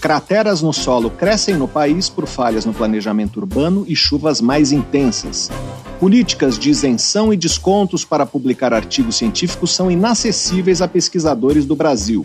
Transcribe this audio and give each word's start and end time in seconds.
Crateras 0.00 0.62
no 0.62 0.72
solo 0.72 1.10
crescem 1.10 1.56
no 1.56 1.66
país 1.66 2.08
por 2.08 2.26
falhas 2.26 2.64
no 2.64 2.74
planejamento 2.74 3.38
urbano 3.38 3.84
e 3.88 3.96
chuvas 3.96 4.40
mais 4.40 4.70
intensas. 4.70 5.50
Políticas 5.98 6.58
de 6.58 6.70
isenção 6.70 7.32
e 7.32 7.36
descontos 7.36 8.04
para 8.04 8.26
publicar 8.26 8.74
artigos 8.74 9.16
científicos 9.16 9.74
são 9.74 9.90
inacessíveis 9.90 10.82
a 10.82 10.88
pesquisadores 10.88 11.64
do 11.64 11.74
Brasil. 11.74 12.24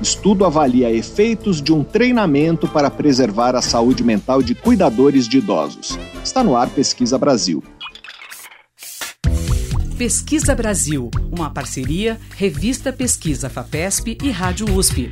Estudo 0.00 0.46
avalia 0.46 0.90
efeitos 0.90 1.60
de 1.60 1.72
um 1.72 1.84
treinamento 1.84 2.66
para 2.66 2.90
preservar 2.90 3.54
a 3.54 3.60
saúde 3.60 4.02
mental 4.02 4.40
de 4.42 4.54
cuidadores 4.54 5.28
de 5.28 5.38
idosos. 5.38 5.98
Está 6.24 6.42
no 6.42 6.56
ar 6.56 6.70
Pesquisa 6.70 7.18
Brasil. 7.18 7.62
Pesquisa 9.98 10.54
Brasil, 10.54 11.10
uma 11.30 11.50
parceria 11.50 12.18
Revista 12.34 12.90
Pesquisa 12.90 13.50
FAPESP 13.50 14.16
e 14.22 14.30
Rádio 14.30 14.74
USP. 14.74 15.10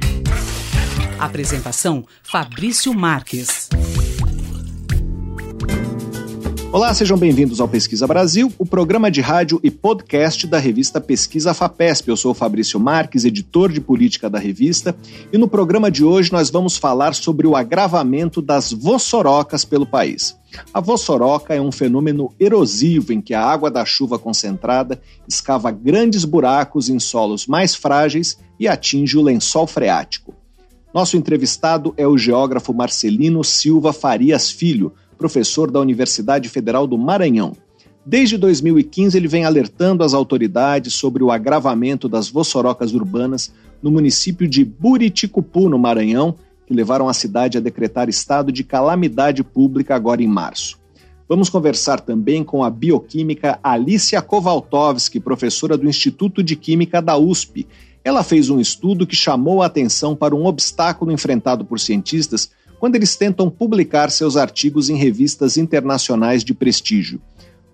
Apresentação 1.19 2.07
Fabrício 2.23 2.95
Marques. 2.95 3.69
Olá, 6.71 6.95
sejam 6.95 7.19
bem-vindos 7.19 7.61
ao 7.61 7.67
Pesquisa 7.67 8.07
Brasil, 8.07 8.53
o 8.57 8.65
programa 8.65 9.11
de 9.11 9.21
rádio 9.21 9.59
e 9.65 9.69
podcast 9.69 10.47
da 10.47 10.59
revista 10.59 11.01
Pesquisa 11.01 11.53
FAPESP. 11.53 12.09
Eu 12.09 12.17
sou 12.17 12.31
o 12.31 12.35
Fabrício 12.35 12.79
Marques, 12.79 13.25
editor 13.25 13.73
de 13.73 13.81
política 13.81 14.31
da 14.31 14.39
revista, 14.39 14.95
e 15.33 15.39
no 15.39 15.49
programa 15.49 15.91
de 15.91 16.05
hoje 16.05 16.31
nós 16.31 16.51
vamos 16.51 16.77
falar 16.77 17.15
sobre 17.15 17.49
o 17.49 17.57
agravamento 17.57 18.41
das 18.41 18.71
vossorocas 18.71 19.65
pelo 19.65 19.87
país. 19.87 20.39
A 20.73 20.81
vossoroca 20.81 21.53
é 21.53 21.61
um 21.61 21.73
fenômeno 21.73 22.33
erosivo 22.39 23.13
em 23.13 23.21
que 23.21 23.35
a 23.35 23.45
água 23.45 23.73
da 23.73 23.85
chuva 23.85 24.21
concentrada 24.21 25.01
escava 25.27 25.73
grandes 25.73 26.25
buracos 26.25 26.89
em 26.89 27.01
solos 27.01 27.49
mais 27.49 27.75
frágeis 27.75 28.39
e 28.61 28.69
atinge 28.69 29.19
o 29.19 29.23
lençol 29.23 29.67
freático. 29.67 30.38
Nosso 30.99 31.17
entrevistado 31.17 31.95
é 31.97 32.09
o 32.09 32.19
geógrafo 32.19 32.75
Marcelino 32.75 33.45
Silva 33.45 33.93
Farias 33.93 34.51
Filho, 34.51 34.93
professor 35.17 35.71
da 35.71 35.79
Universidade 35.79 36.49
Federal 36.49 36.89
do 36.89 36.99
Maranhão. 36.99 37.53
Desde 38.05 38.37
2015, 38.37 39.17
ele 39.17 39.29
vem 39.29 39.45
alertando 39.45 40.03
as 40.03 40.13
autoridades 40.13 40.95
sobre 40.95 41.23
o 41.23 41.31
agravamento 41.31 42.09
das 42.09 42.29
vossorocas 42.29 42.93
urbanas 42.95 43.55
no 43.81 43.93
município 43.93 44.49
de 44.49 44.65
Buriticupu, 44.65 45.69
no 45.69 45.79
Maranhão, 45.79 46.35
que 46.67 46.75
levaram 46.75 47.09
a 47.09 47.15
cidade 47.15 47.57
a 47.57 47.61
decretar 47.61 48.09
estado 48.09 48.51
de 48.51 48.65
calamidade 48.65 49.45
pública 49.45 49.95
agora 49.95 50.21
em 50.21 50.27
março. 50.27 50.81
Vamos 51.29 51.49
conversar 51.49 52.01
também 52.01 52.43
com 52.43 52.65
a 52.65 52.71
bioquímica 52.71 53.61
Alicia 53.63 54.21
Kowaltowski, 54.21 55.21
professora 55.21 55.77
do 55.77 55.89
Instituto 55.89 56.43
de 56.43 56.57
Química 56.57 57.01
da 57.01 57.17
USP. 57.17 57.69
Ela 58.09 58.25
fez 58.25 58.49
um 58.49 58.59
estudo 58.59 59.07
que 59.07 59.15
chamou 59.15 59.63
a 59.63 59.67
atenção 59.67 60.17
para 60.17 60.35
um 60.35 60.47
obstáculo 60.47 61.13
enfrentado 61.13 61.63
por 61.63 61.79
cientistas 61.79 62.51
quando 62.81 62.95
eles 62.95 63.17
tentam 63.17 63.51
publicar 63.51 64.11
seus 64.11 64.35
artigos 64.35 64.89
em 64.89 64.97
revistas 64.97 65.59
internacionais 65.59 66.43
de 66.43 66.55
prestígio. 66.55 67.21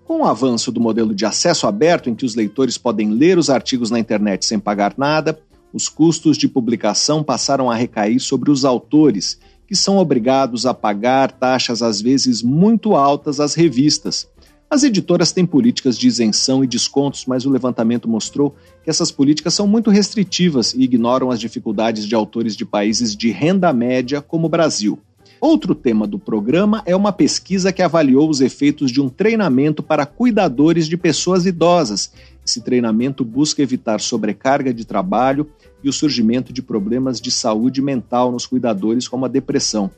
Com 0.05 0.23
o 0.23 0.25
avanço 0.25 0.73
do 0.73 0.81
modelo 0.81 1.15
de 1.15 1.25
acesso 1.25 1.69
aberto, 1.69 2.11
em 2.11 2.17
que 2.17 2.27
os 2.27 2.35
leitores 2.35 2.77
podem 2.77 3.11
ler 3.11 3.39
os 3.39 3.49
artigos 3.49 3.93
na 3.93 4.01
internet 4.01 4.45
sem 4.45 4.59
pagar 4.59 4.95
nada, 4.99 5.39
os 5.73 5.89
custos 5.89 6.37
de 6.37 6.49
publicação 6.49 7.23
passaram 7.23 7.71
a 7.71 7.77
recair 7.77 8.19
sobre 8.19 8.51
os 8.51 8.65
autores, 8.65 9.39
que 9.69 9.77
são 9.77 9.99
obrigados 9.99 10.67
a 10.67 10.75
pagar 10.75 11.31
taxas 11.31 11.81
às 11.81 12.01
vezes 12.01 12.43
muito 12.43 12.97
altas 12.97 13.39
às 13.39 13.55
revistas. 13.55 14.27
As 14.69 14.83
editoras 14.83 15.31
têm 15.31 15.47
políticas 15.47 15.97
de 15.97 16.09
isenção 16.09 16.65
e 16.65 16.67
descontos, 16.67 17.27
mas 17.27 17.47
o 17.47 17.51
levantamento 17.51 18.09
mostrou 18.09 18.57
que 18.83 18.91
essas 18.91 19.11
políticas 19.11 19.55
são 19.55 19.67
muito 19.67 19.91
restritivas 19.91 20.75
e 20.75 20.83
ignoram 20.83 21.31
as 21.31 21.39
dificuldades 21.39 22.07
de 22.07 22.15
autores 22.15 22.57
de 22.57 22.65
países 22.65 23.15
de 23.15 23.31
renda 23.31 23.73
média, 23.73 24.21
como 24.21 24.47
o 24.47 24.51
Brasil. 24.51 24.99
Outro 25.41 25.75
tema 25.75 26.07
do 26.07 26.19
programa 26.19 26.83
é 26.87 26.97
uma 26.97 27.13
pesquisa 27.13 27.73
que 27.73 27.83
avaliou 27.83 28.31
os 28.31 28.41
efeitos 28.41 28.91
de 28.91 29.01
um 29.01 29.11
treinamento 29.11 29.83
para 29.83 30.07
cuidadores 30.07 30.89
de 30.89 30.97
pessoas 30.97 31.45
idosas. 31.45 32.13
Esse 32.47 32.63
treinamento 32.63 33.25
busca 33.25 33.63
evitar 33.63 34.01
sobrecarga 34.01 34.73
de 34.73 34.87
trabalho 34.87 35.47
e 35.83 35.89
o 35.89 35.93
surgimento 35.93 36.51
de 36.51 36.63
problemas 36.63 37.21
de 37.21 37.31
saúde 37.31 37.83
mental 37.83 38.33
nos 38.33 38.47
cuidadores, 38.47 39.07
como 39.07 39.27
a 39.27 39.29
depressão 39.29 39.91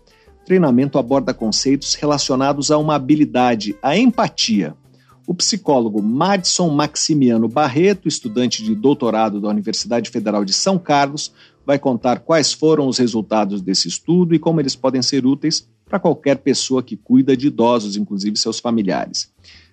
treinamento 0.46 0.96
aborda 0.96 1.34
conceitos 1.34 1.94
relacionados 1.94 2.70
a 2.70 2.78
uma 2.78 2.94
habilidade, 2.94 3.76
a 3.82 3.98
empatia. 3.98 4.74
O 5.26 5.34
psicólogo 5.34 6.00
Madison 6.00 6.70
Maximiano 6.70 7.48
Barreto, 7.48 8.06
estudante 8.06 8.62
de 8.62 8.76
doutorado 8.76 9.40
da 9.40 9.48
Universidade 9.48 10.08
Federal 10.08 10.44
de 10.44 10.52
São 10.52 10.78
Carlos, 10.78 11.32
vai 11.66 11.80
contar 11.80 12.20
quais 12.20 12.52
foram 12.52 12.86
os 12.86 12.96
resultados 12.96 13.60
desse 13.60 13.88
estudo 13.88 14.36
e 14.36 14.38
como 14.38 14.60
eles 14.60 14.76
podem 14.76 15.02
ser 15.02 15.26
úteis 15.26 15.68
para 15.84 15.98
qualquer 15.98 16.36
pessoa 16.38 16.80
que 16.80 16.96
cuida 16.96 17.36
de 17.36 17.48
idosos, 17.48 17.96
inclusive 17.96 18.36
seus 18.36 18.60
familiares. 18.60 19.28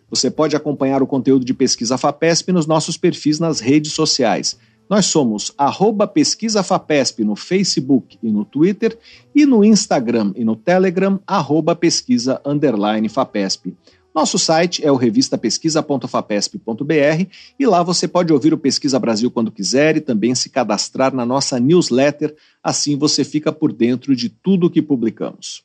Você 0.10 0.32
pode 0.32 0.56
acompanhar 0.56 1.04
o 1.04 1.08
conteúdo 1.08 1.46
de 1.46 1.54
pesquisa 1.54 2.00
FAPESP 2.00 2.52
nos 2.52 2.66
nossos 2.66 2.98
perfis 2.98 3.40
nas 3.40 3.60
redes 3.60 3.94
sociais. 3.94 4.58
Nós 4.90 5.06
somos 5.06 5.54
arroba 5.58 6.06
Pesquisa 6.06 6.62
FAPESP 6.62 7.24
no 7.24 7.36
Facebook 7.36 8.20
e 8.22 8.30
no 8.30 8.46
Twitter 8.46 8.96
e 9.34 9.46
no 9.46 9.64
Instagram 9.64 10.34
e 10.36 10.44
no 10.44 10.56
Telegram, 10.56 11.20
arroba 11.26 11.76
pesquisa 11.76 12.40
underline 12.46 13.10
FAPESP. 13.10 13.76
Nosso 14.14 14.38
site 14.38 14.86
é 14.86 14.92
o 14.92 14.96
revistapesquisa.fapesp.br 14.96 17.26
e 17.58 17.66
lá 17.66 17.82
você 17.82 18.08
pode 18.08 18.32
ouvir 18.32 18.54
o 18.54 18.60
Pesquisa 18.60 19.00
Brasil 19.00 19.32
quando 19.32 19.52
quiser 19.52 19.98
e 19.98 20.02
também 20.02 20.36
se 20.36 20.52
cadastrar 20.52 21.16
na 21.16 21.26
nossa 21.26 21.60
newsletter, 21.60 22.36
assim 22.62 22.96
você 22.96 23.24
fica 23.24 23.52
por 23.52 23.74
dentro 23.74 24.16
de 24.16 24.30
tudo 24.30 24.68
o 24.68 24.70
que 24.70 24.84
publicamos. 24.84 25.64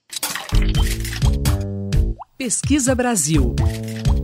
Pesquisa 2.38 2.94
Brasil, 2.94 3.54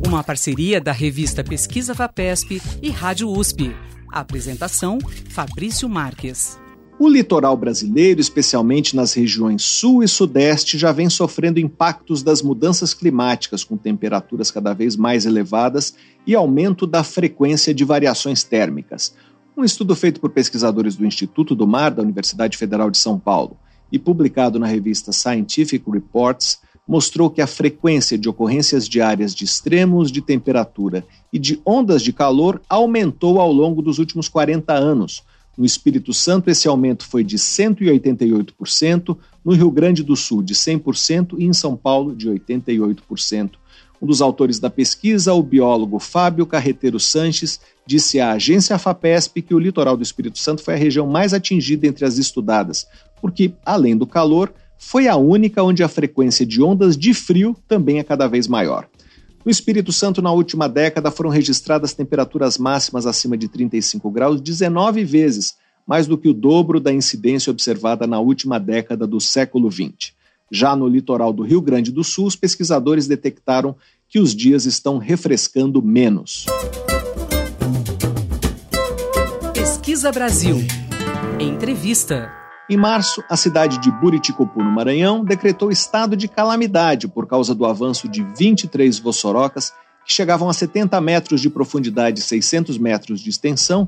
uma 0.06 0.24
parceria 0.24 0.80
da 0.80 0.92
revista 0.92 1.44
Pesquisa 1.44 1.94
FAPESP 1.94 2.62
e 2.80 2.88
Rádio 2.88 3.28
USP. 3.28 3.76
Apresentação: 4.20 4.98
Fabrício 5.30 5.88
Marques. 5.88 6.58
O 6.96 7.08
litoral 7.08 7.56
brasileiro, 7.56 8.20
especialmente 8.20 8.94
nas 8.94 9.14
regiões 9.14 9.62
sul 9.62 10.04
e 10.04 10.08
sudeste, 10.08 10.78
já 10.78 10.92
vem 10.92 11.10
sofrendo 11.10 11.58
impactos 11.58 12.22
das 12.22 12.40
mudanças 12.40 12.94
climáticas, 12.94 13.64
com 13.64 13.76
temperaturas 13.76 14.50
cada 14.50 14.72
vez 14.72 14.96
mais 14.96 15.26
elevadas 15.26 15.94
e 16.24 16.36
aumento 16.36 16.86
da 16.86 17.02
frequência 17.02 17.74
de 17.74 17.84
variações 17.84 18.44
térmicas. 18.44 19.12
Um 19.56 19.64
estudo 19.64 19.96
feito 19.96 20.20
por 20.20 20.30
pesquisadores 20.30 20.94
do 20.94 21.04
Instituto 21.04 21.54
do 21.54 21.66
Mar 21.66 21.90
da 21.90 22.02
Universidade 22.02 22.56
Federal 22.56 22.90
de 22.90 22.98
São 22.98 23.18
Paulo 23.18 23.58
e 23.90 23.98
publicado 23.98 24.58
na 24.58 24.66
revista 24.66 25.12
Scientific 25.12 25.84
Reports 25.90 26.60
mostrou 26.86 27.30
que 27.30 27.40
a 27.40 27.46
frequência 27.46 28.18
de 28.18 28.28
ocorrências 28.28 28.88
diárias 28.88 29.34
de 29.34 29.44
extremos 29.44 30.12
de 30.12 30.20
temperatura 30.20 31.04
e 31.32 31.38
de 31.38 31.60
ondas 31.64 32.02
de 32.02 32.12
calor 32.12 32.60
aumentou 32.68 33.40
ao 33.40 33.52
longo 33.52 33.80
dos 33.80 33.98
últimos 33.98 34.28
40 34.28 34.72
anos 34.72 35.22
no 35.56 35.64
Espírito 35.64 36.12
Santo, 36.12 36.50
esse 36.50 36.66
aumento 36.66 37.06
foi 37.06 37.22
de 37.22 37.38
188%, 37.38 39.16
no 39.44 39.52
Rio 39.52 39.70
Grande 39.70 40.02
do 40.02 40.16
Sul, 40.16 40.42
de 40.42 40.54
100% 40.54 41.36
e 41.38 41.44
em 41.44 41.52
São 41.52 41.76
Paulo, 41.76 42.14
de 42.14 42.28
88%. 42.28 43.52
Um 44.02 44.06
dos 44.06 44.20
autores 44.20 44.58
da 44.58 44.68
pesquisa, 44.68 45.32
o 45.32 45.42
biólogo 45.42 45.98
Fábio 45.98 46.44
Carreteiro 46.44 46.98
Sanches, 46.98 47.60
disse 47.86 48.18
à 48.18 48.32
agência 48.32 48.78
FAPESP 48.78 49.42
que 49.42 49.54
o 49.54 49.58
litoral 49.58 49.96
do 49.96 50.02
Espírito 50.02 50.38
Santo 50.38 50.62
foi 50.62 50.74
a 50.74 50.78
região 50.78 51.06
mais 51.06 51.32
atingida 51.32 51.86
entre 51.86 52.04
as 52.04 52.18
estudadas, 52.18 52.86
porque, 53.20 53.52
além 53.64 53.96
do 53.96 54.06
calor, 54.06 54.52
foi 54.78 55.08
a 55.08 55.16
única 55.16 55.62
onde 55.62 55.82
a 55.82 55.88
frequência 55.88 56.44
de 56.44 56.62
ondas 56.62 56.96
de 56.96 57.14
frio 57.14 57.56
também 57.66 57.98
é 57.98 58.04
cada 58.04 58.26
vez 58.26 58.46
maior. 58.46 58.88
No 59.44 59.50
Espírito 59.50 59.92
Santo, 59.92 60.22
na 60.22 60.32
última 60.32 60.68
década, 60.68 61.10
foram 61.10 61.28
registradas 61.28 61.92
temperaturas 61.92 62.56
máximas 62.56 63.06
acima 63.06 63.36
de 63.36 63.46
35 63.46 64.10
graus 64.10 64.40
19 64.40 65.04
vezes, 65.04 65.54
mais 65.86 66.06
do 66.06 66.16
que 66.16 66.28
o 66.28 66.34
dobro 66.34 66.80
da 66.80 66.92
incidência 66.92 67.50
observada 67.50 68.06
na 68.06 68.18
última 68.18 68.58
década 68.58 69.06
do 69.06 69.20
século 69.20 69.70
XX. 69.70 70.12
Já 70.50 70.74
no 70.74 70.88
litoral 70.88 71.32
do 71.32 71.42
Rio 71.42 71.60
Grande 71.60 71.92
do 71.92 72.02
Sul, 72.02 72.26
os 72.26 72.36
pesquisadores 72.36 73.06
detectaram 73.06 73.76
que 74.08 74.18
os 74.18 74.34
dias 74.34 74.64
estão 74.64 74.98
refrescando 74.98 75.82
menos. 75.82 76.46
Pesquisa 79.52 80.10
Brasil. 80.12 80.56
Entrevista. 81.38 82.43
Em 82.68 82.78
março, 82.78 83.22
a 83.28 83.36
cidade 83.36 83.76
de 83.78 83.90
Buriticupu, 83.90 84.62
no 84.62 84.70
Maranhão, 84.70 85.22
decretou 85.22 85.70
estado 85.70 86.16
de 86.16 86.26
calamidade 86.26 87.06
por 87.06 87.26
causa 87.26 87.54
do 87.54 87.66
avanço 87.66 88.08
de 88.08 88.22
23 88.38 88.98
vossorocas 88.98 89.70
que 90.06 90.12
chegavam 90.12 90.48
a 90.48 90.52
70 90.54 90.98
metros 91.02 91.42
de 91.42 91.50
profundidade 91.50 92.20
e 92.20 92.22
600 92.22 92.78
metros 92.78 93.20
de 93.20 93.28
extensão 93.28 93.86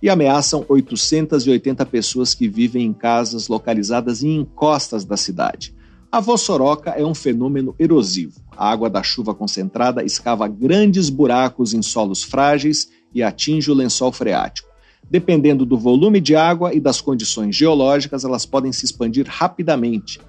e 0.00 0.08
ameaçam 0.08 0.64
880 0.66 1.84
pessoas 1.84 2.34
que 2.34 2.48
vivem 2.48 2.86
em 2.86 2.94
casas 2.94 3.48
localizadas 3.48 4.22
em 4.22 4.36
encostas 4.36 5.04
da 5.04 5.18
cidade. 5.18 5.74
A 6.10 6.18
vossoroca 6.18 6.90
é 6.92 7.04
um 7.04 7.14
fenômeno 7.14 7.74
erosivo. 7.78 8.40
A 8.56 8.70
água 8.70 8.88
da 8.88 9.02
chuva 9.02 9.34
concentrada 9.34 10.02
escava 10.02 10.48
grandes 10.48 11.10
buracos 11.10 11.74
em 11.74 11.82
solos 11.82 12.22
frágeis 12.22 12.88
e 13.12 13.22
atinge 13.22 13.70
o 13.70 13.74
lençol 13.74 14.12
freático. 14.12 14.73
Dependendo 15.10 15.64
do 15.64 15.78
volume 15.78 16.20
de 16.20 16.34
água 16.34 16.74
e 16.74 16.80
das 16.80 17.00
condições 17.00 17.54
geológicas, 17.54 18.24
elas 18.24 18.46
podem 18.46 18.72
se 18.72 18.84
expandir 18.84 19.26
rapidamente. 19.28 20.20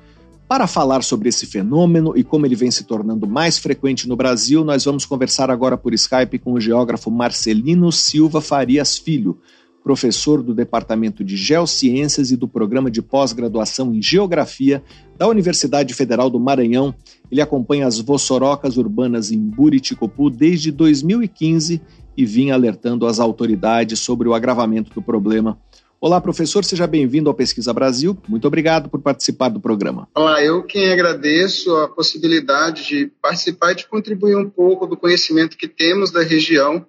Para 0.47 0.67
falar 0.67 1.03
sobre 1.03 1.29
esse 1.29 1.47
fenômeno 1.47 2.13
e 2.15 2.23
como 2.23 2.45
ele 2.45 2.55
vem 2.55 2.69
se 2.69 2.83
tornando 2.83 3.25
mais 3.25 3.57
frequente 3.57 4.07
no 4.07 4.15
Brasil, 4.15 4.63
nós 4.63 4.85
vamos 4.85 5.03
conversar 5.03 5.49
agora 5.49 5.75
por 5.75 5.91
Skype 5.93 6.37
com 6.37 6.53
o 6.53 6.59
geógrafo 6.59 7.09
Marcelino 7.09 7.91
Silva 7.91 8.39
Farias 8.39 8.95
Filho, 8.95 9.39
professor 9.83 10.43
do 10.43 10.53
Departamento 10.53 11.23
de 11.23 11.35
Geociências 11.35 12.29
e 12.29 12.37
do 12.37 12.47
Programa 12.47 12.91
de 12.91 13.01
Pós-Graduação 13.01 13.93
em 13.93 14.01
Geografia 14.01 14.83
da 15.17 15.27
Universidade 15.27 15.93
Federal 15.95 16.29
do 16.29 16.39
Maranhão. 16.39 16.93
Ele 17.31 17.41
acompanha 17.41 17.87
as 17.87 17.99
vossorocas 17.99 18.77
urbanas 18.77 19.31
em 19.31 19.39
Buriticopu 19.39 20.29
desde 20.29 20.71
2015 20.71 21.81
e 22.17 22.25
vinha 22.25 22.53
alertando 22.53 23.05
as 23.05 23.19
autoridades 23.19 23.99
sobre 23.99 24.27
o 24.27 24.33
agravamento 24.33 24.93
do 24.93 25.01
problema. 25.01 25.59
Olá, 25.99 26.21
professor, 26.21 26.63
seja 26.63 26.85
bem-vindo 26.85 27.29
ao 27.29 27.35
Pesquisa 27.35 27.73
Brasil. 27.73 28.17
Muito 28.27 28.47
obrigado 28.47 28.89
por 28.89 29.01
participar 29.01 29.49
do 29.49 29.59
programa. 29.59 30.07
Olá, 30.13 30.43
eu 30.43 30.61
quem 30.63 30.91
agradeço 30.91 31.75
a 31.77 31.87
possibilidade 31.87 32.85
de 32.87 33.11
participar 33.21 33.71
e 33.71 33.75
de 33.75 33.87
contribuir 33.87 34.35
um 34.35 34.49
pouco 34.49 34.85
do 34.85 34.97
conhecimento 34.97 35.57
que 35.57 35.67
temos 35.67 36.11
da 36.11 36.21
região 36.21 36.85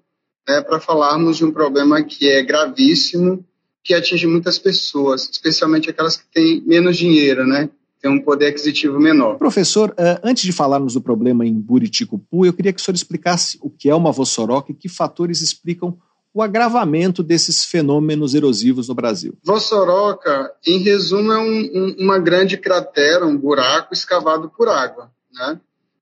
né, 0.47 0.61
para 0.61 0.79
falarmos 0.79 1.39
de 1.39 1.45
um 1.45 1.51
problema 1.51 2.03
que 2.03 2.29
é 2.29 2.43
gravíssimo, 2.43 3.45
que 3.83 3.95
atinge 3.95 4.27
muitas 4.27 4.59
pessoas, 4.59 5.29
especialmente 5.31 5.89
aquelas 5.89 6.17
que 6.17 6.25
têm 6.33 6.63
menos 6.67 6.97
dinheiro, 6.97 7.47
né? 7.47 7.71
Tem 8.01 8.11
um 8.11 8.21
poder 8.21 8.49
aquisitivo 8.49 9.01
menor. 9.01 9.39
Professor, 9.39 9.95
eh, 9.97 10.21
antes 10.23 10.45
de 10.45 10.53
falarmos 10.53 10.95
do 10.95 11.01
problema 11.01 11.47
em 11.47 11.55
Buriticupu, 11.55 12.45
eu 12.45 12.53
queria 12.53 12.73
que 12.73 12.81
o 12.81 12.85
senhor 12.85 12.95
explicasse 12.95 13.59
o 13.61 13.71
que 13.71 13.89
é 13.89 13.95
uma 13.95 14.13
vossoroca 14.13 14.71
e 14.71 14.75
que 14.75 14.89
fatores 14.89 15.41
explicam 15.41 15.99
o 16.33 16.43
agravamento 16.43 17.23
desses 17.23 17.65
fenômenos 17.65 18.35
erosivos 18.35 18.89
no 18.89 18.95
Brasil. 18.95 19.37
Vossoroca, 19.43 20.53
em 20.67 20.79
resumo, 20.79 21.33
é 21.33 21.39
um, 21.39 21.61
um, 21.75 21.97
uma 21.99 22.19
grande 22.19 22.59
cratera, 22.59 23.27
um 23.27 23.37
buraco 23.37 23.95
escavado 23.95 24.51
por 24.51 24.69
água, 24.69 25.11
né? 25.33 25.59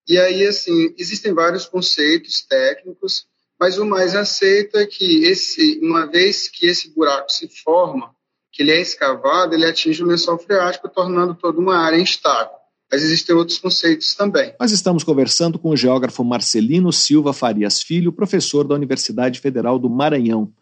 E 0.06 0.18
aí, 0.18 0.44
assim, 0.44 0.92
existem 0.98 1.32
vários 1.32 1.64
conceitos 1.64 2.42
técnicos 2.42 3.26
mas 3.58 3.78
o 3.78 3.86
mais 3.86 4.14
aceito 4.14 4.76
é 4.76 4.86
que 4.86 5.24
esse, 5.24 5.78
uma 5.82 6.06
vez 6.06 6.48
que 6.48 6.66
esse 6.66 6.90
buraco 6.90 7.30
se 7.30 7.48
forma, 7.48 8.13
que 8.54 8.62
ele 8.62 8.70
é 8.70 8.80
escavado, 8.80 9.52
ele 9.52 9.66
atinge 9.66 10.02
o 10.02 10.06
lençol 10.06 10.38
freático, 10.38 10.88
tornando 10.88 11.34
toda 11.34 11.58
uma 11.58 11.76
área 11.76 11.98
instável. 11.98 12.54
Mas 12.90 13.02
existem 13.02 13.34
outros 13.34 13.58
conceitos 13.58 14.14
também. 14.14 14.54
Nós 14.60 14.70
estamos 14.70 15.02
conversando 15.02 15.58
com 15.58 15.70
o 15.70 15.76
geógrafo 15.76 16.22
Marcelino 16.22 16.92
Silva 16.92 17.32
Farias 17.32 17.82
Filho, 17.82 18.12
professor 18.12 18.62
da 18.62 18.76
Universidade 18.76 19.40
Federal 19.40 19.76
do 19.76 19.90
Maranhão. 19.90 20.52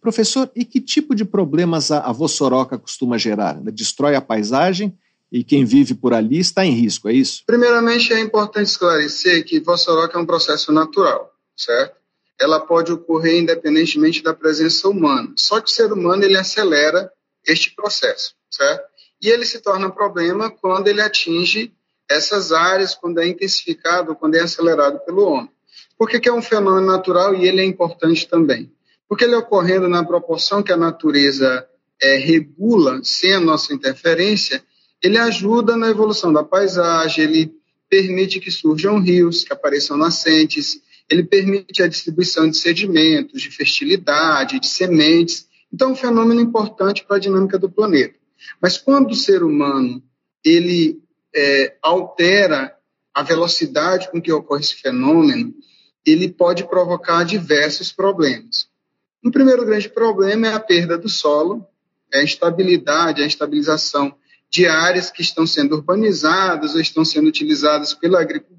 Professor, 0.00 0.50
e 0.56 0.64
que 0.64 0.80
tipo 0.80 1.14
de 1.14 1.24
problemas 1.24 1.90
a, 1.90 2.10
vossoroca 2.12 2.78
costuma 2.78 3.18
gerar? 3.18 3.60
Destrói 3.70 4.14
a 4.14 4.22
paisagem 4.22 4.96
e 5.30 5.44
quem 5.44 5.66
vive 5.66 5.94
por 5.94 6.14
ali 6.14 6.38
está 6.38 6.64
em 6.64 6.72
risco, 6.72 7.10
é 7.10 7.12
isso? 7.12 7.42
Primeiramente, 7.46 8.12
é 8.12 8.20
importante 8.20 8.68
esclarecer 8.68 9.44
que 9.44 9.60
vossoroca 9.60 10.18
é 10.18 10.20
um 10.20 10.26
processo 10.26 10.72
natural, 10.72 11.30
certo? 11.54 11.96
ela 12.40 12.60
pode 12.60 12.92
ocorrer 12.92 13.40
independentemente 13.40 14.22
da 14.22 14.34
presença 14.34 14.88
humana. 14.88 15.32
Só 15.36 15.60
que 15.60 15.70
o 15.70 15.72
ser 15.72 15.92
humano 15.92 16.24
ele 16.24 16.36
acelera 16.36 17.10
este 17.46 17.74
processo, 17.74 18.34
certo? 18.50 18.84
E 19.20 19.28
ele 19.28 19.44
se 19.44 19.60
torna 19.60 19.90
problema 19.90 20.50
quando 20.50 20.88
ele 20.88 21.00
atinge 21.00 21.72
essas 22.08 22.52
áreas, 22.52 22.94
quando 22.94 23.20
é 23.20 23.26
intensificado, 23.26 24.14
quando 24.14 24.34
é 24.34 24.40
acelerado 24.40 25.00
pelo 25.00 25.24
homem. 25.24 25.50
Por 25.96 26.08
que, 26.08 26.20
que 26.20 26.28
é 26.28 26.32
um 26.32 26.42
fenômeno 26.42 26.86
natural 26.86 27.34
e 27.34 27.46
ele 27.46 27.60
é 27.60 27.64
importante 27.64 28.28
também? 28.28 28.70
Porque 29.08 29.24
ele 29.24 29.34
ocorrendo 29.34 29.88
na 29.88 30.04
proporção 30.04 30.62
que 30.62 30.72
a 30.72 30.76
natureza 30.76 31.66
é, 32.02 32.16
regula, 32.16 33.00
sem 33.02 33.32
a 33.32 33.40
nossa 33.40 33.72
interferência, 33.72 34.62
ele 35.02 35.18
ajuda 35.18 35.76
na 35.76 35.88
evolução 35.88 36.32
da 36.32 36.42
paisagem, 36.42 37.24
ele 37.24 37.52
permite 37.88 38.40
que 38.40 38.50
surjam 38.50 38.98
rios, 38.98 39.44
que 39.44 39.52
apareçam 39.52 39.96
nascentes, 39.96 40.80
ele 41.08 41.22
permite 41.22 41.82
a 41.82 41.86
distribuição 41.86 42.48
de 42.48 42.56
sedimentos, 42.56 43.42
de 43.42 43.50
fertilidade, 43.50 44.58
de 44.58 44.68
sementes. 44.68 45.46
Então, 45.74 45.88
é 45.88 45.92
um 45.92 45.96
fenômeno 45.96 46.40
importante 46.40 47.04
para 47.04 47.16
a 47.16 47.20
dinâmica 47.20 47.58
do 47.58 47.68
planeta. 47.68 48.14
Mas 48.60 48.78
quando 48.78 49.10
o 49.10 49.14
ser 49.14 49.42
humano 49.42 50.02
ele 50.44 51.02
é, 51.34 51.76
altera 51.82 52.74
a 53.12 53.22
velocidade 53.22 54.10
com 54.10 54.20
que 54.20 54.32
ocorre 54.32 54.60
esse 54.60 54.76
fenômeno, 54.76 55.52
ele 56.06 56.28
pode 56.28 56.64
provocar 56.68 57.24
diversos 57.24 57.90
problemas. 57.90 58.68
Um 59.24 59.30
primeiro 59.30 59.64
grande 59.64 59.88
problema 59.88 60.46
é 60.46 60.54
a 60.54 60.60
perda 60.60 60.96
do 60.96 61.08
solo, 61.08 61.66
é 62.12 62.20
a 62.20 62.24
instabilidade, 62.24 63.22
a 63.22 63.26
instabilização 63.26 64.14
de 64.48 64.66
áreas 64.66 65.10
que 65.10 65.22
estão 65.22 65.46
sendo 65.46 65.74
urbanizadas 65.74 66.74
ou 66.74 66.80
estão 66.80 67.04
sendo 67.04 67.28
utilizadas 67.28 67.94
pela 67.94 68.20
agricultura 68.20 68.54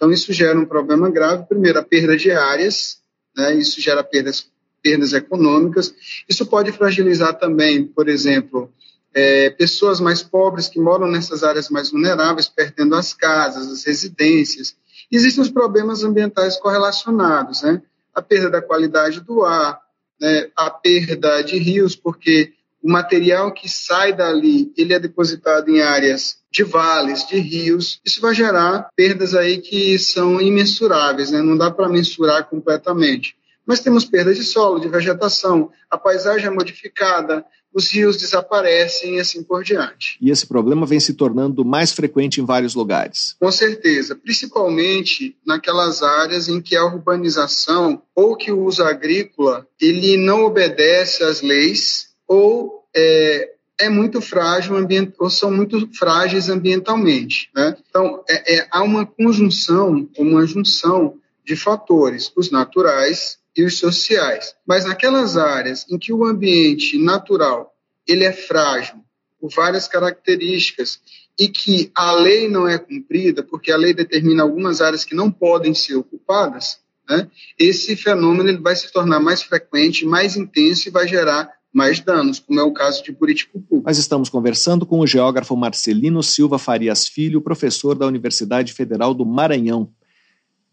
então, 0.00 0.10
isso 0.10 0.32
gera 0.32 0.58
um 0.58 0.64
problema 0.64 1.10
grave. 1.10 1.44
Primeiro, 1.46 1.78
a 1.78 1.84
perda 1.84 2.16
de 2.16 2.32
áreas, 2.32 3.02
né? 3.36 3.54
isso 3.54 3.82
gera 3.82 4.02
perdas, 4.02 4.50
perdas 4.82 5.12
econômicas. 5.12 5.94
Isso 6.28 6.46
pode 6.46 6.72
fragilizar 6.72 7.38
também, 7.38 7.84
por 7.84 8.08
exemplo, 8.08 8.72
é, 9.14 9.50
pessoas 9.50 10.00
mais 10.00 10.22
pobres 10.22 10.68
que 10.68 10.80
moram 10.80 11.06
nessas 11.06 11.42
áreas 11.42 11.68
mais 11.68 11.90
vulneráveis, 11.90 12.48
perdendo 12.48 12.94
as 12.94 13.12
casas, 13.12 13.70
as 13.70 13.84
residências. 13.84 14.76
Existem 15.10 15.42
os 15.42 15.50
problemas 15.50 16.04
ambientais 16.04 16.56
correlacionados, 16.56 17.62
né? 17.62 17.82
A 18.14 18.22
perda 18.22 18.50
da 18.50 18.62
qualidade 18.62 19.20
do 19.20 19.44
ar, 19.44 19.80
né? 20.20 20.48
a 20.56 20.70
perda 20.70 21.42
de 21.42 21.58
rios, 21.58 21.96
porque 21.96 22.52
o 22.82 22.90
material 22.90 23.52
que 23.52 23.68
sai 23.68 24.12
dali, 24.12 24.72
ele 24.76 24.94
é 24.94 24.98
depositado 24.98 25.68
em 25.68 25.80
áreas 25.80 26.38
de 26.50 26.64
vales, 26.64 27.26
de 27.26 27.38
rios. 27.38 28.00
Isso 28.04 28.20
vai 28.20 28.34
gerar 28.34 28.88
perdas 28.96 29.34
aí 29.34 29.58
que 29.58 29.98
são 29.98 30.40
imensuráveis, 30.40 31.30
né? 31.30 31.42
não 31.42 31.56
dá 31.56 31.70
para 31.70 31.88
mensurar 31.88 32.48
completamente. 32.48 33.36
Mas 33.70 33.78
temos 33.78 34.04
perdas 34.04 34.36
de 34.36 34.42
solo, 34.42 34.80
de 34.80 34.88
vegetação, 34.88 35.70
a 35.88 35.96
paisagem 35.96 36.48
é 36.48 36.50
modificada, 36.50 37.46
os 37.72 37.88
rios 37.88 38.16
desaparecem 38.16 39.14
e 39.14 39.20
assim 39.20 39.44
por 39.44 39.62
diante. 39.62 40.18
E 40.20 40.28
esse 40.28 40.44
problema 40.44 40.84
vem 40.84 40.98
se 40.98 41.14
tornando 41.14 41.64
mais 41.64 41.92
frequente 41.92 42.40
em 42.40 42.44
vários 42.44 42.74
lugares. 42.74 43.36
Com 43.38 43.52
certeza, 43.52 44.16
principalmente 44.16 45.36
naquelas 45.46 46.02
áreas 46.02 46.48
em 46.48 46.60
que 46.60 46.74
a 46.74 46.84
urbanização 46.84 48.02
ou 48.12 48.36
que 48.36 48.50
o 48.50 48.64
uso 48.64 48.82
agrícola 48.82 49.64
ele 49.80 50.16
não 50.16 50.46
obedece 50.46 51.22
às 51.22 51.40
leis 51.40 52.08
ou 52.26 52.84
é, 52.92 53.50
é 53.78 53.88
muito 53.88 54.20
frágil 54.20 54.74
ou 55.16 55.30
são 55.30 55.52
muito 55.52 55.88
frágeis 55.96 56.48
ambientalmente. 56.48 57.48
Né? 57.54 57.76
Então, 57.88 58.24
é, 58.28 58.56
é, 58.56 58.68
há 58.68 58.82
uma 58.82 59.06
conjunção, 59.06 60.08
uma 60.18 60.44
junção 60.44 61.14
de 61.44 61.54
fatores, 61.54 62.32
os 62.34 62.50
naturais 62.50 63.38
e 63.56 63.64
os 63.64 63.78
sociais. 63.78 64.54
Mas 64.66 64.84
naquelas 64.84 65.36
áreas 65.36 65.86
em 65.90 65.98
que 65.98 66.12
o 66.12 66.24
ambiente 66.24 66.98
natural 66.98 67.74
ele 68.06 68.24
é 68.24 68.32
frágil 68.32 68.96
por 69.40 69.50
várias 69.50 69.88
características 69.88 71.00
e 71.38 71.48
que 71.48 71.90
a 71.94 72.12
lei 72.12 72.48
não 72.48 72.68
é 72.68 72.78
cumprida, 72.78 73.42
porque 73.42 73.72
a 73.72 73.76
lei 73.76 73.94
determina 73.94 74.42
algumas 74.42 74.80
áreas 74.80 75.04
que 75.04 75.14
não 75.14 75.30
podem 75.30 75.72
ser 75.72 75.94
ocupadas, 75.94 76.80
né? 77.08 77.28
esse 77.58 77.96
fenômeno 77.96 78.48
ele 78.48 78.58
vai 78.58 78.76
se 78.76 78.92
tornar 78.92 79.20
mais 79.20 79.42
frequente, 79.42 80.04
mais 80.04 80.36
intenso 80.36 80.88
e 80.88 80.90
vai 80.90 81.08
gerar 81.08 81.50
mais 81.72 82.00
danos, 82.00 82.40
como 82.40 82.58
é 82.58 82.62
o 82.62 82.72
caso 82.72 83.02
de 83.02 83.12
Buriticupu. 83.12 83.82
Nós 83.86 83.96
estamos 83.96 84.28
conversando 84.28 84.84
com 84.84 85.00
o 85.00 85.06
geógrafo 85.06 85.56
Marcelino 85.56 86.22
Silva 86.22 86.58
Farias 86.58 87.06
Filho, 87.06 87.40
professor 87.40 87.94
da 87.94 88.06
Universidade 88.06 88.72
Federal 88.72 89.14
do 89.14 89.24
Maranhão. 89.24 89.88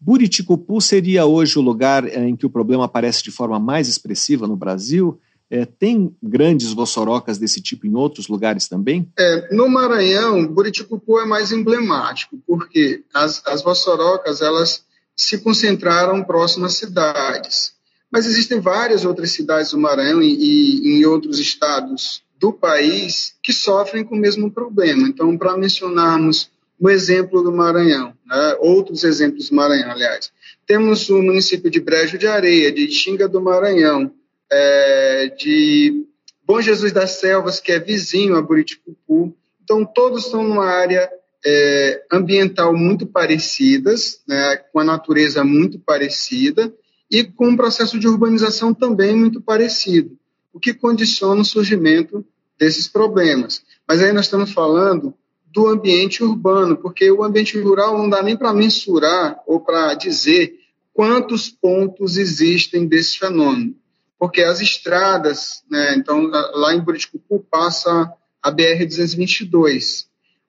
Buriticupu 0.00 0.80
seria 0.80 1.26
hoje 1.26 1.58
o 1.58 1.62
lugar 1.62 2.06
eh, 2.06 2.28
em 2.28 2.36
que 2.36 2.46
o 2.46 2.50
problema 2.50 2.84
aparece 2.84 3.22
de 3.22 3.30
forma 3.30 3.58
mais 3.58 3.88
expressiva 3.88 4.46
no 4.46 4.56
Brasil? 4.56 5.18
É, 5.50 5.64
tem 5.64 6.14
grandes 6.22 6.72
vossorocas 6.72 7.38
desse 7.38 7.60
tipo 7.62 7.86
em 7.86 7.94
outros 7.94 8.28
lugares 8.28 8.68
também? 8.68 9.10
É, 9.18 9.54
no 9.54 9.66
Maranhão, 9.68 10.46
Buriticupu 10.46 11.18
é 11.18 11.24
mais 11.24 11.52
emblemático, 11.52 12.38
porque 12.46 13.02
as, 13.14 13.42
as 13.46 13.62
vossorocas 13.62 14.42
elas 14.42 14.84
se 15.16 15.38
concentraram 15.38 16.22
próximas 16.22 16.74
cidades. 16.74 17.72
Mas 18.10 18.26
existem 18.26 18.60
várias 18.60 19.04
outras 19.04 19.30
cidades 19.30 19.72
do 19.72 19.78
Maranhão 19.78 20.22
e, 20.22 20.34
e 20.34 20.98
em 20.98 21.04
outros 21.06 21.38
estados 21.38 22.22
do 22.38 22.52
país 22.52 23.34
que 23.42 23.52
sofrem 23.52 24.04
com 24.04 24.14
o 24.14 24.18
mesmo 24.18 24.50
problema. 24.50 25.08
Então, 25.08 25.36
para 25.36 25.56
mencionarmos 25.56 26.50
o 26.78 26.88
exemplo 26.88 27.42
do 27.42 27.52
Maranhão, 27.52 28.14
né, 28.28 28.56
outros 28.60 29.04
exemplos 29.04 29.48
do 29.48 29.56
Maranhão, 29.56 29.90
aliás, 29.90 30.30
temos 30.66 31.08
o 31.08 31.22
município 31.22 31.70
de 31.70 31.80
Brejo 31.80 32.18
de 32.18 32.26
Areia, 32.26 32.70
de 32.70 32.90
Xinga 32.90 33.26
do 33.26 33.40
Maranhão, 33.40 34.12
é, 34.50 35.34
de 35.38 36.04
Bom 36.46 36.60
Jesus 36.60 36.92
das 36.92 37.12
Selvas, 37.12 37.60
que 37.60 37.72
é 37.72 37.78
vizinho 37.78 38.36
a 38.36 38.42
Buriticupu. 38.42 39.34
Então, 39.62 39.84
todos 39.84 40.26
estão 40.26 40.42
numa 40.42 40.66
área 40.66 41.10
é, 41.44 42.02
ambiental 42.12 42.74
muito 42.76 43.06
parecidas, 43.06 44.20
né, 44.26 44.56
com 44.72 44.80
a 44.80 44.84
natureza 44.84 45.42
muito 45.42 45.78
parecida, 45.78 46.72
e 47.10 47.24
com 47.24 47.48
um 47.48 47.56
processo 47.56 47.98
de 47.98 48.06
urbanização 48.06 48.74
também 48.74 49.16
muito 49.16 49.40
parecido, 49.40 50.18
o 50.52 50.60
que 50.60 50.74
condiciona 50.74 51.40
o 51.40 51.44
surgimento 51.44 52.24
desses 52.58 52.88
problemas. 52.88 53.62
Mas 53.86 54.02
aí 54.02 54.12
nós 54.12 54.26
estamos 54.26 54.52
falando 54.52 55.14
do 55.58 55.66
ambiente 55.66 56.22
urbano, 56.22 56.76
porque 56.76 57.10
o 57.10 57.24
ambiente 57.24 57.58
rural 57.58 57.98
não 57.98 58.08
dá 58.08 58.22
nem 58.22 58.36
para 58.36 58.54
mensurar 58.54 59.42
ou 59.44 59.58
para 59.58 59.92
dizer 59.94 60.54
quantos 60.94 61.48
pontos 61.48 62.16
existem 62.16 62.86
desse 62.86 63.18
fenômeno. 63.18 63.74
Porque 64.16 64.40
as 64.40 64.60
estradas, 64.60 65.64
né, 65.68 65.96
então 65.96 66.30
lá 66.30 66.72
em 66.72 66.80
Buriticupu 66.80 67.44
passa 67.50 68.08
a 68.40 68.52
BR-222. 68.52 70.04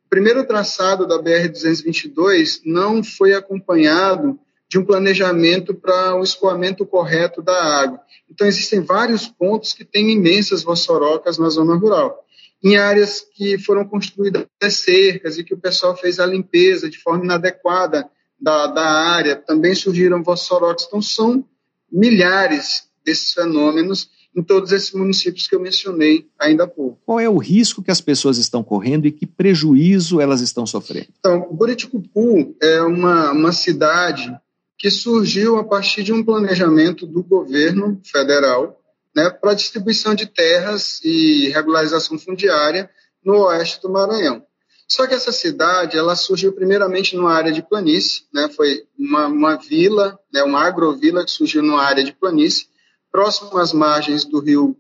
O 0.06 0.10
primeiro 0.12 0.46
traçado 0.46 1.08
da 1.08 1.18
BR-222 1.18 2.62
não 2.64 3.04
foi 3.04 3.34
acompanhado 3.34 4.40
de 4.70 4.78
um 4.78 4.86
planejamento 4.86 5.74
para 5.74 6.16
o 6.16 6.22
escoamento 6.22 6.86
correto 6.86 7.42
da 7.42 7.82
água. 7.82 8.00
Então, 8.30 8.46
existem 8.46 8.82
vários 8.82 9.26
pontos 9.26 9.74
que 9.74 9.84
têm 9.84 10.12
imensas 10.12 10.62
vossorocas 10.62 11.40
na 11.40 11.50
zona 11.50 11.76
rural 11.76 12.24
em 12.64 12.78
áreas 12.78 13.22
que 13.34 13.58
foram 13.58 13.86
construídas 13.86 14.46
cercas 14.72 15.38
e 15.38 15.44
que 15.44 15.54
o 15.54 15.60
pessoal 15.60 15.96
fez 15.96 16.20
a 16.20 16.26
limpeza 16.26 16.90
de 16.90 16.98
forma 16.98 17.24
inadequada 17.24 18.10
da, 18.40 18.68
da 18.68 18.86
área, 18.86 19.36
também 19.36 19.76
surgiram 19.76 20.24
vossorotes. 20.24 20.86
Então, 20.88 21.02
são 21.02 21.46
milhares 21.92 22.90
desses 23.04 23.34
fenômenos 23.34 24.10
em 24.36 24.44
todos 24.44 24.72
esses 24.72 24.94
municípios 24.94 25.48
que 25.48 25.56
eu 25.56 25.60
mencionei 25.60 26.28
ainda 26.38 26.64
há 26.64 26.68
pouco. 26.68 27.00
Qual 27.06 27.20
é 27.20 27.28
o 27.28 27.38
risco 27.38 27.82
que 27.82 27.92
as 27.92 28.00
pessoas 28.00 28.38
estão 28.38 28.64
correndo 28.64 29.08
e 29.08 29.12
que 29.12 29.26
prejuízo 29.26 30.22
elas 30.22 30.42
estão 30.42 30.66
sofrendo? 30.66 31.08
Então, 31.20 31.48
Buriticupu 31.52 32.56
é 32.62 32.82
uma, 32.82 33.32
uma 33.32 33.52
cidade 33.52 34.32
que 34.78 34.90
surgiu 34.90 35.58
a 35.58 35.64
partir 35.64 36.04
de 36.04 36.14
um 36.14 36.24
planejamento 36.24 37.06
do 37.06 37.22
governo 37.24 38.00
federal 38.04 38.79
né, 39.16 39.30
para 39.30 39.54
distribuição 39.54 40.14
de 40.14 40.26
terras 40.26 41.00
e 41.04 41.50
regularização 41.50 42.18
fundiária 42.18 42.90
no 43.24 43.46
oeste 43.46 43.82
do 43.82 43.90
Maranhão. 43.90 44.46
Só 44.88 45.06
que 45.06 45.14
essa 45.14 45.32
cidade, 45.32 45.98
ela 45.98 46.16
surgiu 46.16 46.52
primeiramente 46.52 47.16
numa 47.16 47.32
área 47.32 47.52
de 47.52 47.62
planície, 47.62 48.24
né, 48.34 48.50
foi 48.50 48.88
uma, 48.98 49.28
uma 49.28 49.56
vila, 49.56 50.20
né, 50.34 50.42
uma 50.42 50.66
agrovila 50.66 51.24
que 51.24 51.30
surgiu 51.30 51.62
numa 51.62 51.84
área 51.84 52.04
de 52.04 52.12
planície, 52.12 52.68
próximo 53.12 53.56
às 53.60 53.72
margens 53.72 54.26
do 54.26 54.40
rio 54.40 54.76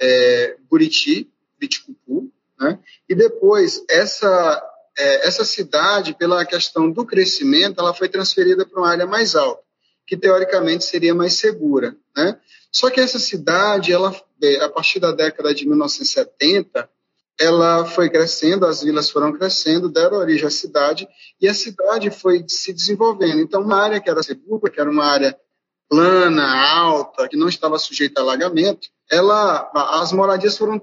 é, 0.00 0.56
Buriti, 0.70 1.28
Viticupu, 1.60 2.30
né, 2.60 2.78
e 3.08 3.16
depois 3.16 3.84
essa, 3.90 4.62
é, 4.96 5.26
essa 5.26 5.44
cidade, 5.44 6.14
pela 6.14 6.44
questão 6.44 6.88
do 6.88 7.04
crescimento, 7.04 7.80
ela 7.80 7.92
foi 7.92 8.08
transferida 8.08 8.64
para 8.64 8.80
uma 8.80 8.88
área 8.88 9.06
mais 9.06 9.34
alta, 9.34 9.62
que 10.06 10.16
teoricamente 10.16 10.84
seria 10.84 11.16
mais 11.16 11.32
segura, 11.32 11.96
né, 12.16 12.38
só 12.70 12.90
que 12.90 13.00
essa 13.00 13.18
cidade, 13.18 13.92
ela, 13.92 14.14
é, 14.42 14.64
a 14.64 14.68
partir 14.68 15.00
da 15.00 15.12
década 15.12 15.54
de 15.54 15.66
1970, 15.66 16.88
ela 17.40 17.84
foi 17.84 18.10
crescendo, 18.10 18.66
as 18.66 18.82
vilas 18.82 19.10
foram 19.10 19.32
crescendo, 19.32 19.88
deram 19.88 20.18
origem 20.18 20.46
à 20.46 20.50
cidade, 20.50 21.08
e 21.40 21.48
a 21.48 21.54
cidade 21.54 22.10
foi 22.10 22.44
se 22.48 22.72
desenvolvendo. 22.72 23.40
Então, 23.40 23.62
uma 23.62 23.80
área 23.80 24.00
que 24.00 24.10
era 24.10 24.22
segura, 24.22 24.70
que 24.70 24.80
era 24.80 24.90
uma 24.90 25.04
área 25.04 25.38
plana, 25.88 26.44
alta, 26.76 27.28
que 27.28 27.36
não 27.36 27.48
estava 27.48 27.78
sujeita 27.78 28.20
a 28.20 28.24
alagamento, 28.24 28.88
ela, 29.10 29.70
as 30.02 30.12
moradias 30.12 30.58
foram, 30.58 30.80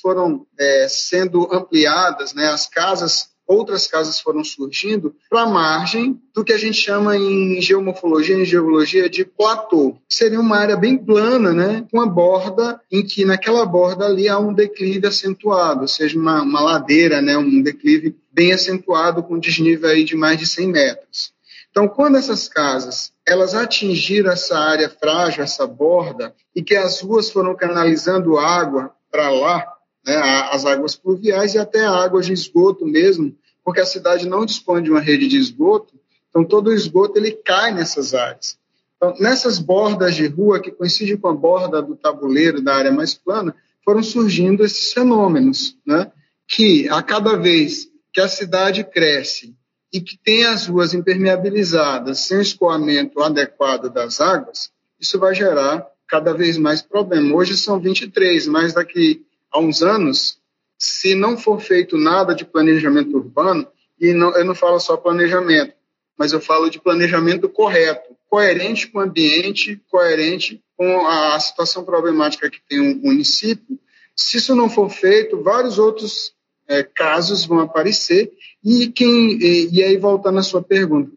foram 0.00 0.46
é, 0.58 0.86
sendo 0.88 1.52
ampliadas, 1.52 2.32
né, 2.32 2.48
as 2.48 2.66
casas 2.66 3.35
outras 3.46 3.86
casas 3.86 4.20
foram 4.20 4.42
surgindo 4.42 5.14
para 5.30 5.42
a 5.42 5.46
margem 5.46 6.20
do 6.34 6.44
que 6.44 6.52
a 6.52 6.58
gente 6.58 6.80
chama 6.80 7.16
em 7.16 7.60
geomorfologia, 7.60 8.36
em 8.36 8.44
geologia, 8.44 9.08
de 9.08 9.24
platô. 9.24 9.96
Seria 10.08 10.40
uma 10.40 10.56
área 10.56 10.76
bem 10.76 10.98
plana, 10.98 11.52
né, 11.52 11.86
com 11.90 12.00
a 12.00 12.06
borda 12.06 12.80
em 12.90 13.04
que 13.04 13.24
naquela 13.24 13.64
borda 13.64 14.06
ali 14.06 14.28
há 14.28 14.38
um 14.38 14.52
declive 14.52 15.06
acentuado, 15.06 15.82
ou 15.82 15.88
seja, 15.88 16.18
uma, 16.18 16.42
uma 16.42 16.60
ladeira, 16.60 17.22
né, 17.22 17.36
um 17.38 17.62
declive 17.62 18.16
bem 18.32 18.52
acentuado 18.52 19.22
com 19.22 19.38
desnível 19.38 19.88
aí 19.88 20.04
de 20.04 20.16
mais 20.16 20.38
de 20.38 20.46
100 20.46 20.68
metros. 20.68 21.36
Então, 21.70 21.88
quando 21.88 22.16
essas 22.16 22.48
casas 22.48 23.12
elas 23.26 23.54
atingiram 23.54 24.30
essa 24.30 24.58
área 24.58 24.88
frágil, 24.88 25.42
essa 25.42 25.66
borda, 25.66 26.34
e 26.54 26.62
que 26.62 26.76
as 26.76 27.00
ruas 27.00 27.28
foram 27.28 27.54
canalizando 27.54 28.38
água 28.38 28.92
para 29.10 29.28
lá, 29.30 29.75
né, 30.06 30.16
as 30.52 30.64
águas 30.64 30.94
pluviais 30.94 31.54
e 31.54 31.58
até 31.58 31.84
águas 31.84 32.26
de 32.26 32.32
esgoto 32.32 32.86
mesmo, 32.86 33.36
porque 33.64 33.80
a 33.80 33.86
cidade 33.86 34.28
não 34.28 34.46
dispõe 34.46 34.82
de 34.82 34.90
uma 34.90 35.00
rede 35.00 35.26
de 35.26 35.36
esgoto, 35.36 35.94
então 36.30 36.44
todo 36.44 36.68
o 36.68 36.72
esgoto 36.72 37.18
ele 37.18 37.32
cai 37.32 37.74
nessas 37.74 38.14
áreas. 38.14 38.56
Então, 38.96 39.14
nessas 39.18 39.58
bordas 39.58 40.14
de 40.14 40.26
rua, 40.26 40.60
que 40.60 40.70
coincidem 40.70 41.16
com 41.16 41.28
a 41.28 41.34
borda 41.34 41.82
do 41.82 41.96
tabuleiro 41.96 42.62
da 42.62 42.76
área 42.76 42.92
mais 42.92 43.14
plana, 43.14 43.54
foram 43.84 44.02
surgindo 44.02 44.64
esses 44.64 44.92
fenômenos, 44.92 45.76
né, 45.84 46.10
que 46.46 46.88
a 46.88 47.02
cada 47.02 47.36
vez 47.36 47.88
que 48.12 48.20
a 48.20 48.28
cidade 48.28 48.84
cresce 48.84 49.54
e 49.92 50.00
que 50.00 50.16
tem 50.16 50.44
as 50.46 50.66
ruas 50.66 50.94
impermeabilizadas, 50.94 52.20
sem 52.20 52.40
escoamento 52.40 53.20
adequado 53.20 53.90
das 53.90 54.20
águas, 54.20 54.70
isso 54.98 55.18
vai 55.18 55.34
gerar 55.34 55.86
cada 56.08 56.32
vez 56.32 56.56
mais 56.56 56.80
problemas. 56.80 57.32
Hoje 57.32 57.56
são 57.56 57.80
23, 57.80 58.46
mas 58.46 58.72
daqui 58.72 59.25
há 59.52 59.58
uns 59.58 59.82
anos, 59.82 60.38
se 60.78 61.14
não 61.14 61.36
for 61.36 61.60
feito 61.60 61.96
nada 61.96 62.34
de 62.34 62.44
planejamento 62.44 63.16
urbano, 63.16 63.66
e 63.98 64.12
não, 64.12 64.36
eu 64.36 64.44
não 64.44 64.54
falo 64.54 64.78
só 64.78 64.96
planejamento, 64.96 65.74
mas 66.18 66.32
eu 66.32 66.40
falo 66.40 66.68
de 66.68 66.80
planejamento 66.80 67.48
correto, 67.48 68.16
coerente 68.28 68.88
com 68.88 68.98
o 68.98 69.02
ambiente, 69.02 69.80
coerente 69.88 70.62
com 70.76 71.06
a 71.06 71.38
situação 71.40 71.84
problemática 71.84 72.50
que 72.50 72.60
tem 72.68 72.80
o 72.80 72.96
município. 72.96 73.78
Se 74.14 74.36
isso 74.36 74.54
não 74.54 74.68
for 74.68 74.90
feito, 74.90 75.42
vários 75.42 75.78
outros 75.78 76.34
é, 76.68 76.82
casos 76.82 77.44
vão 77.44 77.60
aparecer 77.60 78.32
e 78.62 78.88
quem 78.88 79.38
e, 79.40 79.68
e, 79.72 79.82
aí 79.82 79.96
voltando 79.96 80.38
à 80.38 80.42
sua 80.42 80.62
pergunta, 80.62 81.10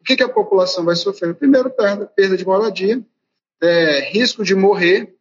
o 0.00 0.04
que, 0.04 0.16
que 0.16 0.22
a 0.22 0.28
população 0.28 0.84
vai 0.84 0.96
sofrer? 0.96 1.34
Primeiro, 1.34 1.70
perda, 1.70 2.06
perda 2.06 2.36
de 2.36 2.44
moradia, 2.44 3.02
é, 3.62 4.00
risco 4.10 4.44
de 4.44 4.54
morrer 4.54 5.13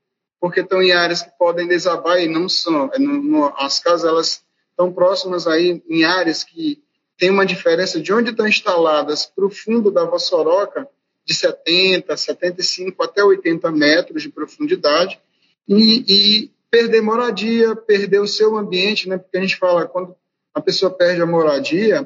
porque 0.44 0.60
estão 0.60 0.84
em 0.84 0.92
áreas 0.92 1.22
que 1.22 1.32
podem 1.40 1.66
desabar 1.66 2.20
e 2.20 2.28
não 2.28 2.50
são. 2.50 2.88
É, 2.88 2.98
as 3.64 3.80
casas 3.80 4.04
elas 4.04 4.44
estão 4.72 4.92
próximas 4.92 5.48
aí 5.48 5.82
em 5.88 6.04
áreas 6.04 6.44
que 6.44 6.84
tem 7.18 7.30
uma 7.30 7.46
diferença 7.46 7.98
de 8.02 8.12
onde 8.12 8.32
estão 8.32 8.46
instaladas 8.46 9.26
para 9.26 9.46
o 9.46 9.50
fundo 9.50 9.90
da 9.90 10.04
Vossoroca 10.04 10.86
de 11.26 11.34
70, 11.34 12.18
75 12.18 13.02
até 13.02 13.24
80 13.24 13.72
metros 13.72 14.22
de 14.22 14.30
profundidade 14.30 15.18
e, 15.66 16.04
e 16.10 16.52
perder 16.70 17.02
moradia, 17.02 17.74
perder 17.74 18.20
o 18.20 18.28
seu 18.28 18.58
ambiente, 18.58 19.08
né? 19.08 19.18
Porque 19.18 19.38
a 19.38 19.42
gente 19.42 19.56
fala 19.56 19.88
quando 19.88 20.14
a 20.54 20.60
pessoa 20.60 20.92
perde 20.92 21.22
a 21.22 21.26
moradia, 21.26 22.06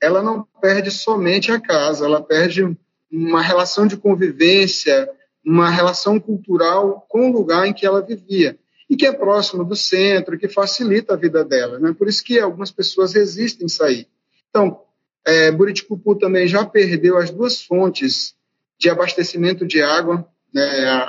ela 0.00 0.22
não 0.22 0.48
perde 0.58 0.90
somente 0.90 1.52
a 1.52 1.60
casa, 1.60 2.06
ela 2.06 2.22
perde 2.22 2.64
uma 3.12 3.42
relação 3.42 3.86
de 3.86 3.98
convivência, 3.98 5.06
uma 5.44 5.70
relação 5.70 6.18
cultural 6.18 7.04
com 7.08 7.28
o 7.28 7.32
lugar 7.32 7.66
em 7.66 7.72
que 7.72 7.86
ela 7.86 8.00
vivia 8.00 8.58
e 8.88 8.96
que 8.96 9.06
é 9.06 9.12
próximo 9.12 9.64
do 9.64 9.76
centro, 9.76 10.38
que 10.38 10.48
facilita 10.48 11.14
a 11.14 11.16
vida 11.16 11.44
dela. 11.44 11.78
Né? 11.78 11.94
Por 11.96 12.08
isso 12.08 12.22
que 12.22 12.38
algumas 12.38 12.70
pessoas 12.70 13.12
resistem 13.12 13.66
a 13.66 13.68
sair. 13.68 14.08
Então, 14.48 14.80
é, 15.26 15.50
Buriticupu 15.50 16.14
também 16.16 16.46
já 16.46 16.64
perdeu 16.64 17.16
as 17.16 17.30
duas 17.30 17.62
fontes 17.62 18.34
de 18.78 18.90
abastecimento 18.90 19.66
de 19.66 19.82
água, 19.82 20.26
né, 20.52 20.62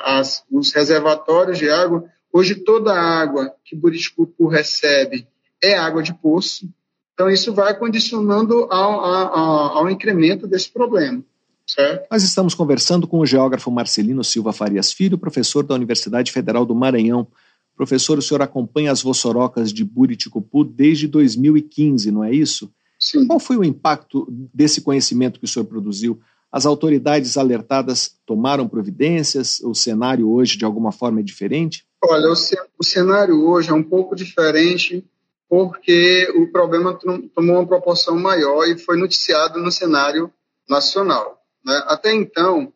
as, 0.04 0.44
os 0.52 0.74
reservatórios 0.74 1.58
de 1.58 1.70
água. 1.70 2.06
Hoje, 2.32 2.56
toda 2.56 2.94
a 2.94 3.22
água 3.22 3.54
que 3.64 3.76
Buriticupu 3.76 4.48
recebe 4.48 5.28
é 5.62 5.76
água 5.76 6.02
de 6.02 6.14
poço. 6.14 6.68
Então, 7.14 7.30
isso 7.30 7.54
vai 7.54 7.78
condicionando 7.78 8.68
ao, 8.72 9.00
ao, 9.00 9.78
ao 9.78 9.90
incremento 9.90 10.48
desse 10.48 10.72
problema. 10.72 11.24
Certo. 11.68 12.08
Nós 12.12 12.24
estamos 12.24 12.54
conversando 12.54 13.08
com 13.08 13.20
o 13.20 13.26
geógrafo 13.26 13.72
Marcelino 13.72 14.24
Silva 14.24 14.54
Farias 14.54 14.92
Filho, 14.94 15.18
professor 15.18 15.64
da 15.64 15.74
Universidade 15.76 16.32
Federal 16.32 16.66
do 16.66 16.76
Maranhão. 16.76 17.28
Professor, 17.76 18.18
o 18.18 18.22
senhor 18.22 18.42
acompanha 18.42 18.92
as 18.92 19.02
vossorocas 19.02 19.74
de 19.74 19.84
Buriticupu 19.84 20.64
desde 20.64 21.08
2015, 21.08 22.12
não 22.12 22.24
é 22.24 22.32
isso? 22.32 22.72
Sim. 23.00 23.28
Qual 23.28 23.40
foi 23.40 23.58
o 23.58 23.64
impacto 23.64 24.28
desse 24.54 24.82
conhecimento 24.82 25.40
que 25.40 25.46
o 25.46 25.48
senhor 25.48 25.66
produziu? 25.66 26.20
As 26.52 26.66
autoridades 26.66 27.36
alertadas 27.36 28.16
tomaram 28.26 28.68
providências? 28.68 29.60
O 29.60 29.74
cenário 29.74 30.30
hoje, 30.32 30.58
de 30.58 30.64
alguma 30.64 30.92
forma, 30.92 31.20
é 31.20 31.24
diferente? 31.24 31.86
Olha, 32.02 32.30
o 32.32 32.84
cenário 32.84 33.46
hoje 33.46 33.72
é 33.72 33.74
um 33.74 33.84
pouco 33.84 34.16
diferente 34.16 35.04
porque 35.50 36.32
o 36.36 36.52
problema 36.52 36.98
tomou 37.36 37.56
uma 37.58 37.68
proporção 37.68 38.18
maior 38.18 38.66
e 38.68 38.78
foi 38.78 38.98
noticiado 38.98 39.60
no 39.62 39.72
cenário 39.72 40.32
nacional. 40.70 41.45
Né? 41.66 41.82
Até 41.88 42.14
então, 42.14 42.72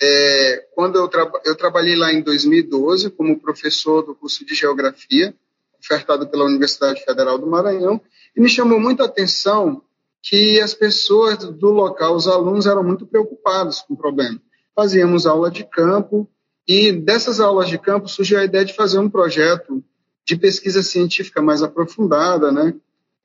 é, 0.00 0.66
quando 0.74 0.96
eu, 0.96 1.08
tra 1.08 1.30
eu 1.44 1.56
trabalhei 1.56 1.96
lá 1.96 2.12
em 2.12 2.22
2012 2.22 3.10
como 3.10 3.40
professor 3.40 4.02
do 4.02 4.14
curso 4.14 4.44
de 4.44 4.54
Geografia, 4.54 5.34
ofertado 5.80 6.26
pela 6.28 6.44
Universidade 6.44 7.04
Federal 7.04 7.38
do 7.38 7.46
Maranhão, 7.46 8.00
e 8.36 8.40
me 8.40 8.48
chamou 8.48 8.78
muita 8.78 9.04
atenção 9.04 9.82
que 10.22 10.60
as 10.60 10.72
pessoas 10.72 11.38
do 11.38 11.70
local, 11.70 12.14
os 12.14 12.26
alunos, 12.26 12.66
eram 12.66 12.82
muito 12.82 13.06
preocupados 13.06 13.80
com 13.80 13.94
o 13.94 13.96
problema. 13.96 14.40
Fazíamos 14.74 15.26
aula 15.26 15.50
de 15.50 15.64
campo 15.64 16.28
E 16.66 16.92
dessas 16.92 17.40
aulas 17.40 17.68
de 17.68 17.78
campo 17.78 18.08
surgiu 18.08 18.38
a 18.38 18.44
ideia 18.44 18.64
de 18.64 18.72
fazer 18.72 18.98
um 18.98 19.10
projeto 19.10 19.84
de 20.24 20.36
pesquisa 20.36 20.82
científica 20.82 21.42
mais 21.42 21.62
aprofundada, 21.62 22.50
né? 22.50 22.74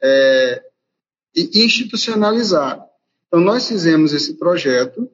É, 0.01 0.61
e 1.33 1.63
institucionalizado. 1.63 2.83
Então, 3.29 3.39
nós 3.39 3.67
fizemos 3.67 4.11
esse 4.11 4.33
projeto, 4.33 5.07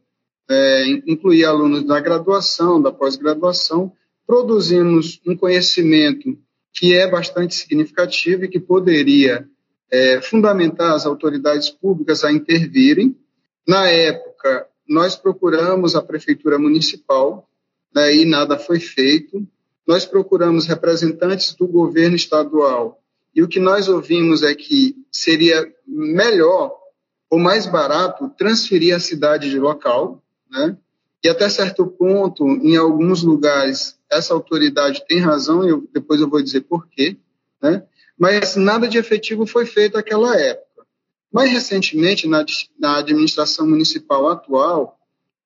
é, 0.50 0.88
incluir 1.05 1.43
alunos 1.43 1.86
da 1.86 2.00
graduação, 2.00 2.81
da 2.81 2.91
pós-graduação, 2.91 3.91
produzimos 4.25 5.22
um 5.27 5.36
conhecimento 5.36 6.38
que 6.74 6.95
é 6.95 7.10
bastante 7.10 7.53
significativo 7.53 8.45
e 8.45 8.48
que 8.48 8.60
poderia 8.60 9.45
é, 9.91 10.22
fundamentar 10.22 10.93
as 10.93 11.05
autoridades 11.05 11.69
públicas 11.69 12.24
a 12.24 12.31
intervirem. 12.31 13.17
Na 13.67 13.89
época, 13.89 14.65
nós 14.88 15.17
procuramos 15.17 15.93
a 15.93 16.01
prefeitura 16.01 16.57
municipal 16.57 17.50
né, 17.93 18.15
e 18.15 18.24
nada 18.24 18.57
foi 18.57 18.79
feito. 18.79 19.45
Nós 19.86 20.05
procuramos 20.05 20.67
representantes 20.67 21.53
do 21.53 21.67
governo 21.67 22.15
estadual 22.15 23.01
e 23.36 23.43
o 23.43 23.48
que 23.50 23.60
nós 23.60 23.89
ouvimos 23.89 24.41
é 24.41 24.55
que 24.55 24.95
seria 25.12 25.69
melhor 25.86 26.74
ou 27.29 27.39
mais 27.39 27.65
barato 27.65 28.29
transferir 28.38 28.96
a 28.96 29.00
cidade 29.00 29.50
de 29.50 29.60
local, 29.60 30.24
né? 30.50 30.77
E 31.24 31.29
até 31.29 31.50
certo 31.50 31.88
ponto, 31.88 32.46
em 32.46 32.75
alguns 32.75 33.24
lugares, 33.24 33.98
essa 34.12 34.34
autoridade 34.34 35.03
tem 35.08 35.20
razão, 35.20 35.67
e 35.67 35.88
depois 35.91 36.22
eu 36.22 36.29
vou 36.29 36.41
dizer 36.41 36.62
por 36.62 36.88
quê, 36.88 37.17
né? 37.62 37.84
Mas 38.17 38.55
nada 38.55 38.88
de 38.88 38.98
efetivo 38.98 39.46
foi 39.46 39.65
feito 39.65 39.96
naquela 39.96 40.39
época. 40.39 40.86
Mais 41.34 41.51
recentemente, 41.51 42.27
na, 42.27 42.46
na 42.79 42.98
administração 43.00 43.67
municipal 43.67 44.29
atual, 44.29 44.98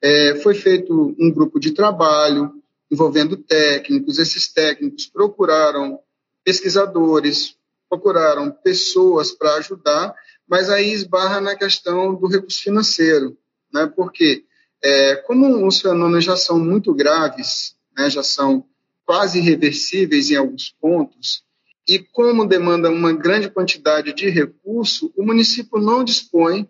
é, 0.02 0.36
foi 0.36 0.54
feito 0.54 1.16
um 1.20 1.32
grupo 1.32 1.60
de 1.60 1.72
trabalho 1.72 2.54
envolvendo 2.92 3.38
técnicos. 3.38 4.20
Esses 4.20 4.52
técnicos 4.52 5.08
procuraram 5.08 6.00
pesquisadores, 6.44 7.56
procuraram 7.90 8.52
pessoas 8.52 9.32
para 9.32 9.56
ajudar, 9.56 10.14
mas 10.50 10.70
aí 10.70 10.92
esbarra 10.92 11.40
na 11.40 11.56
questão 11.56 12.16
do 12.16 12.28
recurso 12.28 12.62
financeiro, 12.62 13.38
né? 13.72 13.86
Porque 13.96 14.44
é, 14.84 15.16
como 15.18 15.68
os 15.68 15.80
fenômenos 15.80 16.26
já 16.26 16.36
são 16.36 16.60
muito 16.60 16.94
graves, 16.94 17.76
né, 17.98 18.10
já 18.10 18.24
são 18.24 18.66
quase 19.06 19.40
irreversíveis 19.40 20.32
em 20.32 20.36
alguns 20.36 20.70
pontos, 20.82 21.44
e 21.88 22.00
como 22.00 22.48
demanda 22.48 22.90
uma 22.90 23.12
grande 23.12 23.50
quantidade 23.50 24.14
de 24.14 24.30
recurso, 24.30 25.12
o 25.18 25.26
município 25.26 25.80
não 25.80 26.04
dispõe 26.04 26.70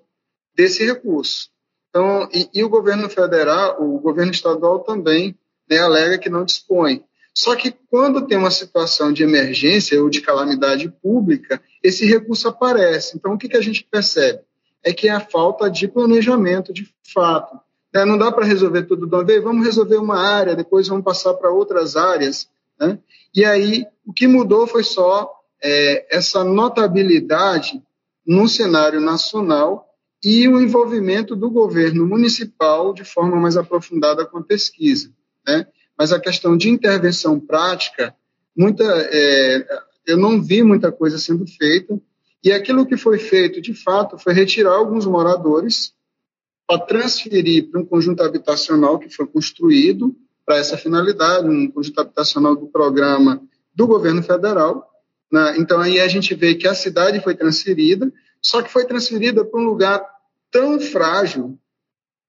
desse 0.56 0.86
recurso. 0.86 1.50
Então, 1.90 2.30
e, 2.34 2.50
e 2.54 2.64
o 2.64 2.70
governo 2.70 3.10
federal, 3.10 3.82
o 3.82 4.00
governo 4.00 4.32
estadual 4.32 4.80
também 4.80 5.38
né, 5.70 5.78
alega 5.78 6.18
que 6.18 6.30
não 6.30 6.46
dispõe. 6.46 7.04
Só 7.34 7.56
que 7.56 7.74
quando 7.90 8.26
tem 8.26 8.38
uma 8.38 8.52
situação 8.52 9.12
de 9.12 9.24
emergência 9.24 10.02
ou 10.02 10.10
de 10.10 10.22
calamidade 10.22 10.90
pública, 11.02 11.62
esse 11.84 12.06
recurso 12.06 12.48
aparece. 12.48 13.16
Então, 13.16 13.34
o 13.34 13.38
que, 13.38 13.50
que 13.50 13.58
a 13.58 13.62
gente 13.62 13.88
percebe? 13.90 14.42
É 14.84 14.94
que 14.94 15.08
é 15.08 15.12
a 15.12 15.20
falta 15.20 15.70
de 15.70 15.88
planejamento 15.88 16.74
de 16.74 16.88
fato. 17.14 17.60
Né? 17.94 18.06
Não 18.06 18.18
dá 18.18 18.32
para 18.32 18.46
resolver 18.46 18.84
tudo 18.84 19.08
de 19.08 19.16
uma 19.16 19.24
vez, 19.24 19.44
vamos 19.44 19.66
resolver 19.66 19.98
uma 19.98 20.20
área, 20.20 20.56
depois 20.56 20.88
vamos 20.88 21.04
passar 21.04 21.34
para 21.34 21.52
outras 21.52 21.96
áreas. 21.96 22.50
Né? 22.80 23.00
E 23.36 23.44
aí, 23.46 23.86
o 24.06 24.14
que 24.14 24.28
mudou 24.28 24.68
foi 24.68 24.84
só 24.84 25.32
é, 25.62 26.16
essa 26.16 26.44
notabilidade 26.44 27.82
no 28.26 28.48
cenário 28.48 29.02
nacional 29.02 29.86
e 30.24 30.48
o 30.48 30.62
envolvimento 30.62 31.36
do 31.36 31.50
governo 31.50 32.06
municipal 32.06 32.94
de 32.94 33.04
forma 33.04 33.38
mais 33.38 33.58
aprofundada 33.58 34.26
com 34.26 34.38
a 34.38 34.44
pesquisa. 34.44 35.12
Né? 35.48 35.66
Mas 35.98 36.12
a 36.12 36.20
questão 36.20 36.56
de 36.56 36.70
intervenção 36.70 37.40
prática, 37.40 38.16
muita, 38.56 38.84
é, 38.84 39.66
eu 40.10 40.18
não 40.18 40.42
vi 40.42 40.64
muita 40.64 40.92
coisa 40.92 41.18
sendo 41.18 41.46
feita, 41.46 42.00
e 42.44 42.52
aquilo 42.52 42.86
que 42.86 42.98
foi 42.98 43.18
feito, 43.18 43.62
de 43.62 43.74
fato, 43.74 44.18
foi 44.18 44.34
retirar 44.34 44.74
alguns 44.74 45.06
moradores 45.06 45.94
para 46.68 46.80
transferir 46.80 47.70
para 47.70 47.82
um 47.82 47.86
conjunto 47.86 48.24
habitacional 48.24 48.98
que 48.98 49.10
foi 49.10 49.28
construído 49.28 50.16
para 50.46 50.58
essa 50.58 50.78
finalidade, 50.78 51.48
um 51.48 51.70
conjunto 51.70 52.00
habitacional 52.00 52.56
do 52.56 52.68
programa 52.68 53.42
do 53.76 53.86
governo 53.88 54.24
federal. 54.24 54.90
Né? 55.32 55.56
Então, 55.58 55.80
aí 55.80 56.00
a 56.00 56.08
gente 56.08 56.34
vê 56.34 56.56
que 56.56 56.68
a 56.68 56.74
cidade 56.74 57.22
foi 57.22 57.36
transferida, 57.36 58.12
só 58.42 58.62
que 58.62 58.72
foi 58.72 58.86
transferida 58.86 59.44
para 59.44 59.60
um 59.60 59.66
lugar 59.66 60.04
tão 60.52 60.80
frágil, 60.80 61.58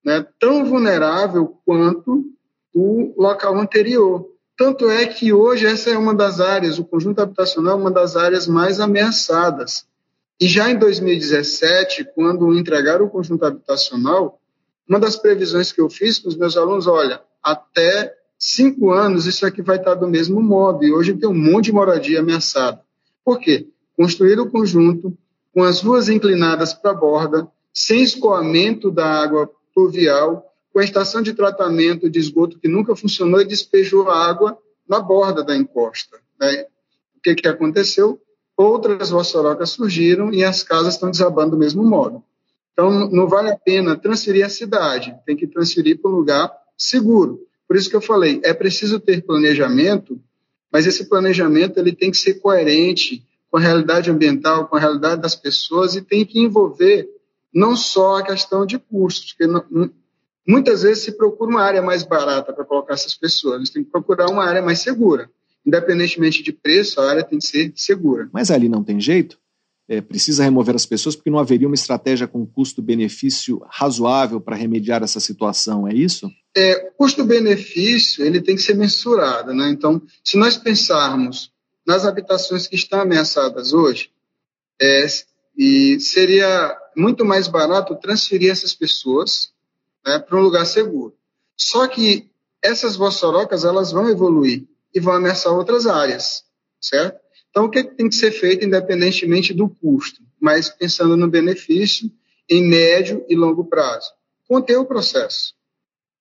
né, 0.03 0.25
tão 0.39 0.65
vulnerável 0.65 1.57
quanto 1.65 2.25
o 2.73 3.13
local 3.17 3.57
anterior. 3.57 4.27
Tanto 4.61 4.91
é 4.91 5.07
que 5.07 5.33
hoje 5.33 5.65
essa 5.65 5.89
é 5.89 5.97
uma 5.97 6.13
das 6.13 6.39
áreas, 6.39 6.77
o 6.77 6.85
conjunto 6.85 7.19
habitacional 7.19 7.79
é 7.79 7.81
uma 7.81 7.89
das 7.89 8.15
áreas 8.15 8.45
mais 8.45 8.79
ameaçadas. 8.79 9.87
E 10.39 10.47
já 10.47 10.69
em 10.69 10.77
2017, 10.77 12.05
quando 12.13 12.53
entregaram 12.53 13.05
o 13.05 13.09
conjunto 13.09 13.43
habitacional, 13.43 14.39
uma 14.87 14.99
das 14.99 15.15
previsões 15.15 15.71
que 15.71 15.81
eu 15.81 15.89
fiz 15.89 16.19
para 16.19 16.29
os 16.29 16.37
meus 16.37 16.55
alunos, 16.55 16.85
olha, 16.85 17.23
até 17.41 18.13
cinco 18.37 18.91
anos 18.91 19.25
isso 19.25 19.47
aqui 19.47 19.63
vai 19.63 19.77
estar 19.77 19.95
do 19.95 20.07
mesmo 20.07 20.39
modo. 20.43 20.85
E 20.85 20.93
hoje 20.93 21.15
tem 21.15 21.27
um 21.27 21.33
monte 21.33 21.65
de 21.65 21.71
moradia 21.71 22.19
ameaçada. 22.19 22.83
Por 23.25 23.39
quê? 23.39 23.67
Construir 23.97 24.39
o 24.39 24.51
conjunto 24.51 25.17
com 25.51 25.63
as 25.63 25.81
ruas 25.81 26.07
inclinadas 26.07 26.71
para 26.71 26.91
a 26.91 26.93
borda, 26.93 27.47
sem 27.73 28.03
escoamento 28.03 28.91
da 28.91 29.07
água 29.07 29.49
pluvial, 29.73 30.50
com 30.71 30.79
a 30.79 30.83
estação 30.83 31.21
de 31.21 31.33
tratamento 31.33 32.09
de 32.09 32.19
esgoto 32.19 32.59
que 32.59 32.67
nunca 32.67 32.95
funcionou 32.95 33.41
e 33.41 33.45
despejou 33.45 34.09
água 34.09 34.57
na 34.87 34.99
borda 34.99 35.43
da 35.43 35.55
encosta. 35.55 36.19
Né? 36.39 36.65
O 37.17 37.21
que, 37.21 37.35
que 37.35 37.47
aconteceu? 37.47 38.19
Outras 38.55 39.09
vossorocas 39.09 39.71
surgiram 39.71 40.33
e 40.33 40.43
as 40.43 40.63
casas 40.63 40.93
estão 40.93 41.11
desabando 41.11 41.51
do 41.51 41.57
mesmo 41.57 41.83
modo. 41.83 42.23
Então, 42.73 43.09
não 43.09 43.27
vale 43.27 43.49
a 43.49 43.57
pena 43.57 43.97
transferir 43.97 44.45
a 44.45 44.49
cidade, 44.49 45.15
tem 45.25 45.35
que 45.35 45.47
transferir 45.47 45.99
para 45.99 46.09
um 46.09 46.15
lugar 46.15 46.51
seguro. 46.77 47.41
Por 47.67 47.75
isso 47.75 47.89
que 47.89 47.95
eu 47.95 48.01
falei, 48.01 48.39
é 48.43 48.53
preciso 48.53 48.99
ter 48.99 49.23
planejamento, 49.23 50.19
mas 50.71 50.87
esse 50.87 51.07
planejamento 51.07 51.77
ele 51.77 51.93
tem 51.93 52.11
que 52.11 52.17
ser 52.17 52.35
coerente 52.35 53.25
com 53.49 53.57
a 53.57 53.61
realidade 53.61 54.09
ambiental, 54.09 54.67
com 54.67 54.77
a 54.77 54.79
realidade 54.79 55.21
das 55.21 55.35
pessoas 55.35 55.95
e 55.95 56.01
tem 56.01 56.25
que 56.25 56.39
envolver 56.39 57.09
não 57.53 57.75
só 57.75 58.17
a 58.17 58.23
questão 58.23 58.65
de 58.65 58.79
custos, 58.79 59.33
porque 59.33 59.47
não, 59.47 59.91
Muitas 60.47 60.81
vezes 60.83 61.03
se 61.03 61.11
procura 61.11 61.51
uma 61.51 61.61
área 61.61 61.81
mais 61.81 62.03
barata 62.03 62.51
para 62.51 62.65
colocar 62.65 62.93
essas 62.93 63.15
pessoas, 63.15 63.57
eles 63.57 63.69
têm 63.69 63.83
que 63.83 63.91
procurar 63.91 64.29
uma 64.29 64.43
área 64.43 64.61
mais 64.61 64.79
segura. 64.79 65.29
Independentemente 65.65 66.41
de 66.41 66.51
preço, 66.51 66.99
a 66.99 67.09
área 67.09 67.23
tem 67.23 67.37
que 67.37 67.45
ser 67.45 67.71
segura. 67.75 68.29
Mas 68.33 68.49
ali 68.49 68.67
não 68.67 68.83
tem 68.83 68.99
jeito? 68.99 69.37
É, 69.87 70.01
precisa 70.01 70.43
remover 70.43 70.75
as 70.75 70.85
pessoas 70.85 71.15
porque 71.15 71.29
não 71.29 71.37
haveria 71.37 71.67
uma 71.67 71.75
estratégia 71.75 72.27
com 72.27 72.45
custo-benefício 72.45 73.61
razoável 73.69 74.39
para 74.39 74.55
remediar 74.55 75.03
essa 75.03 75.19
situação, 75.19 75.87
é 75.87 75.93
isso? 75.93 76.31
É, 76.55 76.91
custo-benefício 76.97 78.25
ele 78.25 78.41
tem 78.41 78.55
que 78.55 78.61
ser 78.61 78.75
mensurado, 78.75 79.53
né? 79.53 79.69
Então, 79.69 80.01
se 80.23 80.37
nós 80.37 80.57
pensarmos 80.57 81.51
nas 81.85 82.05
habitações 82.05 82.67
que 82.67 82.75
estão 82.75 83.01
ameaçadas 83.01 83.73
hoje, 83.73 84.09
é, 84.81 85.05
e 85.57 85.99
seria 85.99 86.75
muito 86.95 87.25
mais 87.25 87.47
barato 87.47 87.95
transferir 87.95 88.49
essas 88.49 88.73
pessoas 88.73 89.50
né, 90.05 90.19
para 90.19 90.37
um 90.37 90.41
lugar 90.41 90.65
seguro. 90.65 91.15
Só 91.55 91.87
que 91.87 92.29
essas 92.61 92.95
vossorocas 92.95 93.63
elas 93.65 93.91
vão 93.91 94.09
evoluir 94.09 94.65
e 94.93 94.99
vão 94.99 95.13
ameaçar 95.13 95.53
outras 95.53 95.87
áreas, 95.87 96.43
certo? 96.79 97.19
Então, 97.49 97.65
o 97.65 97.69
que 97.69 97.83
tem 97.83 98.07
que 98.07 98.15
ser 98.15 98.31
feito 98.31 98.65
independentemente 98.65 99.53
do 99.53 99.67
custo, 99.67 100.21
mas 100.39 100.69
pensando 100.69 101.17
no 101.17 101.27
benefício 101.27 102.09
em 102.49 102.67
médio 102.67 103.25
e 103.27 103.35
longo 103.35 103.65
prazo? 103.65 104.11
Conter 104.47 104.77
o 104.77 104.85
processo. 104.85 105.53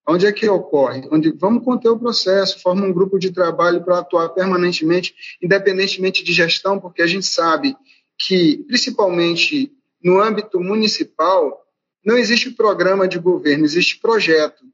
Onde 0.06 0.26
é 0.26 0.32
que 0.32 0.48
ocorre? 0.48 1.06
Onde 1.10 1.30
vamos 1.30 1.64
conter 1.64 1.88
o 1.88 1.98
processo, 1.98 2.60
forma 2.60 2.84
um 2.84 2.92
grupo 2.92 3.18
de 3.18 3.30
trabalho 3.30 3.84
para 3.84 3.98
atuar 3.98 4.30
permanentemente, 4.30 5.14
independentemente 5.40 6.24
de 6.24 6.32
gestão, 6.32 6.80
porque 6.80 7.02
a 7.02 7.06
gente 7.06 7.26
sabe 7.26 7.76
que, 8.18 8.64
principalmente 8.66 9.72
no 10.02 10.20
âmbito 10.20 10.58
municipal, 10.58 11.64
não 12.04 12.16
existe 12.16 12.50
programa 12.50 13.06
de 13.06 13.18
governo, 13.18 13.64
existe 13.64 13.98
projeto. 13.98 14.64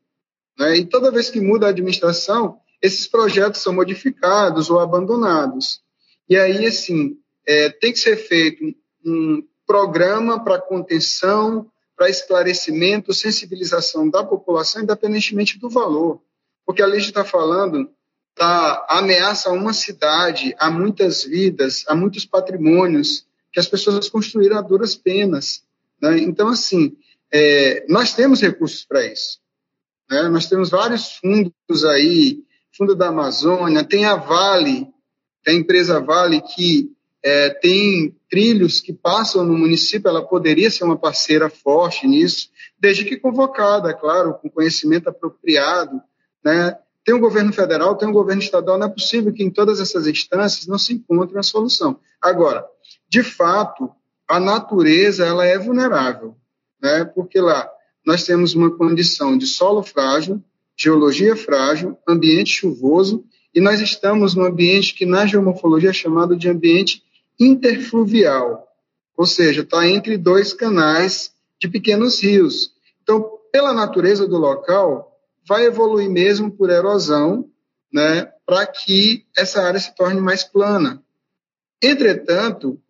Né? 0.58 0.78
E 0.78 0.86
toda 0.86 1.10
vez 1.10 1.28
que 1.28 1.40
muda 1.40 1.66
a 1.66 1.70
administração, 1.70 2.58
esses 2.80 3.06
projetos 3.06 3.62
são 3.62 3.72
modificados 3.72 4.70
ou 4.70 4.80
abandonados. 4.80 5.80
E 6.28 6.36
aí, 6.36 6.66
assim, 6.66 7.18
é, 7.46 7.68
tem 7.68 7.92
que 7.92 7.98
ser 7.98 8.16
feito 8.16 8.64
um 9.04 9.42
programa 9.66 10.42
para 10.42 10.60
contenção, 10.60 11.70
para 11.96 12.10
esclarecimento, 12.10 13.14
sensibilização 13.14 14.08
da 14.08 14.22
população, 14.22 14.82
independentemente 14.82 15.58
do 15.58 15.68
valor. 15.68 16.20
Porque 16.64 16.82
a 16.82 16.86
lei 16.86 16.98
está 16.98 17.24
falando 17.24 17.90
da 18.36 18.86
ameaça 18.90 19.48
a 19.48 19.52
uma 19.52 19.72
cidade, 19.72 20.54
a 20.58 20.70
muitas 20.70 21.24
vidas, 21.24 21.84
a 21.88 21.94
muitos 21.94 22.26
patrimônios 22.26 23.26
que 23.50 23.58
as 23.58 23.66
pessoas 23.66 24.10
construíram 24.10 24.58
a 24.58 24.62
duras 24.62 24.94
penas. 24.94 25.62
Né? 26.00 26.18
Então, 26.18 26.48
assim, 26.48 26.94
é, 27.32 27.84
nós 27.88 28.14
temos 28.14 28.40
recursos 28.40 28.84
para 28.84 29.04
isso. 29.04 29.38
Né? 30.10 30.28
Nós 30.28 30.46
temos 30.46 30.70
vários 30.70 31.12
fundos 31.16 31.84
aí 31.84 32.46
Fundo 32.76 32.94
da 32.94 33.08
Amazônia, 33.08 33.82
tem 33.82 34.04
a 34.04 34.16
Vale, 34.16 34.86
tem 35.42 35.56
a 35.56 35.58
empresa 35.58 35.98
Vale 35.98 36.42
que 36.42 36.90
é, 37.24 37.48
tem 37.48 38.14
trilhos 38.30 38.80
que 38.80 38.92
passam 38.92 39.46
no 39.46 39.56
município, 39.56 40.08
ela 40.08 40.22
poderia 40.22 40.70
ser 40.70 40.84
uma 40.84 40.98
parceira 40.98 41.48
forte 41.48 42.06
nisso, 42.06 42.50
desde 42.78 43.04
que 43.06 43.16
convocada, 43.16 43.94
claro, 43.94 44.34
com 44.34 44.50
conhecimento 44.50 45.08
apropriado, 45.08 46.02
né? 46.44 46.76
Tem 47.02 47.14
o 47.14 47.18
um 47.18 47.20
governo 47.20 47.52
federal, 47.52 47.96
tem 47.96 48.06
o 48.06 48.10
um 48.10 48.14
governo 48.14 48.42
estadual, 48.42 48.76
não 48.76 48.88
é 48.88 48.90
possível 48.90 49.32
que 49.32 49.42
em 49.42 49.50
todas 49.50 49.80
essas 49.80 50.06
instâncias 50.06 50.66
não 50.66 50.76
se 50.76 50.92
encontre 50.92 51.34
uma 51.34 51.42
solução. 51.42 51.98
Agora, 52.20 52.66
de 53.08 53.22
fato, 53.22 53.90
a 54.28 54.38
natureza 54.38 55.24
ela 55.24 55.46
é 55.46 55.56
vulnerável, 55.56 56.36
né? 56.80 57.04
Porque 57.04 57.40
lá 57.40 57.68
nós 58.04 58.24
temos 58.24 58.54
uma 58.54 58.70
condição 58.70 59.36
de 59.36 59.46
solo 59.46 59.82
frágil, 59.82 60.42
geologia 60.76 61.34
frágil, 61.34 61.96
ambiente 62.06 62.52
chuvoso, 62.52 63.24
e 63.54 63.60
nós 63.60 63.80
estamos 63.80 64.34
num 64.34 64.44
ambiente 64.44 64.94
que 64.94 65.06
na 65.06 65.26
geomorfologia 65.26 65.90
é 65.90 65.92
chamado 65.92 66.36
de 66.36 66.48
ambiente 66.48 67.02
interfluvial, 67.40 68.66
ou 69.16 69.26
seja, 69.26 69.62
está 69.62 69.86
entre 69.88 70.16
dois 70.18 70.52
canais 70.52 71.34
de 71.58 71.68
pequenos 71.68 72.22
rios. 72.22 72.72
Então, 73.02 73.38
pela 73.50 73.72
natureza 73.72 74.28
do 74.28 74.36
local, 74.36 75.18
vai 75.48 75.64
evoluir 75.64 76.10
mesmo 76.10 76.50
por 76.50 76.70
erosão, 76.70 77.48
né, 77.92 78.30
para 78.44 78.66
que 78.66 79.24
essa 79.36 79.62
área 79.62 79.80
se 79.80 79.94
torne 79.94 80.20
mais 80.20 80.44
plana. 80.44 81.02
Entretanto, 81.82 82.80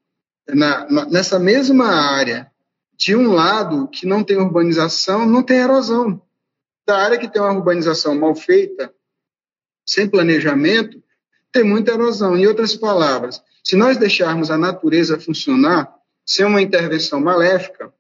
na, 0.49 0.90
na, 0.90 1.07
nessa 1.07 1.38
mesma 1.38 1.87
área, 1.87 2.51
de 2.96 3.14
um 3.14 3.32
lado 3.32 3.88
que 3.88 4.06
não 4.06 4.24
tem 4.24 4.37
urbanização, 4.38 5.26
não 5.26 5.42
tem 5.42 5.59
erosão. 5.59 6.20
Da 6.87 6.98
área 6.98 7.18
que 7.18 7.28
tem 7.28 7.42
uma 7.42 7.52
urbanização 7.52 8.14
mal 8.14 8.35
feita, 8.35 8.92
sem 9.85 10.09
planejamento, 10.09 11.02
tem 11.52 11.64
muita 11.64 11.92
erosão. 11.92 12.37
Em 12.37 12.46
outras 12.46 12.74
palavras, 12.74 13.42
se 13.62 13.76
nós 13.76 13.96
deixarmos 13.96 14.50
a 14.50 14.59
natureza 14.59 15.18
funcionar 15.18 15.92
sem 16.24 16.44
uma 16.44 16.62
intervenção 16.62 17.20
maléfica, 17.20 17.92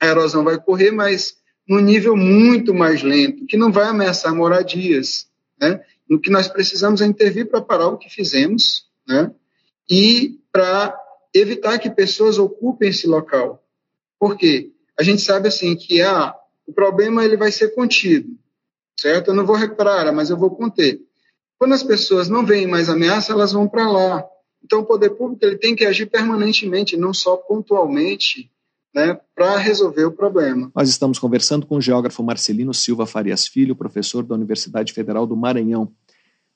a 0.00 0.06
erosão 0.06 0.44
vai 0.44 0.56
ocorrer, 0.56 0.92
mas 0.92 1.36
num 1.68 1.80
nível 1.80 2.16
muito 2.16 2.72
mais 2.72 3.02
lento, 3.02 3.46
que 3.46 3.56
não 3.56 3.72
vai 3.72 3.86
ameaçar 3.86 4.34
moradias. 4.34 5.28
Né? 5.60 5.82
O 6.08 6.18
que 6.18 6.30
nós 6.30 6.48
precisamos 6.48 7.00
é 7.00 7.06
intervir 7.06 7.48
para 7.48 7.60
parar 7.60 7.88
o 7.88 7.98
que 7.98 8.08
fizemos 8.08 8.88
né? 9.06 9.32
e 9.90 10.38
para 10.52 10.96
evitar 11.34 11.78
que 11.78 11.90
pessoas 11.90 12.38
ocupem 12.38 12.90
esse 12.90 13.06
local. 13.06 13.65
Por 14.18 14.36
quê? 14.36 14.72
A 14.98 15.02
gente 15.02 15.20
sabe 15.22 15.48
assim 15.48 15.76
que 15.76 16.00
ah, 16.02 16.34
o 16.66 16.72
problema 16.72 17.24
ele 17.24 17.36
vai 17.36 17.52
ser 17.52 17.74
contido, 17.74 18.28
certo? 18.98 19.28
Eu 19.28 19.34
não 19.34 19.46
vou 19.46 19.56
recuperar, 19.56 20.12
mas 20.14 20.30
eu 20.30 20.36
vou 20.36 20.50
conter. 20.50 21.00
Quando 21.58 21.74
as 21.74 21.82
pessoas 21.82 22.28
não 22.28 22.44
veem 22.44 22.66
mais 22.66 22.88
ameaça, 22.88 23.32
elas 23.32 23.52
vão 23.52 23.68
para 23.68 23.90
lá. 23.90 24.24
Então, 24.62 24.80
o 24.80 24.84
poder 24.84 25.10
público 25.10 25.44
ele 25.44 25.56
tem 25.56 25.76
que 25.76 25.84
agir 25.84 26.06
permanentemente, 26.06 26.96
não 26.96 27.14
só 27.14 27.36
pontualmente, 27.36 28.50
né, 28.94 29.18
para 29.34 29.56
resolver 29.58 30.04
o 30.04 30.12
problema. 30.12 30.72
Nós 30.74 30.88
estamos 30.88 31.18
conversando 31.18 31.66
com 31.66 31.76
o 31.76 31.80
geógrafo 31.80 32.22
Marcelino 32.22 32.74
Silva 32.74 33.06
Farias 33.06 33.46
Filho, 33.46 33.76
professor 33.76 34.22
da 34.24 34.34
Universidade 34.34 34.92
Federal 34.92 35.26
do 35.26 35.36
Maranhão. 35.36 35.92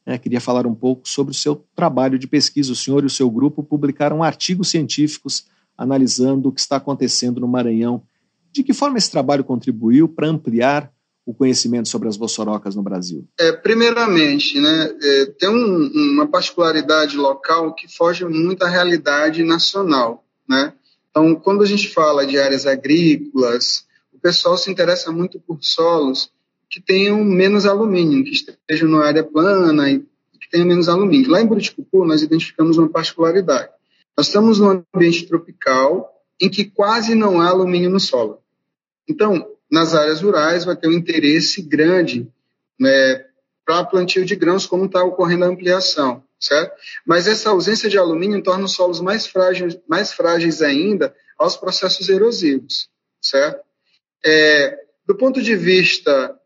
É, 0.05 0.17
queria 0.19 0.41
falar 0.41 0.67
um 0.67 0.75
pouco 0.75 1.07
sobre 1.09 1.33
o 1.33 1.35
seu 1.35 1.65
trabalho 1.77 2.19
de 2.19 2.27
pesquisa. 2.27 2.73
O 2.73 2.77
senhor 2.77 3.03
e 3.05 3.07
o 3.07 3.11
seu 3.11 3.31
grupo 3.31 3.63
publicaram 3.63 4.23
artigos 4.23 4.69
científicos 4.69 5.47
analisando 5.81 6.51
o 6.51 6.53
que 6.53 6.61
está 6.61 6.77
acontecendo 6.77 7.41
no 7.41 7.49
Maranhão. 7.49 8.03
De 8.53 8.63
que 8.63 8.75
forma 8.75 8.99
esse 8.99 9.11
trabalho 9.11 9.43
contribuiu 9.43 10.07
para 10.07 10.29
ampliar 10.29 10.93
o 11.25 11.33
conhecimento 11.33 11.89
sobre 11.89 12.07
as 12.07 12.19
vossorocas 12.19 12.77
no 12.77 12.83
Brasil? 12.83 13.27
É, 13.39 13.51
primeiramente, 13.51 14.61
né, 14.61 14.95
é, 15.03 15.27
tem 15.39 15.49
um, 15.49 15.91
uma 16.13 16.27
particularidade 16.27 17.17
local 17.17 17.75
que 17.75 17.89
foge 17.89 18.27
muito 18.27 18.63
à 18.63 18.69
realidade 18.69 19.43
nacional. 19.43 20.23
Né? 20.47 20.75
Então, 21.11 21.35
quando 21.35 21.63
a 21.63 21.67
gente 21.67 21.89
fala 21.89 22.27
de 22.27 22.39
áreas 22.39 22.67
agrícolas, 22.67 23.87
o 24.13 24.19
pessoal 24.19 24.59
se 24.59 24.71
interessa 24.71 25.11
muito 25.11 25.41
por 25.41 25.61
solos 25.63 26.31
que 26.69 26.81
tenham 26.81 27.25
menos 27.25 27.65
alumínio, 27.65 28.23
que 28.23 28.33
estejam 28.33 28.89
na 28.91 29.03
área 29.05 29.25
plana 29.25 29.91
e 29.91 30.01
que 30.41 30.51
tenham 30.51 30.67
menos 30.67 30.91
alumínio. 30.91 31.31
Lá 31.31 31.41
em 31.41 31.47
Buriticupu, 31.47 32.05
nós 32.05 32.21
identificamos 32.21 32.77
uma 32.77 32.89
particularidade. 32.89 33.71
Nós 34.17 34.27
estamos 34.27 34.59
num 34.59 34.85
ambiente 34.95 35.27
tropical 35.27 36.11
em 36.41 36.49
que 36.49 36.65
quase 36.65 37.15
não 37.15 37.41
há 37.41 37.49
alumínio 37.49 37.91
no 37.91 38.01
solo. 38.01 38.43
Então, 39.09 39.47
nas 39.71 39.95
áreas 39.95 40.21
rurais 40.21 40.65
vai 40.65 40.77
ter 40.77 40.89
um 40.89 40.93
interesse 40.93 41.63
grande 41.63 42.27
né, 42.79 43.25
para 43.65 43.85
plantio 43.85 44.25
de 44.25 44.35
grãos, 44.35 44.67
como 44.67 44.87
está 44.87 45.03
ocorrendo 45.05 45.45
a 45.45 45.49
ampliação, 45.49 46.25
certo? 46.41 46.75
Mas 47.07 47.29
essa 47.29 47.51
ausência 47.51 47.89
de 47.89 47.99
alumínio 47.99 48.43
torna 48.43 48.65
os 48.65 48.73
solos 48.73 49.01
mais 49.01 49.27
frágeis, 49.27 49.79
mais 49.87 50.13
frágeis 50.13 50.63
ainda 50.63 51.15
aos 51.39 51.57
processos 51.57 52.09
erosivos, 52.09 52.89
certo? 53.21 53.61
É, 54.25 54.79
do 55.07 55.15
ponto 55.15 55.41
de 55.43 55.55
vista 55.55 56.37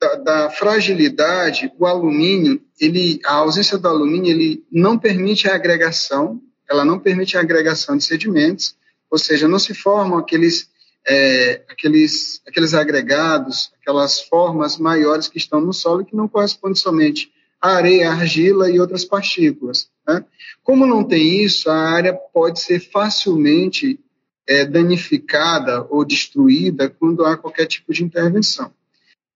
da, 0.00 0.14
da, 0.16 0.50
fragilidade, 0.50 1.72
o 1.78 1.86
alumínio, 1.86 2.62
ele, 2.80 3.20
a 3.24 3.34
ausência 3.34 3.76
do 3.76 3.88
alumínio, 3.88 4.30
ele 4.30 4.64
não 4.70 4.98
permite 4.98 5.48
a 5.48 5.54
agregação, 5.54 6.40
ela 6.70 6.84
não 6.84 6.98
permite 6.98 7.36
a 7.36 7.40
agregação 7.40 7.96
de 7.96 8.04
sedimentos, 8.04 8.76
ou 9.10 9.18
seja, 9.18 9.48
não 9.48 9.58
se 9.58 9.74
formam 9.74 10.18
aqueles 10.18 10.70
é, 11.06 11.62
aqueles, 11.68 12.42
aqueles 12.46 12.74
agregados, 12.74 13.72
aquelas 13.80 14.20
formas 14.20 14.76
maiores 14.76 15.28
que 15.28 15.38
estão 15.38 15.60
no 15.60 15.72
solo 15.72 16.04
que 16.04 16.14
não 16.14 16.28
correspondem 16.28 16.76
somente 16.76 17.32
à 17.60 17.70
areia, 17.70 18.10
à 18.10 18.12
argila 18.12 18.70
e 18.70 18.80
outras 18.80 19.04
partículas. 19.04 19.90
Né? 20.06 20.24
Como 20.62 20.86
não 20.86 21.04
tem 21.04 21.42
isso, 21.42 21.70
a 21.70 21.76
área 21.76 22.12
pode 22.12 22.60
ser 22.60 22.80
facilmente 22.80 23.98
é, 24.46 24.64
danificada 24.64 25.86
ou 25.88 26.04
destruída 26.04 26.88
quando 26.88 27.24
há 27.24 27.36
qualquer 27.36 27.66
tipo 27.66 27.92
de 27.92 28.04
intervenção. 28.04 28.72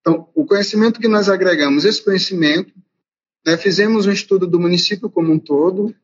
Então, 0.01 0.29
o 0.35 0.45
conhecimento 0.45 1.01
que 1.01 1.09
nós 1.09 1.29
agregamos, 1.29 1.85
esse 1.85 2.05
conhecimento, 2.05 2.75
né, 3.47 3.57
fizemos 3.57 4.07
um 4.07 4.13
estudo 4.13 4.47
do 4.47 4.61
município 4.61 5.09
como 5.09 5.33
um 5.33 5.39
todo, 5.39 5.95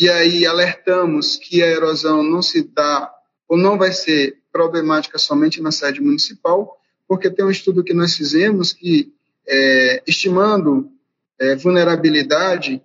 e 0.00 0.08
aí 0.08 0.46
alertamos 0.46 1.36
que 1.36 1.62
a 1.62 1.66
erosão 1.66 2.22
não 2.22 2.40
se 2.40 2.62
dá 2.62 3.12
ou 3.46 3.58
não 3.58 3.76
vai 3.76 3.92
ser 3.92 4.38
problemática 4.50 5.18
somente 5.18 5.60
na 5.60 5.70
sede 5.70 6.00
municipal, 6.00 6.80
porque 7.06 7.28
tem 7.30 7.44
um 7.44 7.50
estudo 7.50 7.84
que 7.84 7.92
nós 7.92 8.16
fizemos 8.16 8.72
que, 8.72 9.12
é, 9.46 10.02
estimando 10.06 10.90
é, 11.38 11.54
vulnerabilidade, 11.54 12.80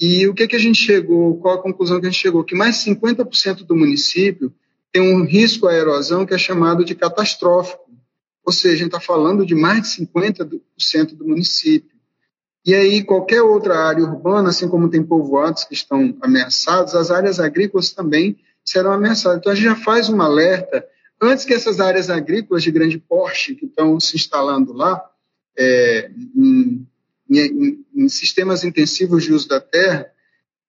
e 0.00 0.26
o 0.28 0.34
que, 0.34 0.46
que 0.46 0.54
a 0.54 0.58
gente 0.58 0.80
chegou, 0.80 1.36
qual 1.38 1.56
a 1.56 1.62
conclusão 1.62 2.00
que 2.00 2.06
a 2.06 2.10
gente 2.10 2.20
chegou? 2.20 2.44
Que 2.44 2.54
mais 2.54 2.76
50% 2.76 3.64
do 3.64 3.74
município 3.74 4.54
tem 4.92 5.02
um 5.02 5.24
risco 5.24 5.66
à 5.66 5.74
erosão 5.74 6.24
que 6.24 6.34
é 6.34 6.38
chamado 6.38 6.84
de 6.84 6.94
catastrófico. 6.94 7.90
Ou 8.44 8.52
seja, 8.52 8.74
a 8.74 8.78
gente 8.78 8.86
está 8.86 9.00
falando 9.00 9.44
de 9.44 9.54
mais 9.54 9.82
de 9.82 10.06
50% 10.06 11.16
do 11.16 11.26
município. 11.26 11.91
E 12.64 12.74
aí, 12.74 13.02
qualquer 13.02 13.42
outra 13.42 13.76
área 13.76 14.04
urbana, 14.04 14.50
assim 14.50 14.68
como 14.68 14.88
tem 14.88 15.02
povoados 15.02 15.64
que 15.64 15.74
estão 15.74 16.16
ameaçados, 16.20 16.94
as 16.94 17.10
áreas 17.10 17.40
agrícolas 17.40 17.90
também 17.90 18.38
serão 18.64 18.92
ameaçadas. 18.92 19.38
Então, 19.38 19.52
a 19.52 19.54
gente 19.54 19.64
já 19.64 19.76
faz 19.76 20.08
um 20.08 20.20
alerta 20.22 20.86
antes 21.20 21.44
que 21.44 21.54
essas 21.54 21.80
áreas 21.80 22.08
agrícolas 22.08 22.62
de 22.62 22.70
grande 22.70 22.98
porte 22.98 23.54
que 23.56 23.66
estão 23.66 23.98
se 23.98 24.16
instalando 24.16 24.72
lá, 24.72 25.02
é, 25.58 26.10
em, 26.36 26.86
em, 27.28 27.84
em, 27.94 28.08
sistemas 28.08 28.64
intensivos 28.64 29.24
de 29.24 29.32
uso 29.32 29.48
da 29.48 29.60
terra, 29.60 30.06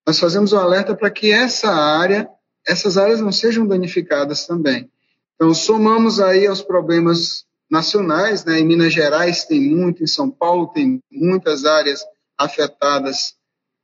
nós 0.06 0.20
fazemos 0.20 0.52
um 0.52 0.58
alerta 0.58 0.96
para 0.96 1.12
que 1.12 1.32
essa 1.32 1.72
área, 1.72 2.28
essas 2.68 2.98
áreas 2.98 3.22
não 3.22 3.32
sejam 3.32 3.68
danificadas 3.68 4.46
também. 4.48 4.90
Então, 5.36 5.54
somamos 5.54 6.20
aí 6.20 6.46
aos 6.48 6.62
problemas 6.62 7.43
nacionais, 7.70 8.46
né? 8.46 8.60
em 8.60 8.66
Minas 8.66 8.94
Gerais 8.94 9.46
tem 9.46 9.62
muito, 9.62 10.04
em 10.04 10.08
São 10.08 10.30
Paulo 10.30 10.68
tem 10.68 11.00
muitas 11.12 11.66
áreas 11.66 12.04
afetadas 12.38 13.34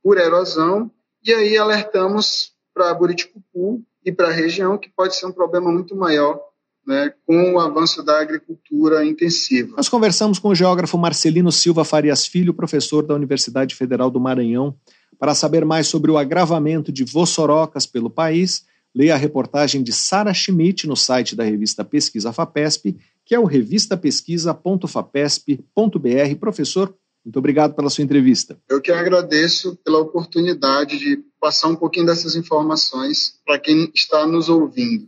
por 0.02 0.18
erosão, 0.18 0.90
e 1.24 1.32
aí 1.32 1.56
alertamos 1.56 2.52
para 2.72 2.94
Buriticupu 2.94 3.82
e 4.04 4.10
para 4.10 4.28
a 4.28 4.32
região 4.32 4.78
que 4.78 4.88
pode 4.88 5.16
ser 5.16 5.26
um 5.26 5.32
problema 5.32 5.70
muito 5.70 5.94
maior 5.94 6.40
né, 6.86 7.12
com 7.26 7.54
o 7.54 7.60
avanço 7.60 8.02
da 8.02 8.20
agricultura 8.20 9.04
intensiva. 9.04 9.76
Nós 9.76 9.88
conversamos 9.88 10.38
com 10.38 10.48
o 10.48 10.54
geógrafo 10.54 10.96
Marcelino 10.96 11.52
Silva 11.52 11.84
Farias 11.84 12.26
Filho, 12.26 12.54
professor 12.54 13.06
da 13.06 13.14
Universidade 13.14 13.74
Federal 13.74 14.10
do 14.10 14.20
Maranhão. 14.20 14.74
Para 15.18 15.34
saber 15.34 15.64
mais 15.64 15.86
sobre 15.86 16.10
o 16.10 16.16
agravamento 16.16 16.90
de 16.90 17.04
vossorocas 17.04 17.84
pelo 17.86 18.08
país, 18.08 18.64
leia 18.94 19.14
a 19.14 19.18
reportagem 19.18 19.82
de 19.82 19.92
Sara 19.92 20.32
Schmidt 20.34 20.86
no 20.86 20.96
site 20.96 21.36
da 21.36 21.44
revista 21.44 21.84
Pesquisa 21.84 22.32
FAPESP, 22.32 22.96
que 23.24 23.34
é 23.34 23.38
o 23.38 23.44
revistapesquisa.fapesp.br. 23.44 26.36
Professor, 26.38 26.94
muito 27.24 27.38
obrigado 27.38 27.74
pela 27.74 27.90
sua 27.90 28.02
entrevista. 28.02 28.58
Eu 28.68 28.80
que 28.80 28.90
agradeço 28.90 29.76
pela 29.84 29.98
oportunidade 29.98 30.98
de 30.98 31.22
passar 31.38 31.68
um 31.68 31.76
pouquinho 31.76 32.06
dessas 32.06 32.34
informações 32.34 33.34
para 33.44 33.58
quem 33.58 33.90
está 33.94 34.26
nos 34.26 34.48
ouvindo. 34.48 35.06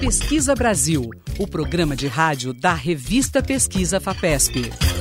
Pesquisa 0.00 0.54
Brasil, 0.54 1.08
o 1.38 1.46
programa 1.46 1.96
de 1.96 2.06
rádio 2.06 2.52
da 2.52 2.74
revista 2.74 3.42
Pesquisa 3.42 3.98
FAPESP. 3.98 4.93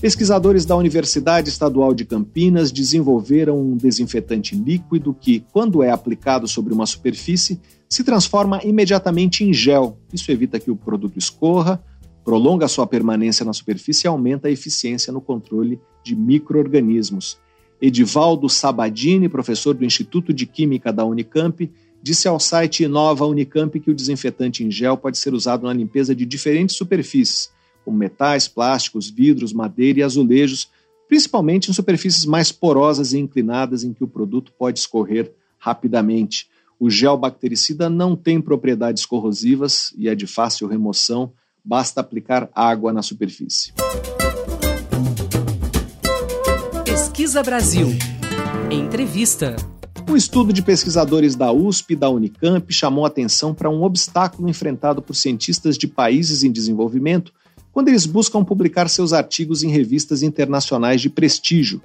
Pesquisadores 0.00 0.64
da 0.64 0.74
Universidade 0.74 1.50
Estadual 1.50 1.92
de 1.92 2.06
Campinas 2.06 2.72
desenvolveram 2.72 3.60
um 3.60 3.76
desinfetante 3.76 4.54
líquido 4.54 5.12
que, 5.12 5.44
quando 5.52 5.82
é 5.82 5.90
aplicado 5.90 6.48
sobre 6.48 6.72
uma 6.72 6.86
superfície, 6.86 7.60
se 7.86 8.02
transforma 8.02 8.62
imediatamente 8.64 9.44
em 9.44 9.52
gel. 9.52 9.98
Isso 10.10 10.32
evita 10.32 10.58
que 10.58 10.70
o 10.70 10.76
produto 10.76 11.18
escorra, 11.18 11.84
prolonga 12.24 12.66
sua 12.66 12.86
permanência 12.86 13.44
na 13.44 13.52
superfície 13.52 14.06
e 14.06 14.08
aumenta 14.08 14.48
a 14.48 14.50
eficiência 14.50 15.12
no 15.12 15.20
controle 15.20 15.78
de 16.02 16.16
microorganismos. 16.16 17.38
Edivaldo 17.78 18.48
Sabadini, 18.48 19.28
professor 19.28 19.74
do 19.74 19.84
Instituto 19.84 20.32
de 20.32 20.46
Química 20.46 20.90
da 20.90 21.04
Unicamp, 21.04 21.70
disse 22.02 22.26
ao 22.26 22.40
site 22.40 22.84
Inova 22.84 23.26
Unicamp 23.26 23.78
que 23.78 23.90
o 23.90 23.94
desinfetante 23.94 24.64
em 24.64 24.70
gel 24.70 24.96
pode 24.96 25.18
ser 25.18 25.34
usado 25.34 25.66
na 25.66 25.74
limpeza 25.74 26.14
de 26.14 26.24
diferentes 26.24 26.74
superfícies 26.74 27.50
como 27.84 27.96
metais, 27.96 28.46
plásticos, 28.48 29.10
vidros, 29.10 29.52
madeira 29.52 30.00
e 30.00 30.02
azulejos, 30.02 30.68
principalmente 31.08 31.70
em 31.70 31.74
superfícies 31.74 32.24
mais 32.24 32.52
porosas 32.52 33.12
e 33.12 33.18
inclinadas 33.18 33.82
em 33.82 33.92
que 33.92 34.04
o 34.04 34.08
produto 34.08 34.52
pode 34.58 34.78
escorrer 34.78 35.32
rapidamente. 35.58 36.48
O 36.78 36.88
gel 36.88 37.16
bactericida 37.16 37.90
não 37.90 38.16
tem 38.16 38.40
propriedades 38.40 39.04
corrosivas 39.04 39.92
e 39.98 40.08
é 40.08 40.14
de 40.14 40.26
fácil 40.26 40.66
remoção, 40.66 41.32
basta 41.64 42.00
aplicar 42.00 42.48
água 42.54 42.92
na 42.92 43.02
superfície. 43.02 43.72
Pesquisa 46.84 47.42
Brasil. 47.42 47.88
Entrevista. 48.70 49.56
Um 50.08 50.16
estudo 50.16 50.52
de 50.52 50.62
pesquisadores 50.62 51.36
da 51.36 51.52
USP 51.52 51.92
e 51.92 51.96
da 51.96 52.08
Unicamp 52.08 52.72
chamou 52.72 53.04
atenção 53.04 53.54
para 53.54 53.68
um 53.68 53.82
obstáculo 53.82 54.48
enfrentado 54.48 55.02
por 55.02 55.14
cientistas 55.14 55.76
de 55.76 55.86
países 55.86 56.42
em 56.42 56.50
desenvolvimento 56.50 57.32
quando 57.72 57.88
eles 57.88 58.06
buscam 58.06 58.44
publicar 58.44 58.88
seus 58.88 59.12
artigos 59.12 59.62
em 59.62 59.70
revistas 59.70 60.22
internacionais 60.22 61.00
de 61.00 61.08
prestígio. 61.08 61.80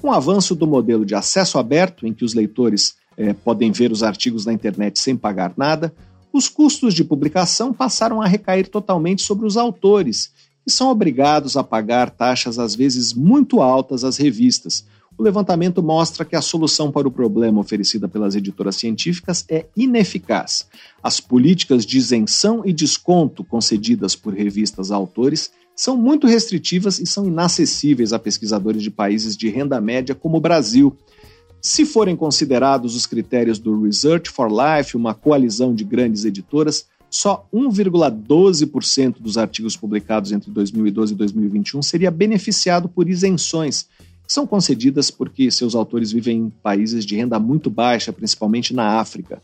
Com 0.00 0.08
o 0.08 0.12
avanço 0.12 0.54
do 0.54 0.66
modelo 0.66 1.04
de 1.04 1.14
acesso 1.14 1.58
aberto, 1.58 2.06
em 2.06 2.12
que 2.12 2.24
os 2.24 2.34
leitores 2.34 2.94
eh, 3.16 3.32
podem 3.32 3.72
ver 3.72 3.90
os 3.92 4.02
artigos 4.02 4.44
na 4.44 4.52
internet 4.52 4.98
sem 4.98 5.16
pagar 5.16 5.52
nada, 5.56 5.94
os 6.32 6.48
custos 6.48 6.92
de 6.92 7.02
publicação 7.02 7.72
passaram 7.72 8.20
a 8.20 8.26
recair 8.26 8.68
totalmente 8.68 9.22
sobre 9.22 9.46
os 9.46 9.56
autores, 9.56 10.30
que 10.64 10.70
são 10.70 10.90
obrigados 10.90 11.56
a 11.56 11.64
pagar 11.64 12.10
taxas 12.10 12.58
às 12.58 12.74
vezes 12.74 13.12
muito 13.14 13.62
altas 13.62 14.04
às 14.04 14.16
revistas, 14.16 14.84
o 15.18 15.22
levantamento 15.22 15.82
mostra 15.82 16.24
que 16.24 16.36
a 16.36 16.42
solução 16.42 16.92
para 16.92 17.08
o 17.08 17.10
problema 17.10 17.60
oferecida 17.60 18.06
pelas 18.06 18.34
editoras 18.34 18.76
científicas 18.76 19.44
é 19.48 19.66
ineficaz. 19.76 20.66
As 21.02 21.20
políticas 21.20 21.86
de 21.86 21.96
isenção 21.96 22.62
e 22.64 22.72
desconto 22.72 23.42
concedidas 23.42 24.14
por 24.14 24.34
revistas 24.34 24.90
a 24.90 24.96
autores 24.96 25.50
são 25.74 25.96
muito 25.96 26.26
restritivas 26.26 26.98
e 26.98 27.06
são 27.06 27.26
inacessíveis 27.26 28.12
a 28.12 28.18
pesquisadores 28.18 28.82
de 28.82 28.90
países 28.90 29.36
de 29.36 29.48
renda 29.48 29.80
média 29.80 30.14
como 30.14 30.36
o 30.36 30.40
Brasil. 30.40 30.96
Se 31.60 31.84
forem 31.84 32.14
considerados 32.14 32.94
os 32.94 33.06
critérios 33.06 33.58
do 33.58 33.82
Research 33.82 34.30
for 34.30 34.50
Life, 34.50 34.96
uma 34.96 35.14
coalizão 35.14 35.74
de 35.74 35.84
grandes 35.84 36.24
editoras, 36.24 36.86
só 37.08 37.46
1,12% 37.52 39.20
dos 39.20 39.38
artigos 39.38 39.76
publicados 39.76 40.32
entre 40.32 40.50
2012 40.50 41.12
e 41.12 41.16
2021 41.16 41.82
seria 41.82 42.10
beneficiado 42.10 42.88
por 42.88 43.08
isenções, 43.08 43.86
são 44.26 44.46
concedidas 44.46 45.10
porque 45.10 45.50
seus 45.50 45.74
autores 45.74 46.12
vivem 46.12 46.38
em 46.38 46.50
países 46.50 47.04
de 47.04 47.16
renda 47.16 47.38
muito 47.38 47.70
baixa, 47.70 48.12
principalmente 48.12 48.74
na 48.74 48.98
África. 48.98 49.40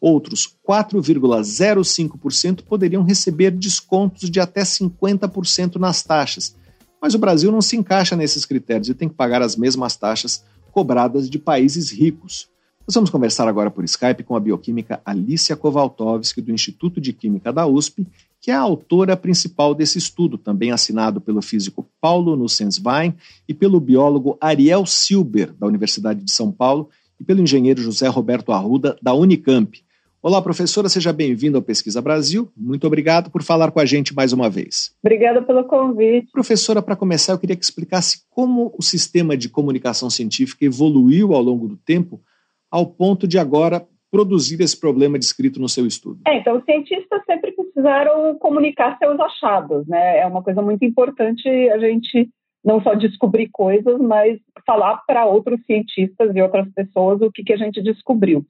Outros 0.00 0.56
4,05% 0.68 2.62
poderiam 2.64 3.04
receber 3.04 3.50
descontos 3.52 4.28
de 4.28 4.40
até 4.40 4.62
50% 4.62 5.76
nas 5.76 6.02
taxas. 6.02 6.56
Mas 7.00 7.14
o 7.14 7.18
Brasil 7.18 7.52
não 7.52 7.60
se 7.60 7.76
encaixa 7.76 8.16
nesses 8.16 8.44
critérios 8.44 8.88
e 8.88 8.94
tem 8.94 9.08
que 9.08 9.14
pagar 9.14 9.42
as 9.42 9.56
mesmas 9.56 9.96
taxas 9.96 10.44
cobradas 10.72 11.28
de 11.28 11.38
países 11.38 11.90
ricos. 11.90 12.48
Nós 12.86 12.94
vamos 12.94 13.10
conversar 13.10 13.46
agora 13.46 13.70
por 13.70 13.84
Skype 13.84 14.24
com 14.24 14.34
a 14.34 14.40
bioquímica 14.40 15.00
Alicia 15.04 15.54
Kowaltowski, 15.54 16.40
do 16.40 16.50
Instituto 16.50 17.00
de 17.00 17.12
Química 17.12 17.52
da 17.52 17.64
USP, 17.66 18.06
que 18.42 18.50
é 18.50 18.54
a 18.54 18.60
autora 18.60 19.16
principal 19.16 19.72
desse 19.72 19.98
estudo, 19.98 20.36
também 20.36 20.72
assinado 20.72 21.20
pelo 21.20 21.40
físico 21.40 21.88
Paulo 22.00 22.34
Nussenswein 22.34 23.14
e 23.48 23.54
pelo 23.54 23.78
biólogo 23.78 24.36
Ariel 24.40 24.84
Silber, 24.84 25.52
da 25.52 25.68
Universidade 25.68 26.24
de 26.24 26.32
São 26.32 26.50
Paulo, 26.50 26.90
e 27.20 27.24
pelo 27.24 27.40
engenheiro 27.40 27.80
José 27.80 28.08
Roberto 28.08 28.50
Arruda, 28.50 28.96
da 29.00 29.14
Unicamp. 29.14 29.80
Olá, 30.20 30.42
professora, 30.42 30.88
seja 30.88 31.12
bem-vindo 31.12 31.56
ao 31.56 31.62
Pesquisa 31.62 32.02
Brasil. 32.02 32.50
Muito 32.56 32.84
obrigado 32.84 33.30
por 33.30 33.44
falar 33.44 33.70
com 33.70 33.78
a 33.78 33.84
gente 33.84 34.12
mais 34.12 34.32
uma 34.32 34.50
vez. 34.50 34.92
Obrigada 35.04 35.40
pelo 35.42 35.62
convite. 35.62 36.32
Professora, 36.32 36.82
para 36.82 36.96
começar, 36.96 37.34
eu 37.34 37.38
queria 37.38 37.54
que 37.54 37.64
explicasse 37.64 38.24
como 38.28 38.74
o 38.76 38.82
sistema 38.82 39.36
de 39.36 39.48
comunicação 39.48 40.10
científica 40.10 40.64
evoluiu 40.64 41.32
ao 41.32 41.42
longo 41.42 41.68
do 41.68 41.76
tempo, 41.76 42.20
ao 42.68 42.86
ponto 42.86 43.28
de 43.28 43.38
agora 43.38 43.86
produzir 44.12 44.60
esse 44.60 44.78
problema 44.78 45.18
descrito 45.18 45.58
no 45.58 45.68
seu 45.68 45.86
estudo. 45.86 46.20
É, 46.26 46.36
então, 46.36 46.58
os 46.58 46.64
cientistas 46.64 47.22
sempre 47.24 47.51
precisaram 47.72 48.38
comunicar 48.38 48.98
seus 48.98 49.18
achados, 49.18 49.86
né? 49.86 50.18
É 50.18 50.26
uma 50.26 50.42
coisa 50.42 50.60
muito 50.60 50.84
importante 50.84 51.48
a 51.48 51.78
gente 51.78 52.28
não 52.64 52.80
só 52.80 52.94
descobrir 52.94 53.48
coisas, 53.50 53.98
mas 53.98 54.38
falar 54.64 55.02
para 55.06 55.26
outros 55.26 55.64
cientistas 55.66 56.34
e 56.34 56.40
outras 56.40 56.72
pessoas 56.72 57.20
o 57.20 57.30
que, 57.32 57.42
que 57.42 57.52
a 57.52 57.56
gente 57.56 57.82
descobriu. 57.82 58.44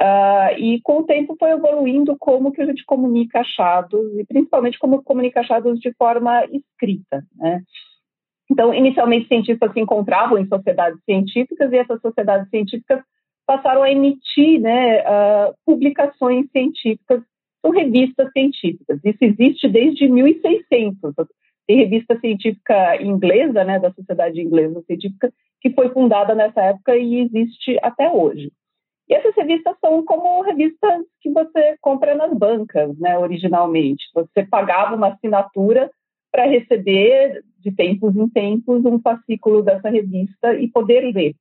Uh, 0.00 0.56
e 0.56 0.80
com 0.82 1.00
o 1.00 1.04
tempo 1.04 1.36
foi 1.38 1.50
evoluindo 1.50 2.16
como 2.18 2.52
que 2.52 2.62
a 2.62 2.66
gente 2.66 2.84
comunica 2.86 3.40
achados 3.40 4.00
e 4.18 4.24
principalmente 4.24 4.78
como 4.78 5.02
comunica 5.02 5.40
achados 5.40 5.78
de 5.78 5.92
forma 5.94 6.44
escrita, 6.46 7.22
né? 7.36 7.62
Então, 8.50 8.74
inicialmente, 8.74 9.28
cientistas 9.28 9.72
se 9.72 9.80
encontravam 9.80 10.38
em 10.38 10.46
sociedades 10.46 10.98
científicas 11.04 11.70
e 11.70 11.76
essas 11.76 12.00
sociedades 12.00 12.48
científicas 12.50 13.00
passaram 13.46 13.82
a 13.82 13.90
emitir 13.90 14.60
né, 14.60 15.02
uh, 15.02 15.54
publicações 15.64 16.50
científicas 16.50 17.22
são 17.62 17.70
revistas 17.70 18.30
científicas. 18.32 18.98
Isso 19.04 19.18
existe 19.20 19.68
desde 19.68 20.08
1600. 20.08 21.14
Tem 21.66 21.76
revista 21.76 22.18
científica 22.18 23.00
inglesa, 23.00 23.64
né, 23.64 23.78
da 23.78 23.92
Sociedade 23.92 24.40
Inglesa 24.40 24.82
Científica, 24.82 25.32
que 25.60 25.70
foi 25.70 25.90
fundada 25.90 26.34
nessa 26.34 26.62
época 26.62 26.96
e 26.96 27.20
existe 27.20 27.78
até 27.82 28.10
hoje. 28.10 28.50
E 29.08 29.14
essas 29.14 29.34
revistas 29.34 29.76
são 29.80 30.04
como 30.04 30.40
revistas 30.42 31.04
que 31.20 31.30
você 31.30 31.76
compra 31.80 32.14
nas 32.14 32.32
bancas, 32.32 32.96
né, 32.98 33.18
originalmente. 33.18 34.04
Você 34.14 34.46
pagava 34.46 34.94
uma 34.96 35.08
assinatura 35.08 35.90
para 36.30 36.46
receber, 36.46 37.42
de 37.58 37.72
tempos 37.72 38.16
em 38.16 38.28
tempos, 38.28 38.84
um 38.84 39.00
fascículo 39.00 39.62
dessa 39.62 39.90
revista 39.90 40.54
e 40.54 40.68
poder 40.68 41.12
ler. 41.12 41.34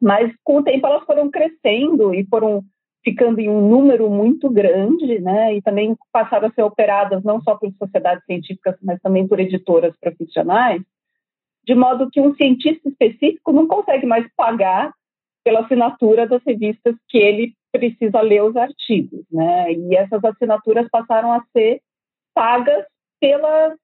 Mas, 0.00 0.34
com 0.42 0.58
o 0.58 0.62
tempo, 0.62 0.86
elas 0.86 1.04
foram 1.04 1.30
crescendo 1.30 2.12
e 2.12 2.26
foram 2.26 2.62
ficando 3.04 3.38
em 3.38 3.50
um 3.50 3.68
número 3.68 4.08
muito 4.08 4.48
grande, 4.48 5.20
né, 5.20 5.54
e 5.54 5.62
também 5.62 5.94
passaram 6.10 6.48
a 6.48 6.52
ser 6.52 6.62
operadas 6.62 7.22
não 7.22 7.40
só 7.42 7.54
por 7.54 7.70
sociedades 7.74 8.24
científicas, 8.24 8.76
mas 8.82 8.98
também 9.00 9.28
por 9.28 9.38
editoras 9.38 9.94
profissionais, 10.00 10.82
de 11.66 11.74
modo 11.74 12.10
que 12.10 12.20
um 12.20 12.34
cientista 12.34 12.88
específico 12.88 13.52
não 13.52 13.66
consegue 13.66 14.06
mais 14.06 14.26
pagar 14.34 14.92
pela 15.44 15.60
assinatura 15.60 16.26
das 16.26 16.42
revistas 16.46 16.96
que 17.08 17.18
ele 17.18 17.52
precisa 17.70 18.22
ler 18.22 18.42
os 18.42 18.56
artigos, 18.56 19.24
né, 19.30 19.72
e 19.72 19.94
essas 19.94 20.24
assinaturas 20.24 20.88
passaram 20.90 21.32
a 21.32 21.44
ser 21.52 21.80
pagas 22.34 22.84
pelas 23.20 23.74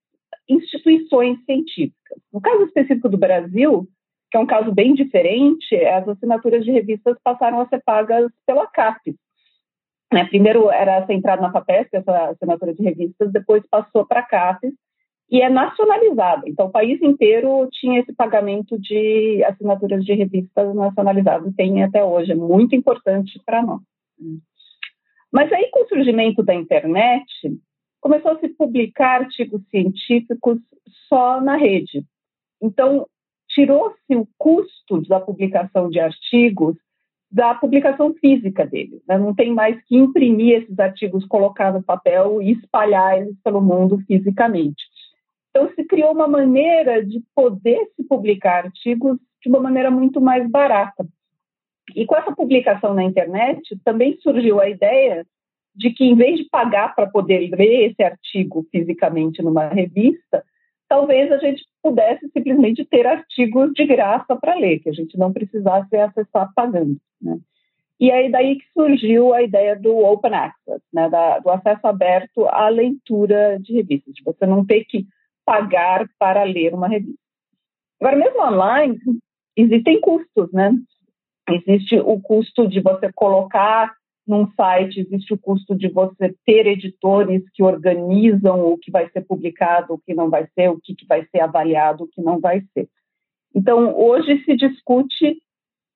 instituições 0.49 1.39
científicas. 1.45 2.19
No 2.33 2.41
caso 2.41 2.65
específico 2.65 3.09
do 3.09 3.19
Brasil, 3.19 3.87
que 4.31 4.37
é 4.37 4.41
um 4.41 4.47
caso 4.47 4.73
bem 4.73 4.95
diferente, 4.95 5.75
as 5.75 6.09
assinaturas 6.09 6.65
de 6.65 6.71
revistas 6.71 7.17
passaram 7.23 7.61
a 7.61 7.69
ser 7.69 7.83
pagas 7.85 8.31
pela 8.47 8.67
CAPES. 8.67 9.15
Né? 10.13 10.25
Primeiro 10.27 10.71
era 10.71 11.05
centrado 11.07 11.43
na 11.43 11.53
FAPESP, 11.53 11.97
essa 11.97 12.31
assinatura 12.31 12.75
de 12.75 12.83
revistas, 12.83 13.33
depois 13.33 13.63
passou 13.69 14.07
para 14.07 14.21
a 14.21 14.27
CAPES 14.27 14.73
e 15.31 15.41
é 15.41 15.49
nacionalizada. 15.49 16.43
Então, 16.47 16.67
o 16.67 16.73
país 16.73 17.01
inteiro 17.03 17.69
tinha 17.73 18.01
esse 18.01 18.13
pagamento 18.13 18.79
de 18.81 19.45
assinaturas 19.45 20.05
de 20.05 20.13
revistas 20.13 20.75
nacionalizadas, 20.75 21.55
tem 21.55 21.83
até 21.85 22.05
hoje, 22.05 22.33
é 22.33 22.35
muito 22.35 22.75
importante 22.75 23.41
para 23.47 23.63
nós. 23.63 23.81
Mas 25.33 25.53
aí, 25.53 25.71
com 25.71 25.85
o 25.85 25.89
surgimento 25.89 26.43
da 26.43 26.53
internet, 26.53 27.25
começou 28.01 28.33
a 28.33 28.39
se 28.41 28.49
publicar 28.49 29.21
artigos 29.21 29.63
científicos 29.71 30.59
só 31.09 31.41
na 31.41 31.57
rede. 31.57 32.05
Então, 32.61 33.07
tirou-se 33.55 34.17
o 34.17 34.27
custo 34.39 35.01
da 35.09 35.21
publicação 35.21 35.89
de 35.89 36.01
artigos 36.01 36.77
da 37.31 37.55
publicação 37.55 38.13
física 38.15 38.67
deles. 38.67 39.01
Né? 39.07 39.17
Não 39.17 39.35
tem 39.35 39.55
mais 39.55 39.81
que 39.85 39.97
imprimir 39.97 40.63
esses 40.63 40.79
artigos, 40.79 41.25
colocar 41.27 41.73
no 41.73 41.83
papel 41.83 42.43
e 42.43 42.53
espalhar 42.53 43.19
eles 43.19 43.37
pelo 43.45 43.61
mundo 43.61 43.99
fisicamente. 44.07 44.83
Então, 45.51 45.71
se 45.75 45.85
criou 45.85 46.13
uma 46.13 46.27
maneira 46.27 47.05
de 47.05 47.23
poder 47.35 47.89
se 47.97 48.05
publicar 48.05 48.65
artigos 48.65 49.19
de 49.43 49.49
uma 49.49 49.61
maneira 49.61 49.91
muito 49.91 50.21
mais 50.21 50.49
barata. 50.49 51.07
E 51.95 52.05
com 52.05 52.17
essa 52.17 52.33
publicação 52.33 52.95
na 52.95 53.03
internet, 53.03 53.61
também 53.85 54.17
surgiu 54.21 54.61
a 54.61 54.69
ideia 54.69 55.27
de 55.75 55.91
que, 55.91 56.05
em 56.05 56.15
vez 56.15 56.39
de 56.39 56.45
pagar 56.45 56.95
para 56.95 57.09
poder 57.09 57.49
ler 57.51 57.91
esse 57.91 58.03
artigo 58.03 58.67
fisicamente 58.71 59.43
numa 59.43 59.69
revista, 59.69 60.45
talvez 60.91 61.31
a 61.31 61.39
gente 61.39 61.65
pudesse 61.81 62.29
simplesmente 62.33 62.85
ter 62.85 63.07
artigos 63.07 63.73
de 63.73 63.87
graça 63.87 64.35
para 64.35 64.57
ler, 64.57 64.81
que 64.81 64.89
a 64.89 64.93
gente 64.93 65.17
não 65.17 65.33
precisasse 65.33 65.97
acessar 65.97 66.53
pagando. 66.53 66.97
Né? 67.23 67.39
E 68.01 68.11
aí 68.11 68.29
daí 68.31 68.57
que 68.57 68.65
surgiu 68.73 69.33
a 69.33 69.41
ideia 69.41 69.77
do 69.77 69.97
open 69.97 70.35
access, 70.35 70.83
né, 70.93 71.09
da, 71.09 71.39
do 71.39 71.49
acesso 71.49 71.87
aberto 71.87 72.45
à 72.47 72.69
leitura 72.69 73.59
de 73.61 73.75
revistas, 73.75 74.15
de 74.15 74.25
você 74.25 74.45
não 74.45 74.67
ter 74.67 74.85
que 74.85 75.07
pagar 75.47 76.09
para 76.19 76.43
ler 76.43 76.75
uma 76.75 76.89
revista. 76.89 77.21
Agora, 78.01 78.17
mesmo 78.17 78.43
online, 78.43 78.99
existem 79.57 80.01
custos, 80.01 80.51
né? 80.53 80.73
Existe 81.51 82.01
o 82.01 82.21
custo 82.21 82.67
de 82.67 82.81
você 82.81 83.13
colocar 83.13 83.93
num 84.31 84.51
site, 84.53 85.01
existe 85.01 85.35
o 85.35 85.39
custo 85.39 85.75
de 85.75 85.89
você 85.89 86.35
ter 86.47 86.67
editores 86.67 87.43
que 87.53 87.63
organizam 87.65 88.65
o 88.65 88.79
que 88.79 88.91
vai 88.91 89.11
ser 89.11 89.23
publicado, 89.23 89.95
o 89.95 89.99
que 89.99 90.15
não 90.15 90.31
vai 90.31 90.47
ser, 90.55 90.71
o 90.71 90.81
que, 90.81 90.95
que 90.95 91.05
vai 91.05 91.27
ser 91.27 91.41
avaliado, 91.41 92.05
o 92.05 92.09
que 92.09 92.23
não 92.23 92.39
vai 92.39 92.63
ser. 92.73 92.89
Então, 93.55 93.93
hoje 93.99 94.43
se 94.45 94.55
discute 94.57 95.43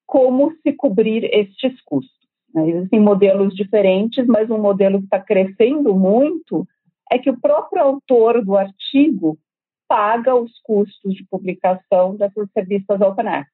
como 0.05 0.53
se 0.63 0.73
cobrir 0.73 1.25
estes 1.33 1.81
custos. 1.83 2.29
Né? 2.53 2.69
Existem 2.71 3.01
modelos 3.01 3.55
diferentes, 3.55 4.27
mas 4.27 4.51
um 4.51 4.59
modelo 4.59 4.99
que 4.99 5.05
está 5.05 5.21
crescendo 5.21 5.95
muito 5.95 6.67
é 7.11 7.19
que 7.19 7.31
o 7.31 7.41
próprio 7.41 7.83
autor 7.83 8.45
do 8.45 8.57
artigo 8.57 9.39
paga 9.87 10.35
os 10.35 10.59
custos 10.65 11.15
de 11.15 11.25
publicação 11.31 12.17
dessas 12.17 12.49
revistas 12.57 13.01
open 13.01 13.29
access. 13.29 13.54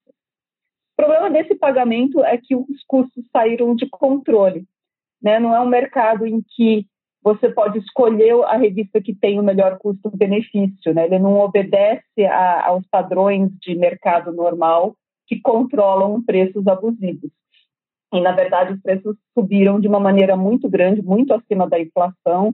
O 1.00 1.02
problema 1.02 1.30
desse 1.30 1.54
pagamento 1.54 2.22
é 2.22 2.36
que 2.36 2.54
os 2.54 2.84
custos 2.86 3.24
saíram 3.32 3.74
de 3.74 3.88
controle. 3.88 4.66
Né? 5.22 5.40
Não 5.40 5.56
é 5.56 5.60
um 5.60 5.66
mercado 5.66 6.26
em 6.26 6.42
que 6.42 6.86
você 7.22 7.48
pode 7.48 7.78
escolher 7.78 8.34
a 8.44 8.58
revista 8.58 9.00
que 9.00 9.14
tem 9.14 9.40
o 9.40 9.42
melhor 9.42 9.78
custo-benefício. 9.78 10.92
Né? 10.92 11.06
Ele 11.06 11.18
não 11.18 11.40
obedece 11.40 12.26
a, 12.26 12.66
aos 12.66 12.86
padrões 12.86 13.50
de 13.62 13.74
mercado 13.74 14.30
normal 14.30 14.94
que 15.26 15.40
controlam 15.40 16.22
preços 16.22 16.66
abusivos. 16.66 17.30
E, 18.12 18.20
na 18.20 18.32
verdade, 18.32 18.74
os 18.74 18.82
preços 18.82 19.16
subiram 19.32 19.80
de 19.80 19.88
uma 19.88 20.00
maneira 20.00 20.36
muito 20.36 20.68
grande, 20.68 21.00
muito 21.00 21.32
acima 21.32 21.66
da 21.66 21.80
inflação, 21.80 22.52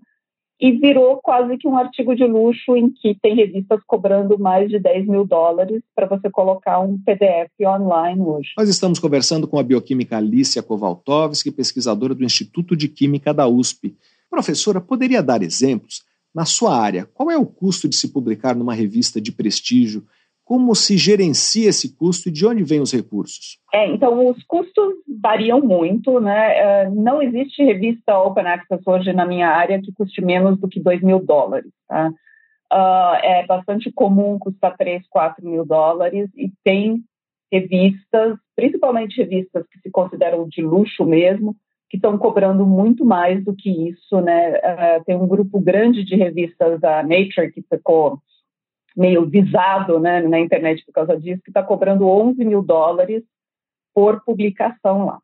e 0.60 0.72
virou 0.72 1.18
quase 1.22 1.56
que 1.58 1.68
um 1.68 1.76
artigo 1.76 2.14
de 2.14 2.24
luxo 2.24 2.74
em 2.76 2.90
que 2.90 3.14
tem 3.20 3.34
revistas 3.34 3.80
cobrando 3.86 4.38
mais 4.38 4.70
de 4.70 4.78
10 4.78 5.06
mil 5.06 5.26
dólares 5.26 5.82
para 5.94 6.06
você 6.06 6.30
colocar 6.30 6.80
um 6.80 6.98
PDF 6.98 7.52
online 7.62 8.22
hoje. 8.22 8.50
Nós 8.56 8.68
estamos 8.68 8.98
conversando 8.98 9.46
com 9.46 9.58
a 9.58 9.62
bioquímica 9.62 10.16
Alicia 10.16 10.62
Kowaltowski, 10.62 11.50
pesquisadora 11.50 12.14
do 12.14 12.24
Instituto 12.24 12.74
de 12.74 12.88
Química 12.88 13.34
da 13.34 13.46
USP. 13.46 13.94
Professora, 14.30 14.80
poderia 14.80 15.22
dar 15.22 15.42
exemplos? 15.42 16.04
Na 16.34 16.44
sua 16.44 16.78
área, 16.78 17.08
qual 17.14 17.30
é 17.30 17.36
o 17.36 17.46
custo 17.46 17.88
de 17.88 17.96
se 17.96 18.12
publicar 18.12 18.54
numa 18.54 18.74
revista 18.74 19.20
de 19.20 19.32
prestígio 19.32 20.04
como 20.46 20.76
se 20.76 20.96
gerencia 20.96 21.68
esse 21.68 21.96
custo 21.96 22.28
e 22.28 22.32
de 22.32 22.46
onde 22.46 22.62
vêm 22.62 22.80
os 22.80 22.92
recursos? 22.92 23.58
É, 23.74 23.84
então, 23.88 24.30
os 24.30 24.40
custos 24.44 24.94
variam 25.20 25.60
muito, 25.60 26.20
né? 26.20 26.56
É, 26.56 26.90
não 26.90 27.20
existe 27.20 27.64
revista 27.64 28.16
Open 28.16 28.46
Access 28.46 28.80
hoje 28.86 29.12
na 29.12 29.26
minha 29.26 29.48
área 29.48 29.82
que 29.82 29.92
custe 29.92 30.24
menos 30.24 30.56
do 30.60 30.68
que 30.68 30.78
2 30.78 31.02
mil 31.02 31.18
dólares, 31.18 31.72
tá? 31.88 32.12
Uh, 32.72 33.16
é 33.22 33.46
bastante 33.46 33.90
comum 33.90 34.38
custar 34.38 34.76
3, 34.76 35.02
4 35.08 35.44
mil 35.44 35.64
dólares 35.64 36.30
e 36.36 36.50
tem 36.64 37.02
revistas, 37.52 38.38
principalmente 38.54 39.20
revistas 39.20 39.66
que 39.68 39.80
se 39.80 39.90
consideram 39.90 40.48
de 40.48 40.62
luxo 40.62 41.04
mesmo, 41.04 41.56
que 41.90 41.96
estão 41.96 42.16
cobrando 42.16 42.64
muito 42.64 43.04
mais 43.04 43.44
do 43.44 43.54
que 43.54 43.88
isso, 43.88 44.20
né? 44.20 44.58
Uh, 44.58 45.04
tem 45.04 45.16
um 45.16 45.26
grupo 45.26 45.60
grande 45.60 46.04
de 46.04 46.14
revistas, 46.14 46.82
a 46.84 47.02
Nature, 47.02 47.50
que 47.52 47.62
ficou 47.62 48.20
meio 48.96 49.26
visado 49.26 50.00
né, 50.00 50.22
na 50.22 50.40
internet 50.40 50.84
por 50.86 50.92
causa 50.92 51.20
disso, 51.20 51.42
que 51.42 51.50
está 51.50 51.62
cobrando 51.62 52.08
11 52.08 52.44
mil 52.44 52.62
dólares 52.62 53.22
por 53.94 54.22
publicação 54.24 55.06
lá, 55.06 55.18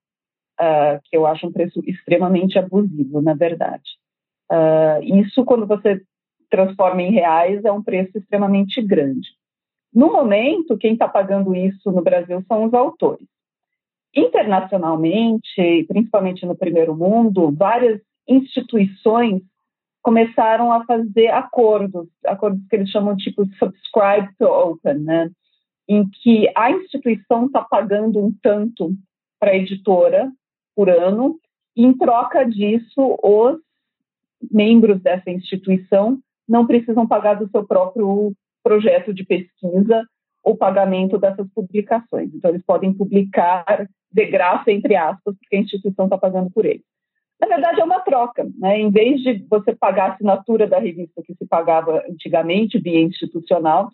uh, 0.61 1.01
que 1.05 1.17
eu 1.17 1.27
acho 1.27 1.47
um 1.47 1.53
preço 1.53 1.83
extremamente 1.87 2.59
abusivo, 2.59 3.23
na 3.23 3.35
verdade. 3.35 3.91
Uh, 4.51 5.03
isso, 5.21 5.45
quando 5.45 5.67
você 5.67 6.03
transforma 6.51 7.03
em 7.03 7.11
reais, 7.11 7.65
é 7.65 7.73
um 7.73 7.83
preço 7.83 8.19
extremamente 8.19 8.83
grande. 8.83 9.29
No 9.93 10.13
momento, 10.13 10.77
quem 10.77 10.93
está 10.93 11.09
pagando 11.09 11.55
isso 11.55 11.91
no 11.91 12.03
Brasil 12.03 12.43
são 12.47 12.65
os 12.65 12.75
autores. 12.75 13.27
Internacionalmente, 14.15 15.85
principalmente 15.89 16.45
no 16.45 16.55
primeiro 16.55 16.95
mundo, 16.95 17.51
várias 17.51 18.01
instituições 18.29 19.43
começaram 20.03 20.73
a 20.73 20.85
fazer 20.85 21.29
acordos, 21.29 22.09
acordos 22.27 22.61
que 22.69 22.77
eles 22.77 22.91
chamam 22.91 23.17
tipo 23.17 23.47
subscribe 23.57 24.29
to 24.39 24.45
open, 24.45 24.99
né? 24.99 25.31
em 25.89 26.09
que 26.09 26.51
a 26.57 26.71
instituição 26.71 27.47
está 27.47 27.63
pagando 27.63 28.25
um 28.25 28.33
tanto 28.43 28.95
para 29.39 29.51
a 29.51 29.57
editora 29.57 30.31
por 30.75 30.89
ano, 30.89 31.39
e 31.77 31.85
em 31.85 31.97
troca 31.97 32.45
disso, 32.45 33.19
os 33.23 33.59
membros 34.51 35.01
dessa 35.03 35.31
instituição 35.31 36.19
não 36.49 36.67
precisam 36.67 37.07
pagar 37.07 37.35
do 37.35 37.49
seu 37.51 37.67
próprio 37.67 38.33
projeto 38.63 39.13
de 39.13 39.25
pesquisa 39.25 40.07
o 40.45 40.57
pagamento 40.57 41.19
dessas 41.19 41.47
publicações. 41.55 42.35
Então, 42.35 42.51
eles 42.51 42.65
podem 42.65 42.93
publicar 42.93 43.89
de 44.11 44.27
graça, 44.27 44.71
entre 44.71 44.97
aspas, 44.97 45.37
porque 45.39 45.57
a 45.57 45.61
instituição 45.61 46.07
está 46.07 46.19
pagando 46.19 46.51
por 46.51 46.65
eles. 46.65 46.85
Na 47.43 47.49
verdade, 47.49 47.81
é 47.81 47.85
uma 47.85 47.99
troca. 47.99 48.47
Né? 48.57 48.79
Em 48.79 48.91
vez 48.91 49.21
de 49.21 49.45
você 49.51 49.75
pagar 49.75 50.11
a 50.11 50.13
assinatura 50.15 50.69
da 50.69 50.79
revista 50.79 51.21
que 51.27 51.35
se 51.35 51.45
pagava 51.45 52.01
antigamente 52.09 52.79
via 52.79 53.01
institucional, 53.01 53.91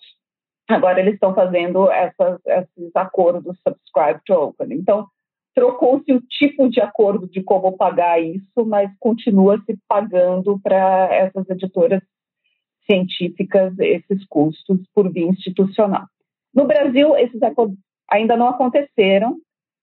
agora 0.68 1.00
eles 1.00 1.14
estão 1.14 1.34
fazendo 1.34 1.90
essas, 1.90 2.38
esses 2.44 2.94
acordos 2.94 3.58
subscribe 3.66 4.20
to 4.26 4.34
open. 4.34 4.74
Então, 4.74 5.06
trocou-se 5.54 6.12
o 6.12 6.20
tipo 6.20 6.68
de 6.68 6.78
acordo 6.82 7.26
de 7.26 7.42
como 7.42 7.74
pagar 7.74 8.22
isso, 8.22 8.66
mas 8.66 8.90
continua 9.00 9.58
se 9.64 9.78
pagando 9.88 10.60
para 10.60 11.08
essas 11.10 11.48
editoras 11.48 12.02
científicas 12.84 13.72
esses 13.78 14.26
custos 14.26 14.78
por 14.94 15.10
via 15.10 15.26
institucional. 15.26 16.04
No 16.54 16.66
Brasil, 16.66 17.16
esses 17.16 17.42
acordos 17.42 17.78
ainda 18.10 18.36
não 18.36 18.48
aconteceram. 18.48 19.38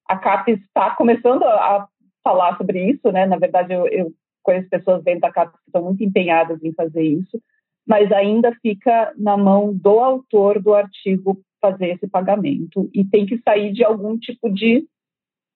A 0.08 0.18
CAPES 0.18 0.60
está 0.60 0.92
começando 0.92 1.44
a 1.44 1.88
falar 2.26 2.58
sobre 2.58 2.92
isso, 2.92 3.12
né? 3.12 3.28
Na 3.28 3.38
verdade, 3.38 3.72
eu, 3.72 3.88
eu 3.88 4.12
conheço 4.42 4.68
pessoas 4.68 5.04
dentro 5.04 5.22
da 5.22 5.32
CAPES 5.32 5.60
que 5.60 5.70
estão 5.70 5.84
muito 5.84 6.04
empenhadas 6.04 6.62
em 6.64 6.74
fazer 6.74 7.04
isso, 7.04 7.40
mas 7.88 8.12
ainda 8.12 8.52
fica 8.62 9.14
na 9.16 9.38
mão 9.38 9.72
do 9.72 10.00
autor 10.00 10.60
do 10.60 10.74
artigo 10.74 11.40
fazer 11.62 11.92
esse 11.92 12.08
pagamento 12.08 12.90
e 12.94 13.06
tem 13.06 13.26
que 13.26 13.40
sair 13.40 13.72
de 13.72 13.84
algum 13.84 14.18
tipo 14.18 14.52
de 14.52 14.86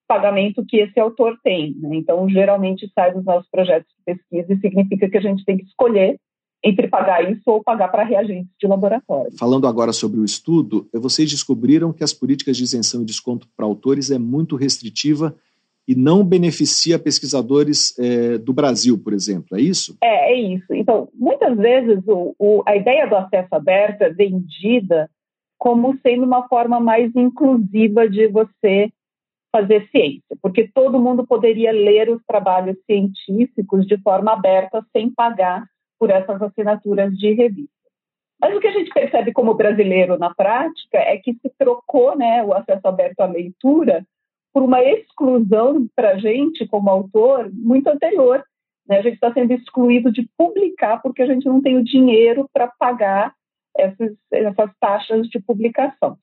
pagamento 0.08 0.64
que 0.66 0.78
esse 0.78 0.98
autor 0.98 1.38
tem. 1.42 1.74
Né? 1.76 1.96
Então, 1.96 2.28
geralmente 2.28 2.90
sai 2.94 3.12
dos 3.12 3.24
nossos 3.24 3.48
projetos 3.50 3.88
de 3.96 4.14
pesquisa 4.14 4.52
e 4.52 4.60
significa 4.60 5.08
que 5.08 5.18
a 5.18 5.20
gente 5.20 5.44
tem 5.44 5.56
que 5.56 5.64
escolher 5.64 6.18
entre 6.62 6.88
pagar 6.88 7.30
isso 7.30 7.42
ou 7.46 7.62
pagar 7.62 7.88
para 7.88 8.04
reagentes 8.04 8.52
de 8.60 8.66
laboratório. 8.66 9.32
Falando 9.38 9.66
agora 9.66 9.92
sobre 9.92 10.20
o 10.20 10.24
estudo, 10.24 10.88
vocês 10.92 11.30
descobriram 11.30 11.92
que 11.92 12.04
as 12.04 12.12
políticas 12.12 12.56
de 12.56 12.64
isenção 12.64 13.02
e 13.02 13.04
desconto 13.04 13.48
para 13.56 13.64
autores 13.64 14.10
é 14.10 14.18
muito 14.18 14.56
restritiva 14.56 15.34
e 15.90 15.94
não 15.96 16.24
beneficia 16.24 17.00
pesquisadores 17.00 17.98
é, 17.98 18.38
do 18.38 18.52
Brasil, 18.52 18.96
por 18.96 19.12
exemplo, 19.12 19.58
é 19.58 19.60
isso? 19.60 19.98
É, 20.00 20.32
é 20.32 20.34
isso. 20.36 20.72
Então, 20.72 21.08
muitas 21.12 21.56
vezes 21.56 21.98
o, 22.06 22.32
o, 22.38 22.62
a 22.64 22.76
ideia 22.76 23.08
do 23.08 23.16
acesso 23.16 23.52
aberto 23.52 24.02
é 24.02 24.10
vendida 24.10 25.10
como 25.58 25.98
sendo 26.00 26.22
uma 26.22 26.46
forma 26.46 26.78
mais 26.78 27.10
inclusiva 27.16 28.08
de 28.08 28.28
você 28.28 28.88
fazer 29.50 29.88
ciência, 29.90 30.36
porque 30.40 30.70
todo 30.72 31.00
mundo 31.00 31.26
poderia 31.26 31.72
ler 31.72 32.08
os 32.08 32.22
trabalhos 32.24 32.76
científicos 32.86 33.84
de 33.84 34.00
forma 34.00 34.32
aberta 34.32 34.86
sem 34.92 35.10
pagar 35.10 35.64
por 35.98 36.08
essas 36.08 36.40
assinaturas 36.40 37.12
de 37.18 37.32
revista. 37.32 37.74
Mas 38.40 38.54
o 38.54 38.60
que 38.60 38.68
a 38.68 38.72
gente 38.72 38.92
percebe 38.94 39.32
como 39.32 39.54
brasileiro 39.54 40.16
na 40.16 40.32
prática 40.32 40.98
é 40.98 41.16
que 41.16 41.32
se 41.32 41.50
trocou 41.58 42.16
né, 42.16 42.44
o 42.44 42.54
acesso 42.54 42.86
aberto 42.86 43.18
à 43.22 43.26
leitura 43.26 44.06
por 44.52 44.62
uma 44.62 44.82
exclusão 44.82 45.86
para 45.94 46.12
a 46.12 46.18
gente, 46.18 46.66
como 46.66 46.90
autor, 46.90 47.50
muito 47.52 47.88
anterior. 47.88 48.44
Né? 48.88 48.98
A 48.98 49.02
gente 49.02 49.14
está 49.14 49.32
sendo 49.32 49.52
excluído 49.52 50.12
de 50.12 50.28
publicar 50.36 51.00
porque 51.02 51.22
a 51.22 51.26
gente 51.26 51.46
não 51.46 51.60
tem 51.62 51.76
o 51.76 51.84
dinheiro 51.84 52.48
para 52.52 52.68
pagar 52.78 53.32
essas, 53.76 54.12
essas 54.32 54.70
taxas 54.80 55.28
de 55.28 55.40
publicação. 55.40 56.16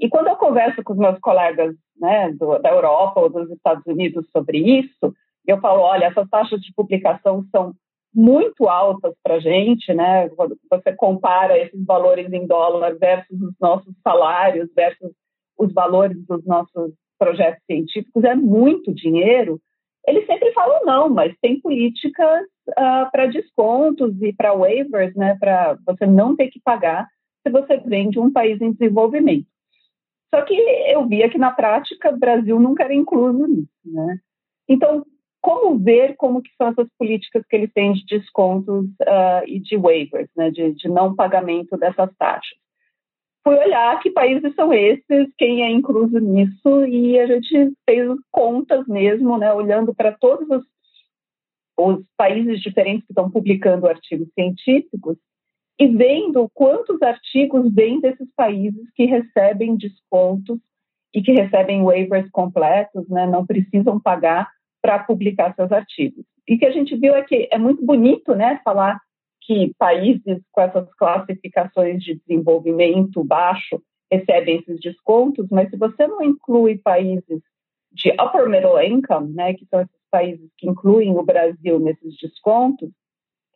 E 0.00 0.08
quando 0.08 0.28
eu 0.28 0.36
converso 0.36 0.82
com 0.82 0.94
os 0.94 0.98
meus 0.98 1.18
colegas 1.18 1.74
né, 1.98 2.32
do, 2.32 2.58
da 2.58 2.70
Europa 2.70 3.20
ou 3.20 3.28
dos 3.28 3.50
Estados 3.50 3.84
Unidos 3.86 4.26
sobre 4.30 4.58
isso, 4.58 5.14
eu 5.46 5.60
falo, 5.60 5.80
olha, 5.80 6.06
essas 6.06 6.28
taxas 6.30 6.60
de 6.60 6.72
publicação 6.74 7.44
são 7.50 7.74
muito 8.14 8.68
altas 8.68 9.14
para 9.22 9.36
a 9.36 9.40
gente, 9.40 9.92
né? 9.94 10.28
Quando 10.30 10.56
você 10.70 10.92
compara 10.92 11.58
esses 11.58 11.84
valores 11.84 12.30
em 12.32 12.46
dólar 12.46 12.98
versus 12.98 13.40
os 13.40 13.54
nossos 13.58 13.94
salários, 14.02 14.68
versus 14.74 15.12
os 15.58 15.72
valores 15.72 16.18
dos 16.26 16.44
nossos 16.44 16.92
projetos 17.22 17.62
científicos 17.66 18.24
é 18.24 18.34
muito 18.34 18.92
dinheiro 18.92 19.60
eles 20.06 20.26
sempre 20.26 20.52
falam 20.52 20.84
não, 20.84 21.08
mas 21.08 21.34
tem 21.40 21.60
políticas 21.60 22.42
uh, 22.70 23.10
para 23.10 23.26
descontos 23.26 24.20
e 24.20 24.32
para 24.32 24.54
waivers, 24.54 25.14
né, 25.14 25.36
para 25.38 25.78
você 25.86 26.06
não 26.06 26.34
ter 26.34 26.48
que 26.48 26.60
pagar 26.60 27.08
se 27.42 27.50
você 27.50 27.76
vem 27.78 28.10
de 28.10 28.18
um 28.18 28.32
país 28.32 28.60
em 28.60 28.72
desenvolvimento. 28.72 29.46
Só 30.34 30.42
que 30.42 30.54
eu 30.54 31.06
via 31.06 31.28
que 31.28 31.38
na 31.38 31.52
prática 31.52 32.10
o 32.10 32.18
Brasil 32.18 32.58
nunca 32.58 32.84
era 32.84 32.94
incluso 32.94 33.46
nisso, 33.46 33.68
né? 33.84 34.18
Então, 34.68 35.04
como 35.40 35.78
ver 35.78 36.16
como 36.16 36.40
que 36.40 36.50
são 36.56 36.68
essas 36.68 36.88
políticas 36.98 37.44
que 37.48 37.56
eles 37.56 37.72
têm 37.72 37.92
de 37.92 38.04
descontos 38.06 38.86
uh, 38.86 39.44
e 39.46 39.60
de 39.60 39.76
waivers, 39.76 40.30
né, 40.36 40.50
de, 40.50 40.72
de 40.72 40.88
não 40.88 41.14
pagamento 41.14 41.76
dessas 41.76 42.10
taxas? 42.16 42.58
Fui 43.44 43.56
olhar 43.56 43.98
que 44.00 44.10
países 44.10 44.54
são 44.54 44.72
esses, 44.72 45.28
quem 45.36 45.64
é 45.64 45.70
incluso 45.70 46.18
nisso, 46.20 46.84
e 46.86 47.18
a 47.18 47.26
gente 47.26 47.72
fez 47.84 48.08
contas 48.30 48.86
mesmo, 48.86 49.36
né, 49.36 49.52
olhando 49.52 49.92
para 49.94 50.12
todos 50.12 50.48
os, 50.48 50.64
os 51.76 52.04
países 52.16 52.60
diferentes 52.60 53.04
que 53.04 53.12
estão 53.12 53.30
publicando 53.30 53.88
artigos 53.88 54.28
científicos, 54.34 55.16
e 55.78 55.88
vendo 55.88 56.48
quantos 56.54 57.02
artigos 57.02 57.72
vêm 57.74 58.00
desses 58.00 58.28
países 58.36 58.88
que 58.94 59.06
recebem 59.06 59.76
descontos 59.76 60.58
e 61.12 61.20
que 61.20 61.32
recebem 61.32 61.82
waivers 61.82 62.30
completos, 62.30 63.08
né, 63.08 63.26
não 63.26 63.44
precisam 63.44 64.00
pagar 64.00 64.48
para 64.80 65.00
publicar 65.00 65.54
seus 65.54 65.72
artigos. 65.72 66.24
E 66.46 66.54
o 66.54 66.58
que 66.58 66.66
a 66.66 66.70
gente 66.70 66.96
viu 66.96 67.14
é 67.14 67.22
que 67.22 67.48
é 67.50 67.58
muito 67.58 67.84
bonito 67.84 68.34
né, 68.34 68.60
falar 68.64 69.00
que 69.46 69.72
países 69.78 70.40
com 70.50 70.60
essas 70.60 70.92
classificações 70.94 72.02
de 72.02 72.14
desenvolvimento 72.14 73.24
baixo 73.24 73.82
recebem 74.10 74.58
esses 74.58 74.80
descontos, 74.80 75.46
mas 75.50 75.70
se 75.70 75.76
você 75.76 76.06
não 76.06 76.22
inclui 76.22 76.78
países 76.78 77.40
de 77.90 78.10
upper 78.10 78.48
middle 78.48 78.80
income, 78.82 79.32
né, 79.34 79.54
que 79.54 79.66
são 79.66 79.80
esses 79.80 80.00
países 80.10 80.48
que 80.56 80.68
incluem 80.68 81.16
o 81.16 81.22
Brasil 81.22 81.78
nesses 81.80 82.16
descontos, 82.18 82.90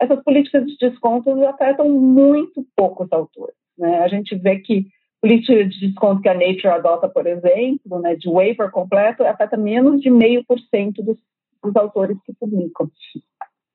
essas 0.01 0.23
políticas 0.23 0.67
de 0.67 0.77
descontos 0.79 1.39
afetam 1.43 1.89
muito 1.89 2.67
poucos 2.75 3.11
autores. 3.13 3.57
Né? 3.79 3.99
A 4.01 4.09
gente 4.09 4.35
vê 4.37 4.59
que 4.59 4.87
política 5.21 5.65
de 5.65 5.81
desconto 5.81 6.23
que 6.23 6.29
a 6.29 6.35
Nature 6.35 6.69
adota, 6.69 7.09
por 7.09 7.27
exemplo, 7.27 7.99
né, 8.01 8.15
de 8.17 8.29
waiver 8.29 8.71
completo, 8.71 9.25
afeta 9.25 9.57
menos 9.57 10.01
de 10.01 10.11
meio 10.11 10.45
por 10.45 10.59
cento 10.61 11.03
dos 11.03 11.19
autores 11.75 12.19
que 12.25 12.33
publicam, 12.35 12.91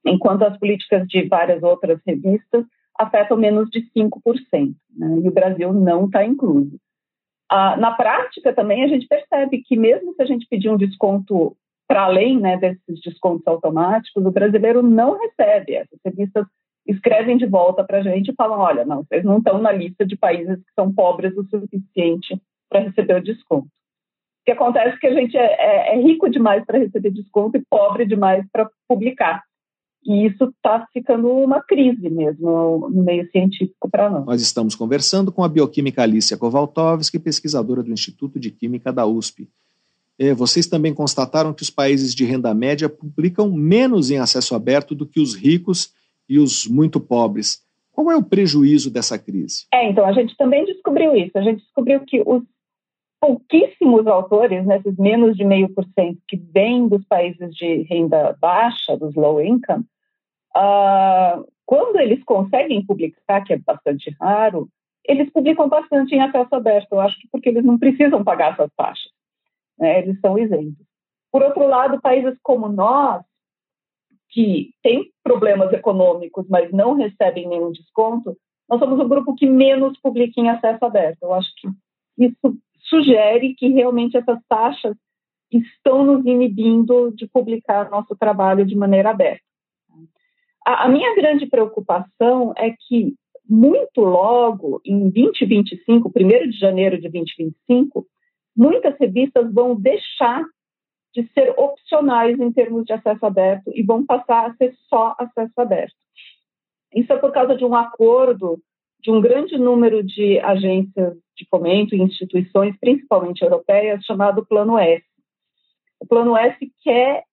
enquanto 0.06 0.44
as 0.44 0.58
políticas 0.58 1.08
de 1.08 1.28
várias 1.28 1.62
outras 1.64 2.00
revistas 2.06 2.66
afetam 2.98 3.38
menos 3.38 3.70
de 3.70 3.82
5%, 3.96 4.76
né, 4.96 5.22
e 5.24 5.28
o 5.28 5.32
Brasil 5.32 5.74
não 5.74 6.06
está 6.06 6.24
incluso. 6.26 6.78
Ah, 7.50 7.76
na 7.76 7.92
prática, 7.92 8.54
também, 8.54 8.84
a 8.84 8.88
gente 8.88 9.08
percebe 9.08 9.62
que 9.62 9.76
mesmo 9.76 10.14
se 10.14 10.22
a 10.22 10.26
gente 10.26 10.48
pedir 10.50 10.70
um 10.70 10.78
desconto 10.78 11.56
para 11.86 12.04
além 12.04 12.40
né, 12.40 12.56
desses 12.56 13.02
descontos 13.04 13.46
automáticos, 13.46 14.26
o 14.26 14.32
brasileiro 14.32 14.82
não 14.82 15.20
recebe. 15.20 15.76
Essas 15.76 16.00
revistas 16.06 16.46
escrevem 16.88 17.36
de 17.36 17.46
volta 17.46 17.84
para 17.84 17.98
a 17.98 18.02
gente 18.02 18.32
e 18.32 18.36
falam: 18.36 18.60
olha, 18.60 18.86
não, 18.86 19.04
vocês 19.04 19.26
não 19.26 19.40
estão 19.40 19.58
na 19.58 19.72
lista 19.72 20.06
de 20.06 20.16
países 20.16 20.56
que 20.56 20.74
são 20.74 20.94
pobres 20.94 21.36
o 21.36 21.44
suficiente 21.44 22.42
para 22.70 22.80
receber 22.80 23.16
o 23.16 23.24
desconto. 23.24 23.68
O 23.68 24.46
que 24.46 24.52
acontece 24.54 24.96
é 24.96 25.00
que 25.00 25.08
a 25.08 25.14
gente 25.14 25.38
é, 25.38 25.44
é, 25.44 25.96
é 25.96 26.02
rico 26.02 26.30
demais 26.30 26.66
para 26.66 26.80
receber 26.80 27.12
desconto 27.12 27.58
e 27.58 27.66
pobre 27.70 28.06
demais 28.06 28.46
para 28.52 28.70
publicar. 28.88 29.44
E 30.06 30.26
isso 30.26 30.46
está 30.46 30.88
ficando 30.92 31.28
uma 31.28 31.62
crise 31.62 32.10
mesmo 32.10 32.90
no 32.92 33.04
meio 33.04 33.30
científico 33.32 33.90
para 33.90 34.10
nós. 34.10 34.26
Nós 34.26 34.42
estamos 34.42 34.74
conversando 34.74 35.32
com 35.32 35.44
a 35.44 35.50
bioquímica 35.50 36.02
Alicia 36.02 36.38
Kovaltovski, 36.38 37.20
pesquisadora 37.20 37.84
do 37.84 37.92
Instituto 37.92 38.40
de 38.40 38.50
Química 38.50 38.92
da 38.92 39.06
USP. 39.06 39.48
É, 40.18 40.34
vocês 40.34 40.68
também 40.68 40.94
constataram 40.94 41.54
que 41.54 41.64
os 41.64 41.70
países 41.70 42.14
de 42.14 42.26
renda 42.26 42.54
média 42.54 42.90
publicam 42.90 43.52
menos 43.52 44.12
em 44.12 44.18
acesso 44.18 44.56
aberto 44.56 44.94
do 44.94 45.06
que 45.06 45.20
os 45.20 45.36
ricos 45.36 45.94
e 46.28 46.40
os 46.40 46.68
muito 46.68 47.00
pobres. 47.00 47.62
Qual 47.92 48.10
é 48.12 48.16
o 48.16 48.24
prejuízo 48.24 48.90
dessa 48.90 49.20
crise? 49.20 49.66
É, 49.74 49.90
então, 49.90 50.06
a 50.06 50.14
gente 50.14 50.36
também 50.38 50.66
descobriu 50.66 51.16
isso. 51.16 51.38
A 51.38 51.42
gente 51.42 51.62
descobriu 51.62 52.00
que 52.02 52.22
os 52.26 52.44
pouquíssimos 53.22 54.08
autores, 54.08 54.66
né, 54.66 54.82
menos 54.98 55.38
de 55.38 55.46
meio 55.46 55.70
por 55.70 55.86
cento, 55.94 56.20
que 56.28 56.36
vêm 56.36 56.88
dos 56.88 57.06
países 57.06 57.56
de 57.56 57.84
renda 57.84 58.36
baixa, 58.42 58.98
dos 58.98 59.16
low 59.16 59.42
income, 59.42 59.86
uh, 60.58 61.46
quando 61.66 62.00
eles 62.00 62.24
conseguem 62.24 62.86
publicar, 62.86 63.42
que 63.42 63.54
é 63.54 63.58
bastante 63.58 64.10
raro, 64.20 64.68
eles 65.08 65.32
publicam 65.32 65.70
bastante 65.70 66.16
em 66.16 66.22
acesso 66.22 66.54
aberto. 66.54 66.92
Eu 66.92 67.00
acho 67.00 67.18
que 67.20 67.28
porque 67.32 67.50
eles 67.50 67.64
não 67.64 67.78
precisam 67.78 68.24
pagar 68.24 68.54
essas 68.54 68.72
taxas 68.76 69.12
né, 69.82 70.00
eles 70.00 70.20
são 70.22 70.38
isentos. 70.38 70.86
Por 71.32 71.42
outro 71.42 71.68
lado, 71.68 72.00
países 72.00 72.38
como 72.44 72.70
nós, 72.70 73.24
que 74.30 74.74
têm 74.82 75.12
problemas 75.24 75.74
econômicos, 75.74 76.46
mas 76.48 76.72
não 76.72 76.94
recebem 76.94 77.48
nenhum 77.48 77.72
desconto, 77.72 78.38
nós 78.70 78.80
somos 78.80 79.00
o 79.00 79.08
grupo 79.08 79.36
que 79.36 79.46
menos 79.46 80.00
publica 80.00 80.40
em 80.40 80.50
acesso 80.50 80.86
aberto. 80.86 81.24
Eu 81.24 81.34
acho 81.34 81.50
que 81.58 81.68
isso 82.18 82.58
sugere 82.92 83.56
que 83.56 83.70
realmente 83.70 84.18
essas 84.18 84.40
taxas 84.50 84.96
estão 85.50 86.04
nos 86.04 86.26
inibindo 86.26 87.12
de 87.16 87.28
publicar 87.28 87.90
nosso 87.90 88.16
trabalho 88.16 88.66
de 88.66 88.76
maneira 88.76 89.10
aberta. 89.10 89.44
A, 90.66 90.86
a 90.86 90.90
minha 90.90 91.16
grande 91.16 91.46
preocupação 91.48 92.54
é 92.58 92.76
que, 92.88 93.16
muito 93.50 94.02
logo, 94.02 94.82
em 94.86 95.10
2025, 95.10 96.12
1 96.16 96.50
de 96.50 96.60
janeiro 96.60 97.00
de 97.00 97.10
2025, 97.10 98.06
muitas 98.56 98.98
revistas 99.00 99.52
vão 99.52 99.76
deixar 99.76 100.44
de 101.14 101.28
ser 101.34 101.54
opcionais 101.58 102.40
em 102.40 102.52
termos 102.52 102.86
de 102.86 102.94
acesso 102.94 103.26
aberto 103.26 103.72
e 103.74 103.84
vão 103.84 104.06
passar 104.06 104.50
a 104.50 104.56
ser 104.56 104.74
só 104.88 105.16
acesso 105.18 105.60
aberto. 105.60 105.96
Isso 106.94 107.12
é 107.12 107.18
por 107.18 107.32
causa 107.32 107.56
de 107.56 107.66
um 107.66 107.76
acordo 107.76 108.62
de 109.02 109.12
um 109.12 109.20
grande 109.20 109.58
número 109.58 110.04
de 110.04 110.40
agências 110.40 111.16
de 111.36 111.48
fomento 111.50 111.96
e 111.96 112.02
instituições, 112.02 112.76
principalmente 112.80 113.42
europeias, 113.42 114.04
chamado 114.06 114.46
Plano 114.46 114.78
S. 114.78 115.04
O 116.00 116.06
Plano 116.06 116.38
S 116.38 116.58
quer 116.84 117.24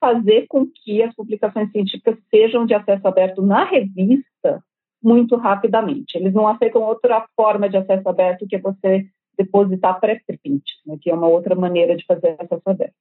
fazer 0.00 0.46
com 0.48 0.66
que 0.66 1.02
as 1.02 1.14
publicações 1.14 1.70
científicas 1.70 2.16
sejam 2.28 2.66
de 2.66 2.74
acesso 2.74 3.06
aberto 3.06 3.40
na 3.40 3.64
revista 3.64 4.62
muito 5.02 5.36
rapidamente. 5.36 6.16
Eles 6.16 6.34
não 6.34 6.46
aceitam 6.46 6.82
outra 6.82 7.26
forma 7.36 7.68
de 7.68 7.76
acesso 7.76 8.08
aberto 8.08 8.46
que 8.46 8.58
você 8.58 9.06
depositar 9.36 9.98
pré-print, 10.00 10.62
né, 10.86 10.96
que 11.00 11.10
é 11.10 11.14
uma 11.14 11.28
outra 11.28 11.54
maneira 11.54 11.96
de 11.96 12.04
fazer 12.04 12.36
acesso 12.38 12.62
aberto. 12.66 12.94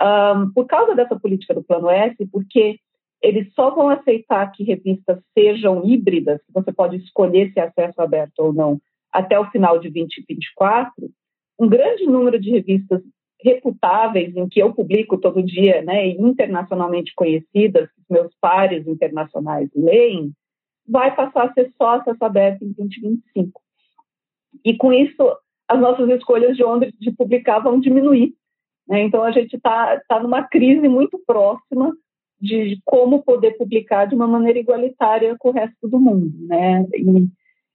Um, 0.00 0.52
por 0.52 0.66
causa 0.66 0.94
dessa 0.94 1.18
política 1.18 1.54
do 1.54 1.62
Plano 1.62 1.88
S, 1.88 2.14
porque 2.30 2.78
eles 3.22 3.52
só 3.54 3.74
vão 3.74 3.88
aceitar 3.88 4.50
que 4.52 4.64
revistas 4.64 5.18
sejam 5.36 5.84
híbridas, 5.84 6.40
que 6.46 6.52
você 6.52 6.72
pode 6.72 6.96
escolher 6.96 7.52
se 7.52 7.60
é 7.60 7.64
acesso 7.64 8.00
aberto 8.00 8.38
ou 8.40 8.52
não, 8.52 8.80
até 9.12 9.38
o 9.38 9.50
final 9.50 9.78
de 9.78 9.90
2024, 9.90 11.10
um 11.58 11.68
grande 11.68 12.04
número 12.04 12.38
de 12.38 12.50
revistas 12.50 13.02
reputáveis 13.40 14.34
em 14.36 14.48
que 14.48 14.60
eu 14.60 14.72
publico 14.72 15.18
todo 15.18 15.42
dia, 15.42 15.82
né, 15.82 16.08
internacionalmente 16.08 17.12
conhecidas, 17.14 17.88
que 17.90 18.02
meus 18.10 18.32
pares 18.40 18.86
internacionais 18.86 19.70
leem, 19.74 20.32
vai 20.88 21.14
passar 21.14 21.46
a 21.46 21.52
ser 21.52 21.72
só 21.76 21.96
acesso 21.96 22.24
aberto 22.24 22.62
em 22.62 22.72
2025. 22.72 23.60
E 24.64 24.76
com 24.76 24.92
isso, 24.92 25.36
as 25.68 25.80
nossas 25.80 26.08
escolhas 26.10 26.56
de 26.56 26.64
onde 26.64 26.92
de 26.98 27.10
publicar 27.12 27.58
vão 27.58 27.80
diminuir. 27.80 28.34
Né? 28.88 29.02
Então, 29.02 29.22
a 29.22 29.32
gente 29.32 29.56
está 29.56 30.00
tá 30.08 30.20
numa 30.20 30.42
crise 30.44 30.88
muito 30.88 31.18
próxima 31.26 31.92
de 32.40 32.80
como 32.84 33.22
poder 33.22 33.56
publicar 33.56 34.06
de 34.06 34.14
uma 34.14 34.26
maneira 34.26 34.58
igualitária 34.58 35.36
com 35.38 35.48
o 35.48 35.52
resto 35.52 35.88
do 35.88 35.98
mundo. 35.98 36.32
Né? 36.46 36.84
E 36.94 37.28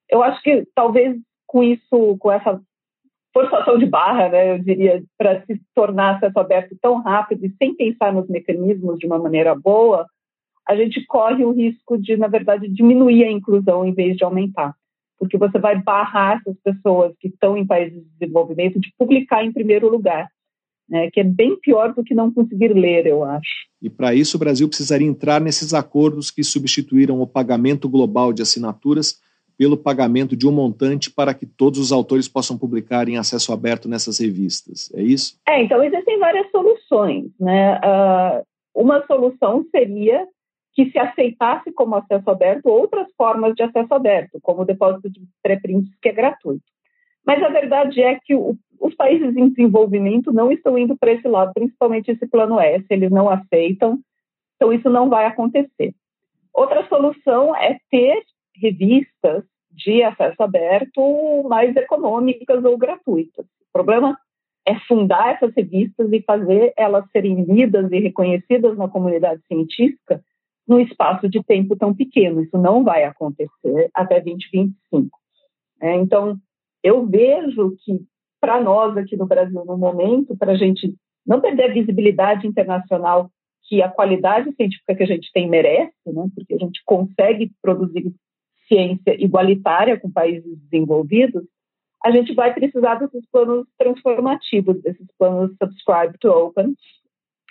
eu 0.10 0.22
acho 0.24 0.42
que 0.42 0.66
talvez 0.76 1.18
com 1.48 1.64
isso, 1.64 2.18
com 2.20 2.32
essa 2.32 2.62
forçação 3.34 3.78
de 3.78 3.86
barra, 3.86 4.30
né, 4.30 4.56
eu 4.56 4.60
diria, 4.60 5.04
para 5.18 5.42
se 5.46 5.60
tornar 5.74 6.18
acesso 6.18 6.38
aberto 6.40 6.76
tão 6.82 7.02
rápido 7.02 7.46
e 7.46 7.56
sem 7.58 7.76
pensar 7.76 8.14
nos 8.14 8.28
mecanismos 8.28 9.00
de 9.00 9.08
uma 9.08 9.18
maneira 9.18 9.56
boa, 9.56 10.06
a 10.68 10.76
gente 10.76 11.06
corre 11.06 11.44
o 11.44 11.52
risco 11.52 11.98
de, 11.98 12.18
na 12.18 12.28
verdade, 12.28 12.68
diminuir 12.68 13.24
a 13.24 13.32
inclusão 13.32 13.86
em 13.86 13.94
vez 13.94 14.18
de 14.18 14.24
aumentar 14.24 14.76
porque 15.22 15.38
você 15.38 15.60
vai 15.60 15.80
barrar 15.80 16.40
essas 16.40 16.60
pessoas 16.64 17.14
que 17.20 17.28
estão 17.28 17.56
em 17.56 17.64
países 17.64 17.94
de 17.94 18.10
desenvolvimento 18.18 18.80
de 18.80 18.92
publicar 18.98 19.46
em 19.46 19.54
primeiro 19.54 19.88
lugar, 19.88 20.28
né, 20.92 21.10
que 21.10 21.22
é 21.22 21.24
bem 21.24 21.58
pior 21.58 21.94
do 21.94 22.04
que 22.04 22.14
não 22.14 22.30
conseguir 22.30 22.74
ler, 22.74 23.08
eu 23.08 23.24
acho. 23.24 23.66
E 23.82 23.90
para 23.90 24.14
isso 24.14 24.36
o 24.36 24.40
Brasil 24.40 24.68
precisaria 24.68 25.08
entrar 25.08 25.40
nesses 25.40 25.74
acordos 25.74 26.30
que 26.30 26.44
substituíram 26.44 27.22
o 27.22 27.26
pagamento 27.26 27.88
global 27.88 28.34
de 28.34 28.42
assinaturas 28.42 29.18
pelo 29.58 29.78
pagamento 29.78 30.36
de 30.36 30.46
um 30.46 30.52
montante 30.52 31.10
para 31.10 31.34
que 31.34 31.46
todos 31.46 31.80
os 31.80 31.92
autores 31.94 32.28
possam 32.28 32.58
publicar 32.58 33.08
em 33.08 33.18
acesso 33.18 33.54
aberto 33.54 33.88
nessas 33.88 34.20
revistas. 34.20 34.92
É 34.94 35.02
isso? 35.02 35.40
É, 35.48 35.64
então 35.64 35.82
existem 35.82 36.20
várias 36.20 36.50
soluções. 36.52 37.32
Né? 37.40 37.78
Uh, 37.78 38.44
uma 38.76 39.06
solução 39.06 39.66
seria 39.72 40.28
que 40.74 40.90
se 40.90 40.98
aceitasse 40.98 41.72
como 41.72 41.96
acesso 41.96 42.30
aberto 42.30 42.68
outras 42.68 43.08
formas 43.18 43.54
de 43.56 43.64
acesso 43.64 43.94
aberto, 43.94 44.40
como 44.42 44.62
o 44.62 44.66
depósito 44.66 45.10
de 45.10 45.22
pré-prints, 45.42 45.92
que 46.02 46.10
é 46.10 46.14
gratuito. 46.14 46.64
Mas 47.26 47.42
a 47.44 47.50
verdade 47.50 48.02
é 48.02 48.20
que 48.20 48.34
o, 48.36 48.56
os 48.80 48.96
países 48.96 49.36
em 49.36 49.50
desenvolvimento 49.50 50.32
não 50.34 50.52
estão 50.52 50.78
indo 50.78 50.98
para 50.98 51.12
esse 51.12 51.28
lado, 51.28 51.52
principalmente 51.54 52.12
esse 52.12 52.28
plano 52.28 52.60
S, 52.60 52.86
eles 52.90 53.12
não 53.12 53.30
aceitam, 53.30 54.00
então 54.56 54.74
isso 54.74 54.90
não 54.90 55.10
vai 55.10 55.26
acontecer. 55.26 55.94
Outra 56.54 56.88
solução 56.88 57.56
é 57.56 57.78
ter 57.90 58.24
revistas 58.56 59.44
de 59.72 60.04
acesso 60.04 60.42
aberto 60.44 61.44
mais 61.48 61.76
econômicas 61.76 62.64
ou 62.64 62.78
gratuitas. 62.78 63.46
O 63.46 63.72
problema 63.72 64.18
é 64.68 64.78
fundar 64.82 65.36
essas 65.36 65.54
revistas 65.56 66.12
e 66.12 66.22
fazer 66.22 66.74
elas 66.78 67.10
serem 67.12 67.44
lidas 67.44 67.92
e 67.92 68.00
reconhecidas 68.00 68.78
na 68.78 68.88
comunidade 68.88 69.42
científica 69.48 70.22
num 70.68 70.80
espaço 70.80 71.28
de 71.28 71.42
tempo 71.44 71.76
tão 71.76 71.94
pequeno. 71.94 72.44
Isso 72.44 72.58
não 72.58 72.84
vai 72.84 73.04
acontecer 73.04 73.90
até 73.94 74.20
2025. 74.20 75.10
É, 75.82 75.96
então, 75.96 76.38
eu 76.84 77.06
vejo 77.06 77.76
que, 77.84 78.00
para 78.40 78.62
nós 78.62 78.98
aqui 78.98 79.16
no 79.16 79.28
Brasil, 79.28 79.64
no 79.66 79.78
momento, 79.78 80.36
para 80.38 80.54
a 80.54 80.58
gente 80.58 80.94
não 81.26 81.40
perder 81.40 81.66
a 81.66 81.74
visibilidade 81.74 82.48
internacional 82.48 83.30
que 83.64 83.82
a 83.82 83.90
qualidade 83.90 84.54
científica 84.56 84.96
que 84.96 85.04
a 85.04 85.08
gente 85.08 85.32
tem 85.32 85.50
merece, 85.50 85.94
né, 86.08 86.28
porque 86.36 86.54
a 86.56 86.58
gente 86.58 86.82
consegue 86.86 87.52
produzir 87.62 88.12
ciência 88.68 89.22
igualitária 89.22 90.00
com 90.00 90.12
países 90.12 90.58
desenvolvidos, 90.64 91.44
a 92.04 92.10
gente 92.12 92.34
vai 92.34 92.54
precisar 92.54 92.96
desses 92.96 93.24
planos 93.32 93.68
transformativos, 93.78 94.82
desses 94.82 95.08
planos 95.18 95.56
subscribe 95.62 96.18
to 96.20 96.30
open. 96.30 96.74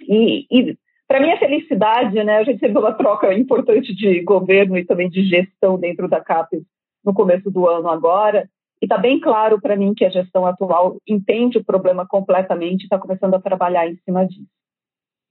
E, 0.09 0.47
e 0.51 0.77
para 1.07 1.21
minha 1.21 1.39
felicidade, 1.39 2.23
né, 2.25 2.39
a 2.39 2.45
gente 2.45 2.59
teve 2.59 2.77
uma 2.77 2.93
troca 2.93 3.33
importante 3.33 3.95
de 3.95 4.23
governo 4.23 4.77
e 4.77 4.85
também 4.85 5.09
de 5.09 5.23
gestão 5.25 5.79
dentro 5.79 6.09
da 6.09 6.21
CAPES 6.21 6.63
no 7.05 7.15
começo 7.15 7.51
do 7.51 7.69
ano 7.69 7.89
agora, 7.89 8.49
e 8.81 8.87
está 8.87 8.97
bem 8.97 9.21
claro 9.21 9.61
para 9.61 9.77
mim 9.77 9.95
que 9.95 10.05
a 10.05 10.11
gestão 10.11 10.47
atual 10.47 10.97
entende 11.07 11.59
o 11.59 11.65
problema 11.65 12.07
completamente 12.07 12.83
e 12.83 12.85
está 12.85 12.99
começando 12.99 13.35
a 13.35 13.41
trabalhar 13.41 13.89
em 13.89 13.97
cima 14.05 14.27
disso. 14.27 14.49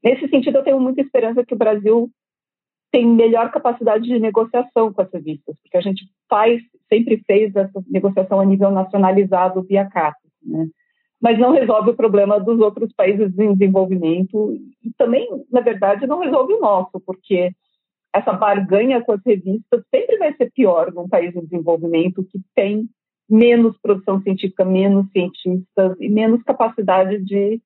Nesse 0.04 0.28
sentido, 0.30 0.60
eu 0.60 0.64
tenho 0.64 0.80
muita 0.80 1.02
esperança 1.02 1.43
que 1.43 1.54
o 1.54 1.58
Brasil 1.58 2.10
tem 2.91 3.06
melhor 3.06 3.52
capacidade 3.52 4.06
de 4.06 4.20
negociação 4.20 4.93
com 4.93 5.02
as 5.02 5.12
revistas, 5.12 5.56
porque 5.62 5.78
a 5.78 5.82
gente 5.82 6.06
faz, 6.28 6.62
sempre 6.88 7.22
fez 7.26 7.56
essa 7.56 7.84
negociação 7.88 8.39
a 8.39 8.45
nível 8.45 8.72
nacionalizado 8.72 9.62
via 9.64 9.89
CAPES, 9.89 10.32
né? 10.43 10.68
mas 11.22 11.38
não 11.38 11.52
resolve 11.52 11.91
o 11.91 11.95
problema 11.95 12.39
dos 12.39 12.60
outros 12.60 12.93
países 12.93 13.38
em 13.38 13.54
desenvolvimento 13.54 14.54
e 14.84 14.91
também, 14.97 15.28
na 15.52 15.62
verdade, 15.62 16.08
não 16.08 16.20
resolve 16.20 16.54
o 16.54 16.62
nosso, 16.62 17.00
porque 17.06 17.52
essa 18.14 18.34
barganha 18.34 19.04
com 19.04 19.12
as 19.12 19.22
revistas 19.24 19.84
sempre 19.93 20.18
vai 20.18 20.34
ser 20.34 20.52
pior 20.52 20.91
num 20.93 21.08
país 21.08 21.36
em 21.36 21.41
desenvolvimento 21.41 22.24
que 22.24 22.39
tem 22.56 22.89
menos 23.30 23.77
produção 23.82 24.21
científica, 24.21 24.65
menos 24.65 25.05
cientistas 25.11 25.95
e 25.99 26.09
menos 26.09 26.41
capacidade 26.43 27.23
de 27.23 27.61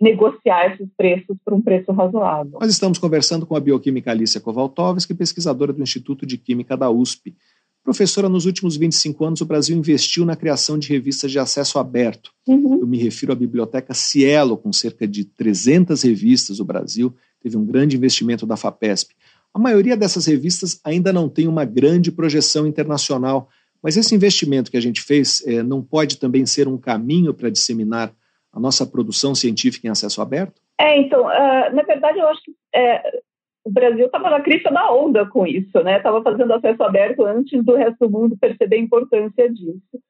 negociar 0.00 0.74
esses 0.74 0.88
preços 0.96 1.36
por 1.44 1.54
um 1.54 1.60
preço 1.60 1.90
razoável. 1.92 2.58
Nós 2.60 2.70
estamos 2.70 2.98
conversando 2.98 3.44
com 3.44 3.56
a 3.56 3.60
bioquímica 3.60 4.10
Alicia 4.10 4.40
Kovaltovski, 4.40 5.14
pesquisadora 5.14 5.72
do 5.72 5.82
Instituto 5.82 6.24
de 6.24 6.38
Química 6.38 6.76
da 6.76 6.88
USP. 6.88 7.34
Professora, 7.82 8.28
nos 8.28 8.44
últimos 8.44 8.76
25 8.76 9.24
anos, 9.24 9.40
o 9.40 9.46
Brasil 9.46 9.76
investiu 9.76 10.24
na 10.24 10.36
criação 10.36 10.78
de 10.78 10.88
revistas 10.88 11.30
de 11.30 11.38
acesso 11.38 11.78
aberto. 11.78 12.30
Uhum. 12.46 12.80
Eu 12.80 12.86
me 12.86 12.98
refiro 12.98 13.32
à 13.32 13.34
biblioteca 13.34 13.94
Cielo, 13.94 14.56
com 14.56 14.72
cerca 14.72 15.08
de 15.08 15.24
300 15.24 16.02
revistas 16.02 16.58
no 16.58 16.64
Brasil, 16.64 17.14
teve 17.40 17.56
um 17.56 17.64
grande 17.64 17.96
investimento 17.96 18.46
da 18.46 18.56
FAPESP. 18.56 19.14
A 19.54 19.58
maioria 19.58 19.96
dessas 19.96 20.26
revistas 20.26 20.78
ainda 20.84 21.12
não 21.12 21.28
tem 21.28 21.48
uma 21.48 21.64
grande 21.64 22.12
projeção 22.12 22.66
internacional, 22.66 23.48
mas 23.82 23.96
esse 23.96 24.14
investimento 24.14 24.70
que 24.70 24.76
a 24.76 24.82
gente 24.82 25.02
fez 25.02 25.46
é, 25.46 25.62
não 25.62 25.82
pode 25.82 26.18
também 26.18 26.44
ser 26.46 26.68
um 26.68 26.78
caminho 26.78 27.32
para 27.32 27.50
disseminar 27.50 28.12
a 28.52 28.58
nossa 28.58 28.86
produção 28.86 29.34
científica 29.34 29.86
em 29.86 29.90
acesso 29.90 30.20
aberto? 30.20 30.60
É, 30.80 30.98
então, 30.98 31.26
uh, 31.26 31.74
na 31.74 31.82
verdade, 31.82 32.18
eu 32.18 32.28
acho 32.28 32.42
que 32.42 32.54
é, 32.74 33.20
o 33.64 33.70
Brasil 33.70 34.06
estava 34.06 34.30
na 34.30 34.40
crista 34.40 34.70
da 34.70 34.92
onda 34.92 35.26
com 35.26 35.46
isso, 35.46 35.82
né? 35.82 35.98
Estava 35.98 36.22
fazendo 36.22 36.52
acesso 36.52 36.82
aberto 36.82 37.24
antes 37.24 37.64
do 37.64 37.74
resto 37.76 38.06
do 38.06 38.10
mundo 38.10 38.38
perceber 38.40 38.76
a 38.76 38.80
importância 38.80 39.52
disso. 39.52 40.00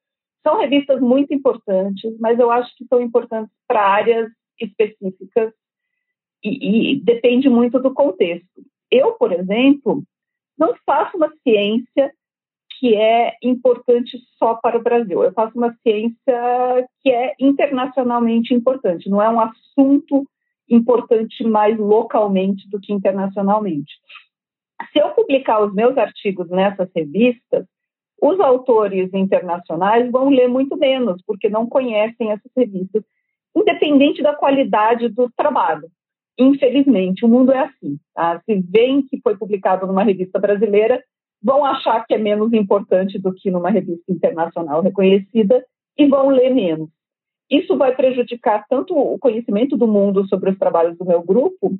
São 0.41 0.59
revistas 0.59 1.01
muito 1.01 1.33
importantes, 1.33 2.17
mas 2.19 2.39
eu 2.39 2.49
acho 2.49 2.73
que 2.77 2.85
são 2.85 3.01
importantes 3.01 3.51
para 3.67 3.85
áreas 3.85 4.31
específicas 4.59 5.51
e, 6.43 6.93
e 6.93 7.01
depende 7.01 7.49
muito 7.49 7.79
do 7.79 7.93
contexto. 7.93 8.63
Eu, 8.89 9.13
por 9.13 9.33
exemplo, 9.33 10.03
não 10.57 10.73
faço 10.85 11.17
uma 11.17 11.31
ciência 11.43 12.13
que 12.79 12.95
é 12.95 13.33
importante 13.43 14.17
só 14.37 14.55
para 14.55 14.77
o 14.77 14.81
Brasil. 14.81 15.21
Eu 15.21 15.33
faço 15.33 15.57
uma 15.57 15.75
ciência 15.83 16.87
que 17.01 17.11
é 17.11 17.35
internacionalmente 17.37 18.53
importante, 18.53 19.09
não 19.09 19.21
é 19.21 19.29
um 19.29 19.41
assunto 19.41 20.25
importante 20.69 21.43
mais 21.43 21.77
localmente 21.77 22.69
do 22.69 22.79
que 22.79 22.93
internacionalmente. 22.93 23.91
Se 24.93 24.99
eu 24.99 25.09
publicar 25.09 25.61
os 25.61 25.73
meus 25.73 25.97
artigos 25.97 26.49
nessas 26.49 26.89
revistas, 26.95 27.65
os 28.21 28.39
autores 28.39 29.13
internacionais 29.13 30.09
vão 30.09 30.29
ler 30.29 30.47
muito 30.47 30.77
menos, 30.77 31.21
porque 31.25 31.49
não 31.49 31.67
conhecem 31.67 32.31
essas 32.31 32.51
revistas, 32.55 33.03
independente 33.55 34.21
da 34.21 34.35
qualidade 34.35 35.09
do 35.09 35.29
trabalho. 35.35 35.89
Infelizmente, 36.37 37.25
o 37.25 37.27
mundo 37.27 37.51
é 37.51 37.59
assim. 37.59 37.97
Tá? 38.13 38.41
Se 38.45 38.55
vem 38.61 39.01
que 39.01 39.19
foi 39.21 39.35
publicado 39.35 39.85
numa 39.85 40.03
revista 40.03 40.39
brasileira, 40.39 41.03
vão 41.41 41.65
achar 41.65 42.05
que 42.05 42.13
é 42.13 42.17
menos 42.17 42.53
importante 42.53 43.17
do 43.17 43.33
que 43.33 43.49
numa 43.49 43.69
revista 43.69 44.11
internacional 44.11 44.81
reconhecida 44.81 45.65
e 45.97 46.05
vão 46.07 46.29
ler 46.29 46.53
menos. 46.53 46.89
Isso 47.49 47.77
vai 47.77 47.95
prejudicar 47.95 48.65
tanto 48.69 48.95
o 48.95 49.17
conhecimento 49.17 49.75
do 49.75 49.87
mundo 49.87 50.27
sobre 50.27 50.51
os 50.51 50.57
trabalhos 50.57 50.97
do 50.97 51.05
meu 51.05 51.23
grupo, 51.23 51.73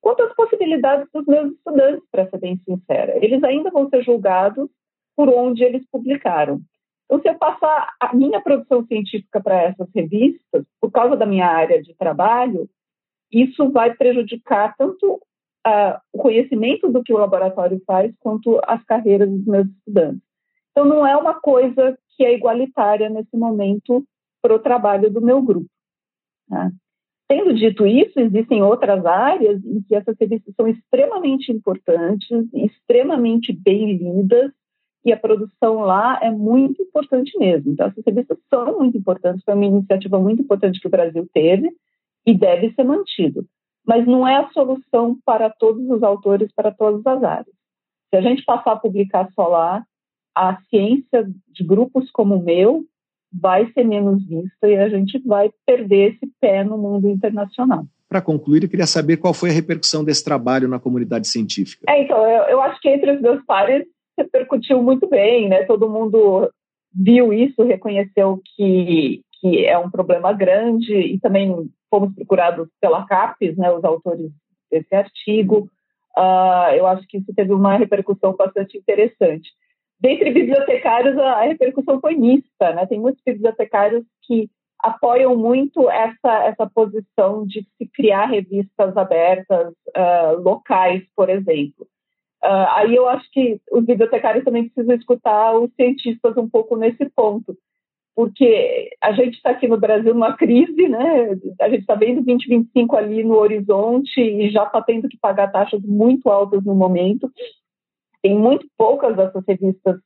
quanto 0.00 0.22
as 0.24 0.34
possibilidades 0.34 1.06
dos 1.12 1.24
meus 1.26 1.52
estudantes, 1.52 2.04
para 2.10 2.28
ser 2.28 2.38
bem 2.38 2.60
sincera. 2.64 3.24
Eles 3.24 3.42
ainda 3.44 3.70
vão 3.70 3.88
ser 3.88 4.02
julgados 4.02 4.68
por 5.16 5.28
onde 5.28 5.62
eles 5.62 5.86
publicaram. 5.90 6.60
Então, 7.04 7.20
se 7.20 7.28
eu 7.28 7.38
passar 7.38 7.94
a 8.00 8.14
minha 8.14 8.40
produção 8.40 8.84
científica 8.86 9.40
para 9.40 9.62
essas 9.62 9.88
revistas, 9.94 10.64
por 10.80 10.90
causa 10.90 11.14
da 11.14 11.26
minha 11.26 11.46
área 11.46 11.80
de 11.80 11.94
trabalho, 11.94 12.68
isso 13.30 13.70
vai 13.70 13.94
prejudicar 13.94 14.74
tanto 14.76 15.20
o 16.12 16.18
conhecimento 16.18 16.90
do 16.90 17.02
que 17.02 17.12
o 17.12 17.18
laboratório 17.18 17.80
faz 17.86 18.12
quanto 18.18 18.60
as 18.64 18.82
carreiras 18.84 19.30
dos 19.30 19.44
meus 19.44 19.66
estudantes. 19.68 20.22
Então, 20.70 20.84
não 20.84 21.06
é 21.06 21.16
uma 21.16 21.34
coisa 21.34 21.96
que 22.16 22.24
é 22.24 22.34
igualitária 22.34 23.08
nesse 23.08 23.36
momento 23.36 24.04
para 24.40 24.54
o 24.54 24.58
trabalho 24.58 25.10
do 25.10 25.20
meu 25.20 25.40
grupo. 25.40 25.68
Tá? 26.48 26.70
Tendo 27.28 27.54
dito 27.54 27.86
isso, 27.86 28.18
existem 28.18 28.62
outras 28.62 29.06
áreas 29.06 29.64
em 29.64 29.82
que 29.82 29.94
essas 29.94 30.16
revistas 30.18 30.54
são 30.54 30.66
extremamente 30.66 31.52
importantes, 31.52 32.28
extremamente 32.52 33.52
bem 33.52 33.96
lidas, 33.96 34.50
e 35.04 35.12
a 35.12 35.16
produção 35.16 35.80
lá 35.80 36.18
é 36.22 36.30
muito 36.30 36.82
importante 36.82 37.36
mesmo. 37.38 37.72
Então, 37.72 37.86
essas 37.86 38.04
revistas 38.04 38.38
são 38.48 38.78
muito 38.78 38.96
importantes, 38.96 39.42
foi 39.44 39.54
uma 39.54 39.64
iniciativa 39.64 40.18
muito 40.18 40.42
importante 40.42 40.80
que 40.80 40.86
o 40.86 40.90
Brasil 40.90 41.28
teve 41.32 41.70
e 42.26 42.34
deve 42.34 42.72
ser 42.74 42.84
mantido 42.84 43.46
mas 43.86 44.06
não 44.06 44.26
é 44.26 44.36
a 44.36 44.48
solução 44.50 45.16
para 45.24 45.50
todos 45.50 45.88
os 45.90 46.02
autores, 46.02 46.52
para 46.54 46.70
todas 46.70 47.04
as 47.06 47.22
áreas. 47.22 47.54
Se 48.10 48.16
a 48.16 48.20
gente 48.20 48.44
passar 48.44 48.72
a 48.72 48.76
publicar 48.76 49.28
só 49.34 49.48
lá, 49.48 49.84
a 50.34 50.58
ciência 50.68 51.28
de 51.48 51.64
grupos 51.64 52.10
como 52.10 52.36
o 52.36 52.42
meu 52.42 52.84
vai 53.32 53.70
ser 53.72 53.84
menos 53.84 54.26
vista 54.26 54.68
e 54.68 54.76
a 54.76 54.88
gente 54.88 55.18
vai 55.26 55.50
perder 55.66 56.14
esse 56.14 56.30
pé 56.40 56.62
no 56.62 56.76
mundo 56.76 57.08
internacional. 57.08 57.84
Para 58.08 58.20
concluir, 58.20 58.62
eu 58.62 58.68
queria 58.68 58.86
saber 58.86 59.16
qual 59.16 59.32
foi 59.32 59.48
a 59.48 59.54
repercussão 59.54 60.04
desse 60.04 60.22
trabalho 60.22 60.68
na 60.68 60.78
comunidade 60.78 61.26
científica. 61.26 61.86
É, 61.88 62.02
então, 62.02 62.18
eu, 62.28 62.42
eu 62.44 62.60
acho 62.60 62.78
que 62.80 62.90
entre 62.90 63.10
os 63.12 63.22
meus 63.22 63.42
pares 63.46 63.86
repercutiu 64.18 64.82
muito 64.82 65.08
bem, 65.08 65.48
né? 65.48 65.64
Todo 65.64 65.88
mundo 65.88 66.50
viu 66.94 67.32
isso, 67.32 67.62
reconheceu 67.62 68.38
que, 68.54 69.22
que 69.40 69.64
é 69.64 69.78
um 69.78 69.90
problema 69.90 70.30
grande 70.34 70.94
e 70.94 71.18
também 71.18 71.70
fomos 71.92 72.14
procurados 72.14 72.68
pela 72.80 73.04
CAPES, 73.04 73.58
né, 73.58 73.70
os 73.70 73.84
autores 73.84 74.30
desse 74.70 74.94
artigo. 74.94 75.68
Uh, 76.16 76.72
eu 76.74 76.86
acho 76.86 77.06
que 77.06 77.18
isso 77.18 77.34
teve 77.34 77.52
uma 77.52 77.76
repercussão 77.76 78.34
bastante 78.34 78.78
interessante. 78.78 79.50
Dentre 80.00 80.30
bibliotecários, 80.32 81.18
a, 81.18 81.32
a 81.32 81.42
repercussão 81.42 82.00
foi 82.00 82.14
mista. 82.14 82.72
Né? 82.72 82.86
Tem 82.86 82.98
muitos 82.98 83.22
bibliotecários 83.24 84.04
que 84.22 84.48
apoiam 84.78 85.36
muito 85.36 85.88
essa, 85.90 86.44
essa 86.44 86.68
posição 86.68 87.46
de 87.46 87.64
se 87.76 87.86
criar 87.94 88.26
revistas 88.26 88.96
abertas 88.96 89.72
uh, 89.96 90.40
locais, 90.40 91.02
por 91.14 91.28
exemplo. 91.28 91.86
Uh, 92.42 92.66
aí 92.74 92.96
eu 92.96 93.08
acho 93.08 93.30
que 93.30 93.60
os 93.70 93.84
bibliotecários 93.84 94.44
também 94.44 94.68
precisam 94.68 94.96
escutar 94.96 95.56
os 95.56 95.70
cientistas 95.74 96.36
um 96.36 96.48
pouco 96.48 96.76
nesse 96.76 97.08
ponto, 97.10 97.56
porque 98.14 98.90
a 99.00 99.12
gente 99.12 99.36
está 99.36 99.50
aqui 99.50 99.66
no 99.66 99.78
Brasil 99.78 100.12
numa 100.12 100.36
crise, 100.36 100.88
né? 100.88 101.30
A 101.60 101.68
gente 101.68 101.80
está 101.80 101.94
vendo 101.94 102.22
2025 102.22 102.96
ali 102.96 103.24
no 103.24 103.36
horizonte 103.36 104.20
e 104.20 104.50
já 104.50 104.64
está 104.64 104.82
tendo 104.82 105.08
que 105.08 105.18
pagar 105.18 105.50
taxas 105.50 105.80
muito 105.82 106.28
altas 106.28 106.62
no 106.64 106.74
momento. 106.74 107.30
Tem 108.22 108.38
muito 108.38 108.66
poucas 108.76 109.16
dessas 109.16 109.42
revistas 109.46 109.98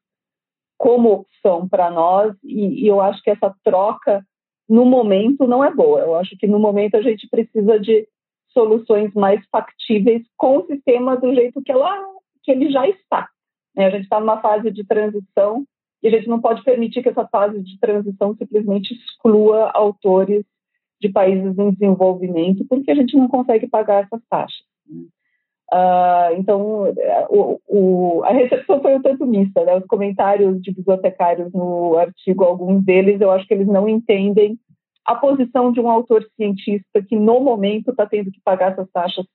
como 0.79 1.13
opção 1.13 1.69
para 1.69 1.91
nós, 1.91 2.37
e, 2.45 2.85
e 2.85 2.87
eu 2.87 3.01
acho 3.01 3.23
que 3.23 3.31
essa 3.31 3.55
troca 3.65 4.23
no 4.69 4.85
momento 4.85 5.47
não 5.47 5.65
é 5.65 5.75
boa. 5.75 6.01
Eu 6.01 6.15
acho 6.15 6.37
que 6.37 6.47
no 6.47 6.59
momento 6.59 6.97
a 6.97 7.03
gente 7.03 7.29
precisa 7.29 7.81
de 7.81 8.07
soluções 8.51 9.13
mais 9.15 9.45
factíveis 9.51 10.23
com 10.37 10.59
o 10.59 10.67
sistema 10.67 11.17
do 11.17 11.35
jeito 11.35 11.63
que, 11.63 11.73
ela, 11.73 11.99
que 12.43 12.51
ele 12.51 12.71
já 12.71 12.87
está. 12.89 13.29
Né? 13.75 13.87
A 13.87 13.91
gente 13.91 14.05
está 14.05 14.21
numa 14.21 14.41
fase 14.41 14.71
de 14.71 14.85
transição 14.85 15.65
e 16.07 16.09
a 16.09 16.19
gente 16.19 16.29
não 16.29 16.41
pode 16.41 16.63
permitir 16.63 17.03
que 17.03 17.09
essa 17.09 17.27
fase 17.27 17.61
de 17.61 17.79
transição 17.81 18.33
simplesmente 18.37 18.95
exclua 18.95 19.73
autores 19.75 20.45
de 21.01 21.09
países 21.09 21.59
em 21.59 21.73
desenvolvimento, 21.73 22.65
porque 22.69 22.93
a 22.93 22.95
gente 22.95 23.17
não 23.17 23.27
consegue 23.27 23.67
pagar 23.67 24.05
essas 24.05 24.21
taxas. 24.31 24.65
Né? 24.89 25.03
Uh, 25.73 26.39
então, 26.39 26.95
o, 27.29 27.61
o, 27.67 28.25
a 28.25 28.31
recepção 28.31 28.81
foi 28.81 28.95
um 28.95 29.03
tanto 29.03 29.27
mista. 29.27 29.65
Né? 29.65 29.75
Os 29.75 29.87
comentários 29.87 30.63
de 30.63 30.73
bibliotecários 30.73 31.53
no 31.53 31.97
artigo, 31.99 32.45
alguns 32.45 32.85
deles, 32.85 33.21
eu 33.21 33.33
acho 33.33 33.45
que 33.45 33.55
eles 33.55 33.67
não 33.67 33.89
entendem 33.89 34.57
a 35.05 35.17
posição 35.17 35.73
de 35.73 35.81
um 35.81 35.91
autor 35.91 36.25
cientista 36.37 37.03
que, 37.03 37.17
no 37.17 37.41
momento, 37.41 37.91
está 37.91 38.07
tendo 38.07 38.31
que 38.31 38.41
pagar 38.45 38.73
essas 38.73 38.89
taxas 38.93 39.27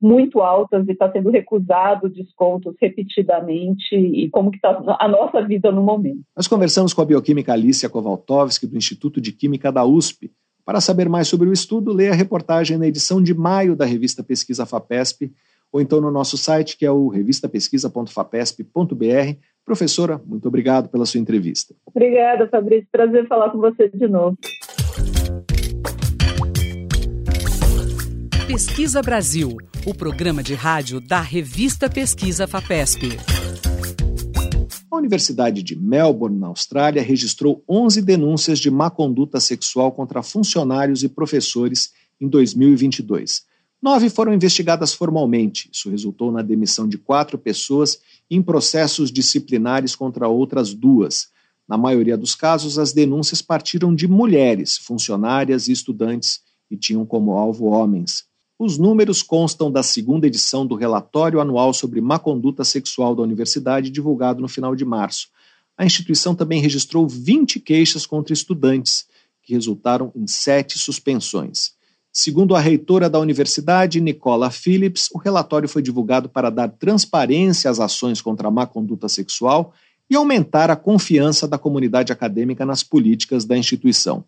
muito 0.00 0.40
altas 0.40 0.86
e 0.86 0.92
está 0.92 1.10
sendo 1.10 1.30
recusado 1.30 2.08
descontos 2.08 2.74
repetidamente 2.80 3.94
e 3.94 4.28
como 4.30 4.50
que 4.50 4.56
está 4.56 4.96
a 4.98 5.08
nossa 5.08 5.42
vida 5.42 5.72
no 5.72 5.82
momento. 5.82 6.20
Nós 6.36 6.46
conversamos 6.46 6.94
com 6.94 7.02
a 7.02 7.04
bioquímica 7.04 7.52
Alicia 7.52 7.88
Kowaltowski, 7.88 8.66
do 8.66 8.76
Instituto 8.76 9.20
de 9.20 9.32
Química 9.32 9.72
da 9.72 9.84
USP. 9.84 10.30
Para 10.64 10.80
saber 10.80 11.08
mais 11.08 11.28
sobre 11.28 11.48
o 11.48 11.52
estudo, 11.52 11.92
leia 11.92 12.12
a 12.12 12.14
reportagem 12.14 12.76
na 12.76 12.86
edição 12.86 13.22
de 13.22 13.34
maio 13.34 13.74
da 13.74 13.84
revista 13.84 14.22
Pesquisa 14.22 14.66
FAPESP 14.66 15.32
ou 15.72 15.80
então 15.80 16.00
no 16.00 16.10
nosso 16.10 16.36
site, 16.36 16.76
que 16.76 16.84
é 16.86 16.90
o 16.90 17.08
revistapesquisa.fapesp.br. 17.08 19.36
Professora, 19.64 20.20
muito 20.24 20.48
obrigado 20.48 20.88
pela 20.88 21.04
sua 21.04 21.20
entrevista. 21.20 21.74
Obrigada, 21.86 22.48
Fabrício. 22.48 22.88
Prazer 22.90 23.28
falar 23.28 23.50
com 23.50 23.58
você 23.58 23.88
de 23.88 24.08
novo. 24.08 24.36
Pesquisa 28.48 29.02
Brasil, 29.02 29.58
o 29.84 29.92
programa 29.92 30.42
de 30.42 30.54
rádio 30.54 31.02
da 31.02 31.20
revista 31.20 31.86
Pesquisa 31.86 32.46
FAPESP. 32.46 33.18
A 34.90 34.96
Universidade 34.96 35.62
de 35.62 35.76
Melbourne, 35.76 36.38
na 36.38 36.46
Austrália, 36.46 37.02
registrou 37.02 37.62
11 37.68 38.00
denúncias 38.00 38.58
de 38.58 38.70
má 38.70 38.88
conduta 38.88 39.38
sexual 39.38 39.92
contra 39.92 40.22
funcionários 40.22 41.02
e 41.02 41.10
professores 41.10 41.92
em 42.18 42.26
2022. 42.26 43.42
Nove 43.82 44.08
foram 44.08 44.32
investigadas 44.32 44.94
formalmente. 44.94 45.68
Isso 45.70 45.90
resultou 45.90 46.32
na 46.32 46.40
demissão 46.40 46.88
de 46.88 46.96
quatro 46.96 47.36
pessoas 47.36 48.00
em 48.30 48.40
processos 48.40 49.12
disciplinares 49.12 49.94
contra 49.94 50.26
outras 50.26 50.72
duas. 50.72 51.28
Na 51.68 51.76
maioria 51.76 52.16
dos 52.16 52.34
casos, 52.34 52.78
as 52.78 52.94
denúncias 52.94 53.42
partiram 53.42 53.94
de 53.94 54.08
mulheres, 54.08 54.78
funcionárias 54.78 55.68
e 55.68 55.72
estudantes, 55.72 56.40
e 56.70 56.78
tinham 56.78 57.04
como 57.04 57.32
alvo 57.32 57.66
homens. 57.66 58.27
Os 58.58 58.76
números 58.76 59.22
constam 59.22 59.70
da 59.70 59.84
segunda 59.84 60.26
edição 60.26 60.66
do 60.66 60.74
relatório 60.74 61.40
anual 61.40 61.72
sobre 61.72 62.00
má 62.00 62.18
conduta 62.18 62.64
sexual 62.64 63.14
da 63.14 63.22
universidade, 63.22 63.88
divulgado 63.88 64.40
no 64.40 64.48
final 64.48 64.74
de 64.74 64.84
março. 64.84 65.28
A 65.76 65.86
instituição 65.86 66.34
também 66.34 66.60
registrou 66.60 67.06
20 67.06 67.60
queixas 67.60 68.04
contra 68.04 68.32
estudantes, 68.32 69.06
que 69.44 69.54
resultaram 69.54 70.10
em 70.12 70.26
sete 70.26 70.76
suspensões. 70.76 71.70
Segundo 72.12 72.56
a 72.56 72.58
reitora 72.58 73.08
da 73.08 73.20
universidade, 73.20 74.00
Nicola 74.00 74.50
Phillips, 74.50 75.08
o 75.14 75.18
relatório 75.18 75.68
foi 75.68 75.80
divulgado 75.80 76.28
para 76.28 76.50
dar 76.50 76.68
transparência 76.68 77.70
às 77.70 77.78
ações 77.78 78.20
contra 78.20 78.48
a 78.48 78.50
má 78.50 78.66
conduta 78.66 79.08
sexual 79.08 79.72
e 80.10 80.16
aumentar 80.16 80.68
a 80.68 80.74
confiança 80.74 81.46
da 81.46 81.58
comunidade 81.58 82.12
acadêmica 82.12 82.66
nas 82.66 82.82
políticas 82.82 83.44
da 83.44 83.56
instituição. 83.56 84.24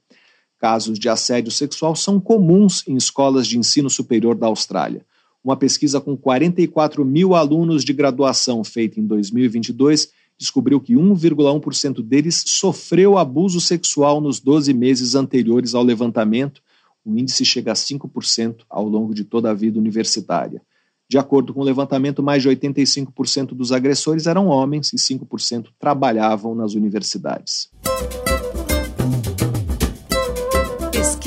Casos 0.61 0.99
de 0.99 1.09
assédio 1.09 1.51
sexual 1.51 1.97
são 1.97 2.21
comuns 2.21 2.87
em 2.87 2.95
escolas 2.95 3.47
de 3.47 3.59
ensino 3.59 3.91
superior 3.91 4.37
da 4.37 4.47
Austrália. 4.47 5.05
Uma 5.43 5.57
pesquisa 5.57 6.01
com 6.01 6.17
44 6.17 7.05
mil 7.05 7.35
alunos 7.35 7.83
de 7.83 7.93
graduação 7.93 8.63
feita 8.63 9.01
em 9.01 9.07
2022 9.07 10.11
descobriu 10.39 10.81
que 10.81 10.95
1,1% 10.95 12.03
deles 12.03 12.45
sofreu 12.47 13.19
abuso 13.19 13.61
sexual 13.61 14.21
nos 14.21 14.39
12 14.39 14.73
meses 14.73 15.15
anteriores 15.15 15.75
ao 15.75 15.83
levantamento 15.83 16.63
o 17.05 17.19
índice 17.19 17.45
chega 17.45 17.73
a 17.73 17.75
5% 17.75 18.65
ao 18.69 18.87
longo 18.87 19.15
de 19.15 19.25
toda 19.25 19.51
a 19.51 19.55
vida 19.55 19.79
universitária. 19.79 20.63
De 21.09 21.19
acordo 21.19 21.53
com 21.53 21.61
o 21.61 21.65
levantamento, 21.65 22.23
mais 22.23 22.43
de 22.43 22.49
85% 22.49 23.49
dos 23.49 23.73
agressores 23.73 24.27
eram 24.27 24.47
homens 24.47 24.93
e 24.93 24.97
5% 24.97 25.69
trabalhavam 25.79 26.55
nas 26.55 26.75
universidades. 26.75 27.69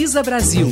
Pesquisa 0.04 0.22
Brasil. 0.22 0.68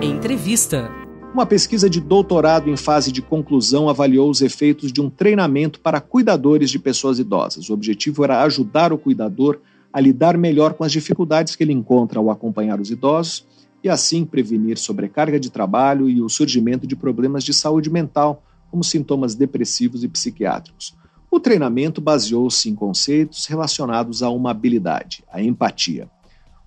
Entrevista. 0.00 0.88
Uma 1.32 1.44
pesquisa 1.44 1.90
de 1.90 2.00
doutorado 2.00 2.70
em 2.70 2.76
fase 2.76 3.10
de 3.10 3.20
conclusão 3.20 3.88
avaliou 3.88 4.30
os 4.30 4.40
efeitos 4.40 4.92
de 4.92 5.00
um 5.00 5.10
treinamento 5.10 5.80
para 5.80 6.00
cuidadores 6.00 6.70
de 6.70 6.78
pessoas 6.78 7.18
idosas. 7.18 7.68
O 7.68 7.74
objetivo 7.74 8.22
era 8.22 8.44
ajudar 8.44 8.92
o 8.92 8.96
cuidador 8.96 9.58
a 9.92 10.00
lidar 10.00 10.38
melhor 10.38 10.74
com 10.74 10.84
as 10.84 10.92
dificuldades 10.92 11.56
que 11.56 11.64
ele 11.64 11.72
encontra 11.72 12.20
ao 12.20 12.30
acompanhar 12.30 12.80
os 12.80 12.92
idosos 12.92 13.44
e 13.82 13.88
assim 13.88 14.24
prevenir 14.24 14.78
sobrecarga 14.78 15.40
de 15.40 15.50
trabalho 15.50 16.08
e 16.08 16.22
o 16.22 16.28
surgimento 16.28 16.86
de 16.86 16.94
problemas 16.94 17.42
de 17.42 17.52
saúde 17.52 17.90
mental, 17.90 18.44
como 18.70 18.84
sintomas 18.84 19.34
depressivos 19.34 20.04
e 20.04 20.08
psiquiátricos. 20.08 20.94
O 21.28 21.40
treinamento 21.40 22.00
baseou-se 22.00 22.70
em 22.70 22.74
conceitos 22.76 23.46
relacionados 23.46 24.22
a 24.22 24.30
uma 24.30 24.52
habilidade, 24.52 25.24
a 25.28 25.42
empatia. 25.42 26.08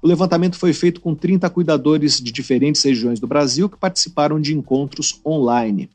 O 0.01 0.07
levantamento 0.07 0.57
foi 0.57 0.73
feito 0.73 1.01
com 1.01 1.15
30 1.15 1.49
cuidadores 1.49 2.21
de 2.21 2.31
diferentes 2.31 2.83
regiões 2.83 3.19
do 3.19 3.27
Brasil 3.27 3.69
que 3.69 3.77
participaram 3.77 4.39
de 4.39 4.55
encontros 4.55 5.19
online. 5.25 5.89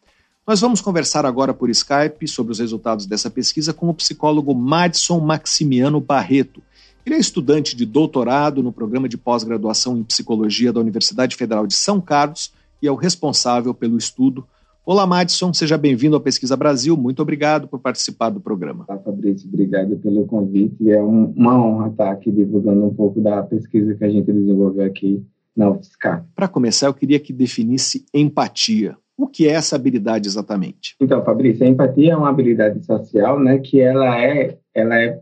Nós 0.46 0.60
vamos 0.60 0.80
conversar 0.80 1.24
agora 1.24 1.54
por 1.54 1.70
Skype 1.70 2.26
sobre 2.26 2.52
os 2.52 2.58
resultados 2.58 3.06
dessa 3.06 3.30
pesquisa 3.30 3.72
com 3.72 3.88
o 3.88 3.94
psicólogo 3.94 4.54
Madison 4.54 5.20
Maximiano 5.20 6.00
Barreto, 6.00 6.60
ele 7.04 7.16
é 7.16 7.18
estudante 7.18 7.74
de 7.74 7.84
doutorado 7.84 8.62
no 8.62 8.72
programa 8.72 9.08
de 9.08 9.18
pós-graduação 9.18 9.96
em 9.96 10.04
psicologia 10.04 10.72
da 10.72 10.80
Universidade 10.80 11.34
Federal 11.34 11.66
de 11.66 11.74
São 11.74 12.00
Carlos 12.00 12.52
e 12.80 12.86
é 12.86 12.92
o 12.92 12.96
responsável 12.96 13.74
pelo 13.74 13.98
estudo. 13.98 14.46
Olá, 14.84 15.06
Madison, 15.06 15.54
seja 15.54 15.78
bem-vindo 15.78 16.16
ao 16.16 16.20
Pesquisa 16.20 16.56
Brasil. 16.56 16.96
Muito 16.96 17.22
obrigado 17.22 17.68
por 17.68 17.78
participar 17.78 18.30
do 18.30 18.40
programa. 18.40 18.84
Olá, 18.88 18.98
Fabrício, 18.98 19.48
obrigado 19.48 19.96
pelo 19.98 20.26
convite. 20.26 20.90
É 20.90 21.00
uma 21.00 21.64
honra 21.64 21.88
estar 21.88 22.10
aqui 22.10 22.32
divulgando 22.32 22.86
um 22.86 22.92
pouco 22.92 23.20
da 23.20 23.44
pesquisa 23.44 23.94
que 23.94 24.04
a 24.04 24.10
gente 24.10 24.32
desenvolveu 24.32 24.84
aqui 24.84 25.24
na 25.56 25.70
UFSCar. 25.70 26.26
Para 26.34 26.48
começar, 26.48 26.88
eu 26.88 26.94
queria 26.94 27.20
que 27.20 27.32
definisse 27.32 28.04
empatia. 28.12 28.96
O 29.16 29.28
que 29.28 29.46
é 29.46 29.52
essa 29.52 29.76
habilidade 29.76 30.26
exatamente? 30.26 30.96
Então, 31.00 31.24
Fabrício, 31.24 31.64
a 31.64 31.68
empatia 31.68 32.14
é 32.14 32.16
uma 32.16 32.30
habilidade 32.30 32.84
social, 32.84 33.38
né, 33.38 33.58
que 33.58 33.80
ela 33.80 34.20
é, 34.20 34.58
ela 34.74 35.00
é 35.00 35.20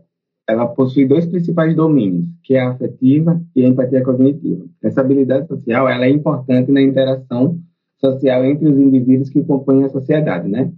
ela 0.49 0.65
possui 0.65 1.05
dois 1.05 1.27
principais 1.27 1.75
domínios, 1.75 2.25
que 2.43 2.55
é 2.55 2.61
a 2.61 2.71
afetiva 2.71 3.39
e 3.55 3.63
a 3.63 3.67
empatia 3.67 4.03
cognitiva. 4.03 4.65
Essa 4.81 5.01
habilidade 5.01 5.47
social 5.47 5.87
ela 5.87 6.05
é 6.05 6.09
importante 6.09 6.71
na 6.71 6.81
interação 6.81 7.61
social 8.01 8.43
entre 8.43 8.67
os 8.67 8.77
indivíduos 8.77 9.29
que 9.29 9.43
compõem 9.43 9.85
a 9.85 9.89
sociedade, 9.89 10.49
né? 10.49 10.71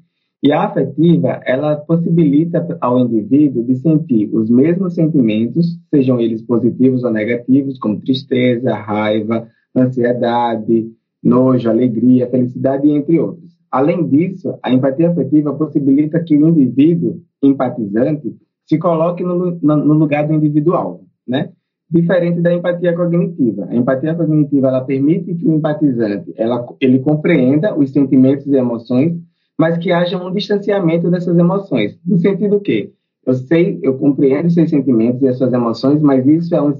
E 0.43 0.51
a 0.51 0.63
afetiva, 0.65 1.39
ela 1.45 1.77
possibilita 1.77 2.77
ao 2.81 2.99
indivíduo 2.99 3.63
de 3.63 3.77
sentir 3.77 4.29
os 4.33 4.49
mesmos 4.49 4.93
sentimentos, 4.93 5.79
sejam 5.89 6.19
eles 6.19 6.41
positivos 6.41 7.05
ou 7.05 7.11
negativos, 7.11 7.79
como 7.79 8.01
tristeza, 8.01 8.75
raiva, 8.75 9.47
ansiedade, 9.73 10.91
nojo, 11.23 11.69
alegria, 11.69 12.29
felicidade, 12.29 12.89
entre 12.89 13.19
outros. 13.19 13.53
Além 13.71 14.05
disso, 14.05 14.53
a 14.61 14.71
empatia 14.71 15.11
afetiva 15.11 15.53
possibilita 15.53 16.21
que 16.21 16.37
o 16.37 16.49
indivíduo 16.49 17.21
empatizante 17.41 18.35
se 18.65 18.77
coloque 18.77 19.23
no, 19.23 19.57
no 19.61 19.93
lugar 19.93 20.27
do 20.27 20.33
individual, 20.33 21.05
né? 21.25 21.53
Diferente 21.93 22.41
da 22.41 22.51
empatia 22.51 22.95
cognitiva. 22.95 23.67
A 23.69 23.75
empatia 23.75 24.15
cognitiva 24.15 24.67
ela 24.67 24.81
permite 24.81 25.35
que 25.35 25.45
o 25.45 25.53
empatizante 25.53 26.33
ela, 26.35 26.65
ele 26.81 26.97
compreenda 26.97 27.77
os 27.77 27.91
sentimentos 27.91 28.47
e 28.47 28.55
emoções, 28.55 29.13
mas 29.55 29.77
que 29.77 29.91
haja 29.91 30.17
um 30.17 30.33
distanciamento 30.33 31.11
dessas 31.11 31.37
emoções. 31.37 31.95
No 32.03 32.17
sentido 32.17 32.59
que 32.59 32.91
eu 33.23 33.35
sei, 33.35 33.79
eu 33.83 33.95
compreendo 33.99 34.47
os 34.47 34.55
seus 34.55 34.71
sentimentos 34.71 35.21
e 35.21 35.27
as 35.27 35.37
suas 35.37 35.53
emoções, 35.53 36.01
mas 36.01 36.25
isso, 36.25 36.55
é 36.55 36.61
um, 36.63 36.73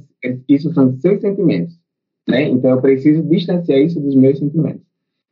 isso 0.50 0.74
são 0.74 0.92
seus 0.98 1.22
sentimentos. 1.22 1.76
Né? 2.28 2.50
Então 2.50 2.72
eu 2.72 2.82
preciso 2.82 3.22
distanciar 3.22 3.80
isso 3.80 4.00
dos 4.00 4.16
meus 4.16 4.40
sentimentos. 4.40 4.82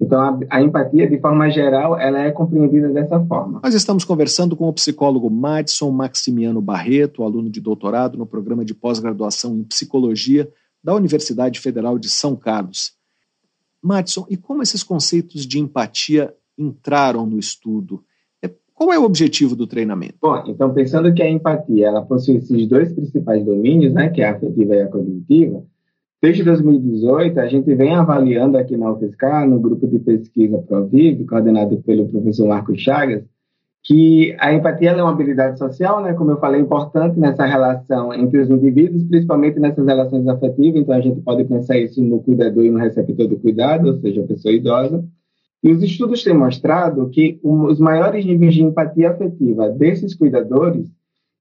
Então, 0.02 0.20
a, 0.20 0.40
a, 0.50 0.62
empatia, 0.62 1.08
de 1.08 1.20
forma 1.20 1.48
geral, 1.52 1.98
ela 2.00 2.20
é 2.20 2.32
compreendida 2.32 2.90
dessa 2.90 3.20
forma. 3.26 3.60
Nós 3.64 3.76
estamos 3.76 4.04
conversando 4.04 4.56
com 4.56 4.68
o 4.68 4.74
psicólogo 4.74 5.30
Madison 5.30 5.92
Maximiano 5.92 6.60
Barreto, 6.60 7.24
aluno 7.24 7.52
de 7.52 7.62
doutorado 7.62 8.18
no 8.18 8.26
programa 8.26 8.66
de 8.66 8.74
pós-graduação 8.74 9.56
em 9.56 9.64
psicologia 9.64 10.52
da 10.84 10.96
Universidade 10.96 11.60
Federal 11.60 12.00
de 12.00 12.10
São 12.10 12.36
Carlos. 12.36 12.94
Madison, 13.80 14.26
e 14.28 14.36
como 14.36 14.64
esses 14.64 14.82
conceitos 14.82 15.46
de 15.46 15.60
empatia 15.60 16.34
entraram 16.58 17.28
no 17.28 17.38
estudo? 17.38 18.04
É, 18.42 18.50
Qual 18.74 18.92
é 18.92 18.98
o 18.98 19.04
objetivo 19.04 19.56
do 19.56 19.68
treinamento? 19.68 20.16
Bom, 20.20 20.44
então 20.48 20.74
pensando 20.74 21.14
que 21.14 21.22
a 21.22 21.30
empatia 21.30 21.88
ela 21.88 22.02
possui 22.02 22.38
esses 22.38 22.68
dois 22.68 22.92
principais 22.92 23.46
domínios, 23.46 23.94
né, 23.94 24.10
que 24.10 24.22
é 24.22 24.28
a 24.28 24.32
afetiva 24.32 24.76
e 24.76 24.82
a 24.82 24.88
cognitiva, 24.88 25.64
desde 26.22 26.44
2018 26.44 27.40
a 27.40 27.48
gente 27.48 27.74
vem 27.74 27.96
avaliando 27.96 28.58
aqui 28.58 28.78
na 28.78 28.92
UFSCar, 28.92 29.50
no 29.50 29.60
grupo 29.60 29.88
de 29.88 30.00
pesquisa 30.00 30.60
ProVive, 30.60 31.26
coordenado 31.26 31.82
pelo 31.82 32.08
professor 32.08 32.48
Marcos 32.48 32.80
Chagas, 32.80 33.24
que 33.84 34.36
a 34.40 34.54
empatia 34.54 34.92
é 34.92 35.02
uma 35.02 35.12
habilidade 35.12 35.58
social, 35.58 36.04
né, 36.04 36.14
como 36.14 36.32
eu 36.32 36.40
falei, 36.40 36.62
importante 36.62 37.20
nessa 37.20 37.46
relação 37.46 38.14
entre 38.14 38.40
os 38.40 38.50
indivíduos, 38.50 39.04
principalmente 39.06 39.60
nessas 39.60 39.86
relações 39.86 40.28
afetivas, 40.28 40.82
então 40.82 40.96
a 40.96 41.02
gente 41.02 41.20
pode 41.22 41.44
pensar 41.46 41.78
isso 41.78 42.02
no 42.04 42.22
cuidador 42.22 42.64
e 42.64 42.70
no 42.70 42.78
receptor 42.78 43.28
do 43.28 43.40
cuidado, 43.40 43.88
ou 43.88 44.00
seja, 44.00 44.22
a 44.22 44.28
pessoa 44.28 44.54
idosa. 44.54 45.04
E 45.64 45.72
os 45.72 45.82
estudos 45.82 46.24
têm 46.24 46.36
mostrado 46.36 47.10
que 47.10 47.40
os 47.44 47.80
maiores 47.80 48.26
níveis 48.26 48.54
de 48.54 48.64
empatia 48.64 49.12
afetiva 49.12 49.70
desses 49.70 50.16
cuidadores 50.16 50.86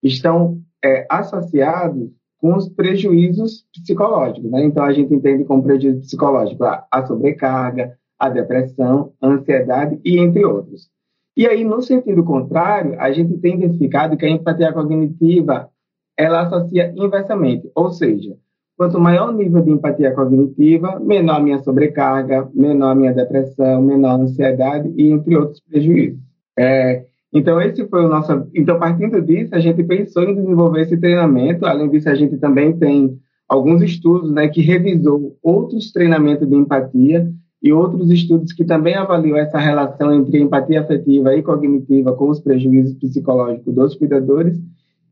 estão 0.03 0.59
é, 0.83 1.07
associados 1.11 2.11
com 2.41 2.55
os 2.55 2.69
prejuízos 2.69 3.67
psicológicos. 3.73 4.51
Né? 4.51 4.65
Então, 4.65 4.85
a 4.85 4.93
gente 4.93 5.13
entende 5.15 5.45
como 5.45 5.63
prejuízo 5.63 6.01
psicológico 6.01 6.65
a 6.65 7.07
sobrecarga, 7.07 7.97
a 8.19 8.29
depressão, 8.29 9.13
a 9.21 9.29
ansiedade 9.29 10.01
e 10.05 10.19
entre 10.19 10.45
outros. 10.45 10.91
E 11.37 11.47
aí, 11.47 11.65
no 11.65 11.81
sentido 11.81 12.25
contrário, 12.25 13.01
a 13.01 13.11
gente 13.13 13.39
tem 13.39 13.55
identificado 13.55 14.17
que 14.17 14.27
a 14.27 14.31
empatia 14.31 14.73
cognitiva 14.73 15.71
ela 16.17 16.43
associa 16.43 16.93
inversamente, 16.97 17.71
ou 17.75 17.91
seja, 17.91 18.37
Quanto 18.81 18.99
maior 18.99 19.29
o 19.29 19.37
nível 19.37 19.61
de 19.61 19.71
empatia 19.73 20.11
cognitiva, 20.15 20.99
menor 20.99 21.37
a 21.37 21.41
minha 21.41 21.59
sobrecarga, 21.59 22.49
menor 22.55 22.93
a 22.93 22.95
minha 22.95 23.13
depressão, 23.13 23.83
menor 23.83 24.13
a 24.13 24.23
ansiedade 24.23 24.91
e 24.97 25.11
entre 25.11 25.37
outros 25.37 25.61
prejuízos. 25.61 26.19
É, 26.59 27.05
então 27.33 27.61
esse 27.61 27.87
foi 27.89 28.05
o 28.05 28.09
nosso. 28.09 28.47
Então 28.55 28.79
partindo 28.79 29.21
disso, 29.23 29.55
a 29.55 29.61
gente 29.61 29.83
pensou 29.85 30.25
em 30.25 30.35
desenvolver 30.35 30.83
esse 30.83 30.97
treinamento. 30.97 31.65
Além 31.65 31.89
disso, 31.89 32.09
a 32.09 32.15
gente 32.15 32.37
também 32.39 32.77
tem 32.77 33.19
alguns 33.49 33.83
estudos, 33.83 34.31
né, 34.31 34.49
que 34.49 34.61
revisou 34.61 35.37
outros 35.43 35.91
treinamentos 35.91 36.49
de 36.49 36.55
empatia 36.55 37.31
e 37.63 37.73
outros 37.73 38.11
estudos 38.11 38.53
que 38.53 38.65
também 38.65 38.95
avaliam 38.95 39.37
essa 39.37 39.59
relação 39.59 40.15
entre 40.15 40.41
empatia 40.41 40.81
afetiva 40.81 41.35
e 41.35 41.43
cognitiva 41.43 42.13
com 42.15 42.31
os 42.31 42.41
prejuízos 42.41 42.95
psicológicos 42.95 43.75
dos 43.75 43.95
cuidadores 43.97 44.59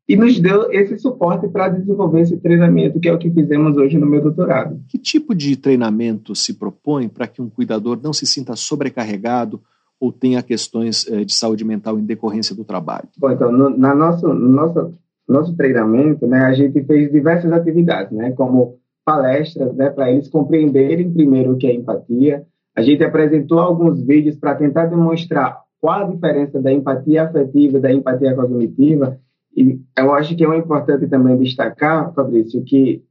e 0.09 0.17
nos 0.17 0.41
deu 0.41 0.73
esse 0.73 0.99
suporte 0.99 1.47
para 1.49 1.69
desenvolver 1.69 2.23
esse 2.23 2.39
treinamento, 2.39 2.99
que 2.99 3.09
é 3.09 3.13
o 3.13 3.19
que 3.19 3.31
fizemos 3.31 3.77
hoje 3.77 3.99
no 3.99 4.07
meu 4.07 4.23
doutorado. 4.23 4.81
Que 4.89 4.97
tipo 4.97 5.35
de 5.35 5.55
treinamento 5.55 6.35
se 6.35 6.55
propõe 6.55 7.09
para 7.09 7.27
que 7.27 7.43
um 7.43 7.51
cuidador 7.51 8.01
não 8.03 8.15
se 8.15 8.25
sinta 8.25 8.57
sobrecarregado 8.57 9.61
ou 10.01 10.13
tenha 10.13 10.43
questões 10.43 11.07
eh, 11.11 11.25
de 11.25 11.35
saúde 11.35 11.65
mental 11.65 11.99
em 11.99 12.05
decorrência 12.05 12.55
do 12.55 12.65
trabalho? 12.65 13.09
Bom, 13.19 13.31
então, 13.31 13.51
no, 13.51 13.71
na 13.71 13.95
nosso, 13.95 14.29
no 14.29 14.49
nosso, 14.49 14.95
nosso 15.29 15.57
treinamento, 15.57 16.27
né, 16.27 16.41
a 16.45 16.53
gente 16.53 16.83
fez 16.85 17.11
diversas 17.11 17.51
atividades, 17.53 18.13
né, 18.13 18.33
como 18.33 18.79
palestras, 19.05 19.75
né, 19.75 19.91
para 19.91 20.11
eles 20.11 20.29
compreenderem 20.29 21.13
primeiro 21.13 21.53
o 21.53 21.57
que 21.57 21.67
é 21.67 21.75
empatia. 21.75 22.47
A 22.77 22.83
gente 22.83 23.03
apresentou 23.03 23.59
alguns 23.59 24.01
vídeos 24.01 24.37
para 24.37 24.55
tentar 24.55 24.87
demonstrar 24.87 25.61
qual 25.81 26.03
a 26.03 26.11
diferença 26.11 26.61
da 26.61 26.73
empatia 26.73 27.25
afetiva 27.25 27.81
da 27.81 27.93
empatia 27.93 28.35
cognitiva 28.35 29.19
e 29.59 29.81
eu 29.97 30.15
acho 30.15 30.37
que 30.37 30.45
é 30.45 30.57
importante 30.57 31.09
também 31.09 31.37
destacar, 31.37 32.15
Fabrício, 32.15 32.63
que 32.63 33.03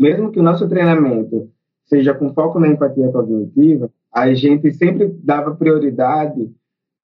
mesmo 0.00 0.30
que 0.30 0.40
o 0.40 0.42
nosso 0.42 0.66
treinamento 0.68 1.50
seja 1.84 2.14
com 2.14 2.32
foco 2.32 2.58
na 2.58 2.68
empatia 2.68 3.12
cognitiva, 3.12 3.90
a 4.14 4.32
gente 4.34 4.72
sempre 4.72 5.08
dava 5.22 5.54
prioridade 5.54 6.50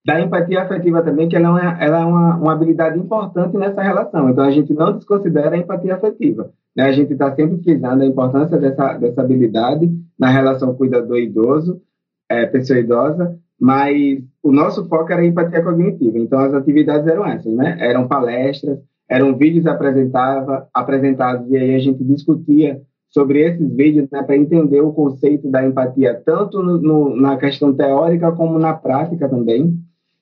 da 0.05 0.21
empatia 0.21 0.63
afetiva 0.63 1.03
também, 1.03 1.29
que 1.29 1.37
ela 1.37 1.47
é, 1.47 1.51
uma, 1.51 1.83
ela 1.83 2.01
é 2.01 2.05
uma, 2.05 2.37
uma, 2.37 2.53
habilidade 2.53 2.99
importante 2.99 3.57
nessa 3.57 3.83
relação. 3.83 4.29
Então, 4.29 4.45
a 4.45 4.51
gente 4.51 4.75
não 4.75 4.97
desconsidera 4.97 5.55
a 5.55 5.59
empatia 5.59 5.95
afetiva. 5.95 6.51
Né? 6.77 6.85
A 6.85 6.93
gente 6.93 7.13
está 7.13 7.33
sempre 7.35 7.63
frisando 7.63 8.03
a 8.03 8.07
importância 8.07 8.59
dessa, 8.59 8.95
dessa 8.95 9.21
habilidade 9.21 9.89
na 10.19 10.29
relação 10.29 10.75
cuidador-idoso, 10.75 11.81
é, 12.29 12.47
pessoa 12.47 12.81
idosa, 12.81 13.39
mas 13.61 14.21
o 14.43 14.51
nosso 14.51 14.85
foco 14.89 15.13
era 15.13 15.25
empatia 15.25 15.63
cognitiva. 15.63 16.19
Então, 16.19 16.41
as 16.41 16.53
atividades 16.53 17.07
eram 17.07 17.25
essas, 17.25 17.53
né? 17.55 17.77
Eram 17.79 18.09
palestras, 18.09 18.81
eram 19.09 19.37
vídeos 19.37 19.67
apresentava, 19.67 20.67
apresentados, 20.75 21.49
e 21.49 21.57
aí 21.57 21.75
a 21.77 21.79
gente 21.79 22.03
discutia 22.03 22.81
sobre 23.13 23.43
esses 23.43 23.71
vídeos 23.75 24.09
né, 24.11 24.23
para 24.23 24.37
entender 24.37 24.81
o 24.81 24.93
conceito 24.93 25.51
da 25.51 25.65
empatia, 25.65 26.21
tanto 26.25 26.63
no, 26.63 26.79
no, 26.81 27.17
na 27.17 27.37
questão 27.37 27.73
teórica 27.73 28.33
como 28.33 28.59
na 28.59 28.73
prática 28.73 29.29
também, 29.29 29.79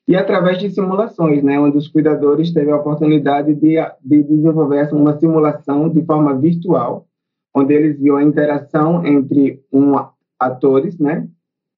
e 0.07 0.15
através 0.15 0.57
de 0.57 0.69
simulações, 0.69 1.41
né, 1.41 1.57
onde 1.59 1.77
os 1.77 1.87
cuidadores 1.87 2.51
teve 2.53 2.69
a 2.69 2.75
oportunidade 2.75 3.55
de, 3.55 3.75
de 4.03 4.23
desenvolver 4.23 4.93
uma 4.93 5.17
simulação 5.17 5.87
de 5.87 6.03
forma 6.03 6.37
virtual, 6.37 7.07
onde 7.55 7.73
eles 7.73 7.99
viam 7.99 8.17
a 8.17 8.23
interação 8.23 9.05
entre 9.05 9.61
um 9.71 9.93
atores, 10.37 10.99
né, 10.99 11.27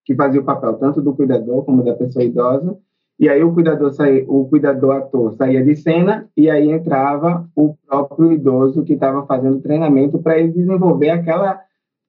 que 0.04 0.16
fazia 0.16 0.42
o 0.42 0.46
papel 0.46 0.74
tanto 0.76 1.02
do 1.02 1.14
cuidador 1.14 1.64
como 1.64 1.84
da 1.84 1.94
pessoa 1.94 2.26
idosa. 2.26 2.76
E 3.20 3.30
aí 3.30 3.44
o 3.44 3.54
cuidador 3.54 3.94
saía, 3.94 4.26
o 4.28 4.46
cuidador 4.46 4.96
ator 4.96 5.34
saía 5.34 5.64
de 5.64 5.76
cena 5.76 6.28
e 6.36 6.50
aí 6.50 6.70
entrava 6.72 7.48
o 7.56 7.76
próprio 7.88 8.32
idoso 8.32 8.84
que 8.84 8.94
estava 8.94 9.26
fazendo 9.26 9.62
treinamento 9.62 10.20
para 10.20 10.40
ele 10.40 10.52
desenvolver 10.52 11.12
aquela 11.12 11.60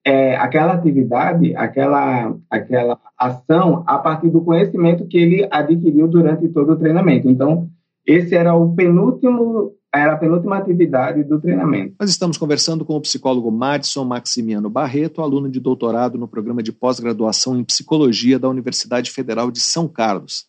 é, 0.07 0.37
aquela 0.37 0.75
atividade, 0.75 1.55
aquela 1.57 2.35
aquela 2.51 2.99
ação 3.19 3.83
a 3.87 3.99
partir 3.99 4.29
do 4.29 4.43
conhecimento 4.43 5.07
que 5.07 5.17
ele 5.17 5.49
adquiriu 5.51 6.09
durante 6.09 6.49
todo 6.49 6.73
o 6.73 6.77
treinamento. 6.77 7.29
Então 7.29 7.69
esse 8.07 8.35
era 8.35 8.55
o 8.55 8.75
penúltimo 8.75 9.73
era 9.95 10.15
a 10.15 10.17
penúltima 10.17 10.57
atividade 10.57 11.23
do 11.23 11.41
treinamento. 11.41 11.95
Nós 12.01 12.11
estamos 12.11 12.37
conversando 12.37 12.85
com 12.85 12.97
o 12.97 13.01
psicólogo 13.01 13.51
Madison 13.53 14.05
Maximiano 14.05 14.69
Barreto, 14.69 15.23
aluno 15.23 15.49
de 15.49 15.61
doutorado 15.61 16.19
no 16.19 16.27
programa 16.27 16.63
de 16.63 16.73
pós-graduação 16.73 17.57
em 17.57 17.63
psicologia 17.63 18.37
da 18.37 18.49
Universidade 18.49 19.13
Federal 19.13 19.53
de 19.53 19.61
São 19.61 19.87
Carlos. 19.87 20.47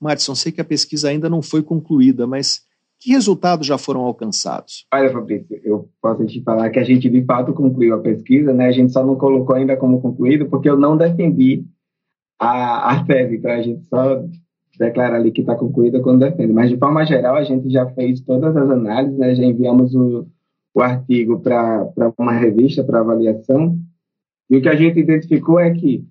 Madison, 0.00 0.34
sei 0.34 0.52
que 0.52 0.60
a 0.60 0.64
pesquisa 0.64 1.08
ainda 1.08 1.28
não 1.28 1.42
foi 1.42 1.62
concluída, 1.62 2.26
mas 2.26 2.62
que 3.00 3.12
resultados 3.12 3.66
já 3.66 3.78
foram 3.78 4.00
alcançados? 4.00 4.86
Olha, 4.92 5.10
Fabrício, 5.12 5.60
eu 5.62 5.88
posso 6.02 6.26
te 6.26 6.42
falar 6.42 6.70
que 6.70 6.78
a 6.78 6.84
gente 6.84 7.08
de 7.08 7.24
fato 7.24 7.52
concluiu 7.52 7.94
a 7.94 8.00
pesquisa, 8.00 8.52
né? 8.52 8.66
A 8.66 8.72
gente 8.72 8.92
só 8.92 9.04
não 9.04 9.16
colocou 9.16 9.54
ainda 9.54 9.76
como 9.76 10.00
concluído 10.00 10.46
porque 10.46 10.68
eu 10.68 10.76
não 10.76 10.96
defendi 10.96 11.64
a, 12.40 12.92
a 12.92 13.04
tese, 13.04 13.36
então 13.36 13.50
a 13.50 13.62
gente 13.62 13.84
só 13.86 14.24
declara 14.78 15.16
ali 15.16 15.32
que 15.32 15.40
está 15.40 15.54
concluída 15.54 16.00
quando 16.00 16.20
defende. 16.20 16.52
Mas, 16.52 16.70
de 16.70 16.76
forma 16.76 17.04
geral, 17.04 17.36
a 17.36 17.44
gente 17.44 17.68
já 17.70 17.86
fez 17.90 18.20
todas 18.20 18.56
as 18.56 18.70
análises, 18.70 19.18
né? 19.18 19.34
já 19.34 19.44
enviamos 19.44 19.94
o, 19.94 20.26
o 20.74 20.80
artigo 20.80 21.40
para 21.40 21.90
uma 22.16 22.32
revista 22.32 22.84
para 22.84 23.00
avaliação, 23.00 23.78
e 24.50 24.56
o 24.56 24.62
que 24.62 24.68
a 24.68 24.76
gente 24.76 24.98
identificou 24.98 25.60
é 25.60 25.70
que 25.72 26.04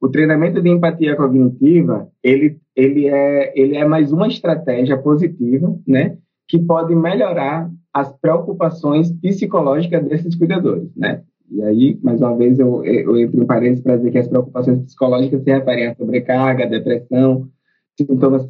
o 0.00 0.08
treinamento 0.08 0.62
de 0.62 0.68
empatia 0.68 1.16
cognitiva, 1.16 2.08
ele, 2.22 2.58
ele, 2.74 3.08
é, 3.08 3.52
ele 3.60 3.76
é 3.76 3.84
mais 3.84 4.12
uma 4.12 4.28
estratégia 4.28 4.96
positiva, 4.96 5.76
né? 5.86 6.16
que 6.48 6.58
pode 6.58 6.94
melhorar 6.94 7.70
as 7.92 8.12
preocupações 8.12 9.12
psicológicas 9.12 10.04
desses 10.04 10.34
cuidadores, 10.34 10.88
né? 10.96 11.22
E 11.50 11.62
aí, 11.62 11.98
mais 12.02 12.20
uma 12.20 12.36
vez, 12.36 12.58
eu, 12.58 12.84
eu 12.84 13.16
entro 13.18 13.42
em 13.42 13.46
parênteses 13.46 13.82
para 13.82 13.96
dizer 13.96 14.10
que 14.10 14.18
as 14.18 14.28
preocupações 14.28 14.82
psicológicas 14.82 15.42
se 15.42 15.50
referem 15.50 15.86
à 15.86 15.94
sobrecarga, 15.94 16.66
depressão, 16.66 17.48
sintomas, 17.96 18.48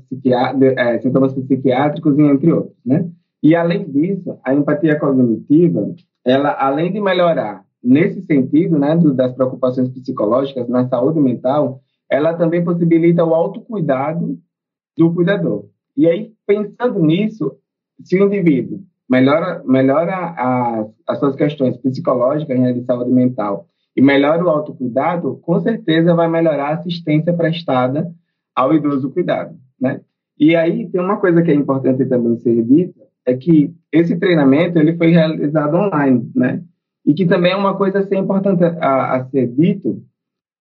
é, 0.76 0.98
sintomas 0.98 1.32
psiquiátricos 1.32 2.18
e 2.18 2.22
entre 2.22 2.52
outros, 2.52 2.76
né? 2.84 3.08
E 3.42 3.54
além 3.54 3.88
disso, 3.88 4.36
a 4.44 4.52
empatia 4.52 4.98
cognitiva, 4.98 5.94
ela 6.24 6.50
além 6.58 6.92
de 6.92 7.00
melhorar 7.00 7.64
nesse 7.82 8.22
sentido, 8.22 8.78
né, 8.78 8.96
do, 8.96 9.14
das 9.14 9.32
preocupações 9.32 9.88
psicológicas 9.88 10.68
na 10.68 10.88
saúde 10.88 11.20
mental, 11.20 11.80
ela 12.10 12.34
também 12.34 12.64
possibilita 12.64 13.24
o 13.24 13.34
autocuidado 13.34 14.38
do 14.96 15.12
cuidador. 15.14 15.66
E 15.96 16.06
aí, 16.06 16.32
pensando 16.46 17.00
nisso, 17.00 17.56
se 18.02 18.20
o 18.20 18.26
indivíduo 18.26 18.80
melhora, 19.08 19.62
melhora 19.64 20.14
as, 20.36 20.86
as 21.06 21.18
suas 21.18 21.34
questões 21.34 21.76
psicológicas 21.78 22.58
né, 22.58 22.72
de 22.72 22.84
saúde 22.84 23.10
mental 23.10 23.66
e 23.96 24.02
melhora 24.02 24.44
o 24.44 24.48
autocuidado, 24.48 25.38
com 25.42 25.60
certeza 25.60 26.14
vai 26.14 26.28
melhorar 26.28 26.68
a 26.68 26.74
assistência 26.74 27.32
prestada 27.32 28.12
ao 28.54 28.74
idoso 28.74 29.10
cuidado, 29.10 29.56
né? 29.80 30.00
E 30.38 30.54
aí 30.54 30.88
tem 30.88 31.00
uma 31.00 31.16
coisa 31.16 31.42
que 31.42 31.50
é 31.50 31.54
importante 31.54 32.04
também 32.06 32.36
ser 32.36 32.62
dita, 32.62 33.00
é 33.26 33.34
que 33.34 33.74
esse 33.90 34.16
treinamento 34.16 34.78
ele 34.78 34.96
foi 34.96 35.10
realizado 35.10 35.74
online, 35.74 36.30
né? 36.34 36.62
E 37.08 37.14
que 37.14 37.24
também 37.24 37.52
é 37.52 37.56
uma 37.56 37.74
coisa 37.74 38.00
assim, 38.00 38.18
importante 38.18 38.62
a, 38.62 39.16
a 39.16 39.24
ser 39.30 39.46
dito, 39.48 40.02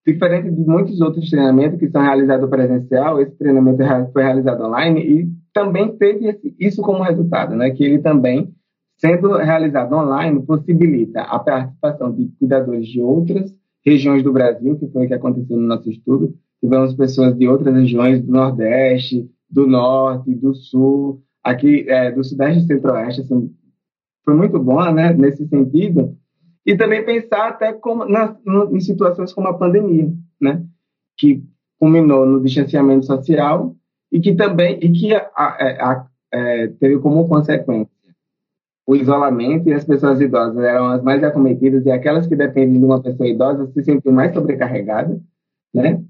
diferente 0.07 0.49
de 0.49 0.61
muitos 0.61 1.01
outros 1.01 1.29
treinamentos 1.29 1.77
que 1.77 1.89
são 1.89 2.01
realizados 2.01 2.49
presencial, 2.49 3.19
esse 3.19 3.35
treinamento 3.37 3.83
foi 4.13 4.23
realizado 4.23 4.63
online 4.63 5.01
e 5.01 5.29
também 5.53 5.97
teve 5.97 6.25
esse, 6.29 6.55
isso 6.57 6.81
como 6.81 7.03
resultado, 7.03 7.53
né? 7.53 7.71
Que 7.71 7.83
ele 7.83 7.99
também, 7.99 8.55
sendo 8.95 9.35
realizado 9.35 9.93
online, 9.93 10.41
possibilita 10.41 11.23
a 11.23 11.37
participação 11.37 12.13
de 12.13 12.29
cuidadores 12.39 12.87
de 12.87 13.01
outras 13.01 13.53
regiões 13.85 14.23
do 14.23 14.31
Brasil, 14.31 14.77
que 14.77 14.87
foi 14.87 15.03
o 15.03 15.07
que 15.09 15.13
aconteceu 15.13 15.57
no 15.57 15.67
nosso 15.67 15.89
estudo, 15.89 16.33
tivemos 16.61 16.93
pessoas 16.93 17.37
de 17.37 17.45
outras 17.45 17.75
regiões 17.75 18.23
do 18.23 18.31
Nordeste, 18.31 19.29
do 19.49 19.67
norte, 19.67 20.33
do 20.33 20.55
sul, 20.55 21.21
aqui 21.43 21.85
é, 21.89 22.09
do 22.09 22.23
sudeste 22.23 22.63
e 22.63 22.67
centro-oeste, 22.67 23.19
assim, 23.19 23.53
foi 24.23 24.33
muito 24.33 24.57
bom, 24.59 24.81
né, 24.93 25.13
nesse 25.13 25.45
sentido. 25.47 26.15
E 26.67 26.75
também 26.75 27.05
pensar 27.05 27.47
até 27.47 27.71
como, 27.71 28.03
na, 28.03 28.37
em 28.71 28.79
situações 28.81 29.33
como 29.33 29.47
a 29.47 29.57
pandemia, 29.57 30.11
né, 30.39 30.65
que 31.17 31.41
culminou 31.79 32.25
no 32.25 32.43
distanciamento 32.43 33.05
social 33.05 33.73
e 34.11 34.19
que 34.19 34.35
também 34.35 34.77
e 34.81 34.91
que 34.91 35.15
a, 35.15 35.29
a, 35.33 35.91
a, 35.91 36.07
é, 36.31 36.67
teve 36.67 36.99
como 36.99 37.27
consequência 37.29 37.97
o 38.87 38.95
isolamento 38.95 39.67
e 39.67 39.73
as 39.73 39.83
pessoas 39.83 40.21
idosas 40.21 40.63
eram 40.63 40.87
as 40.87 41.03
mais 41.03 41.21
acometidas 41.21 41.85
e 41.85 41.91
aquelas 41.91 42.25
que 42.25 42.35
dependem 42.35 42.79
de 42.79 42.85
uma 42.85 43.01
pessoa 43.01 43.27
idosa 43.27 43.67
se 43.67 43.83
sentiam 43.83 44.13
mais 44.13 44.33
sobrecarregadas, 44.33 45.19
né? 45.73 46.01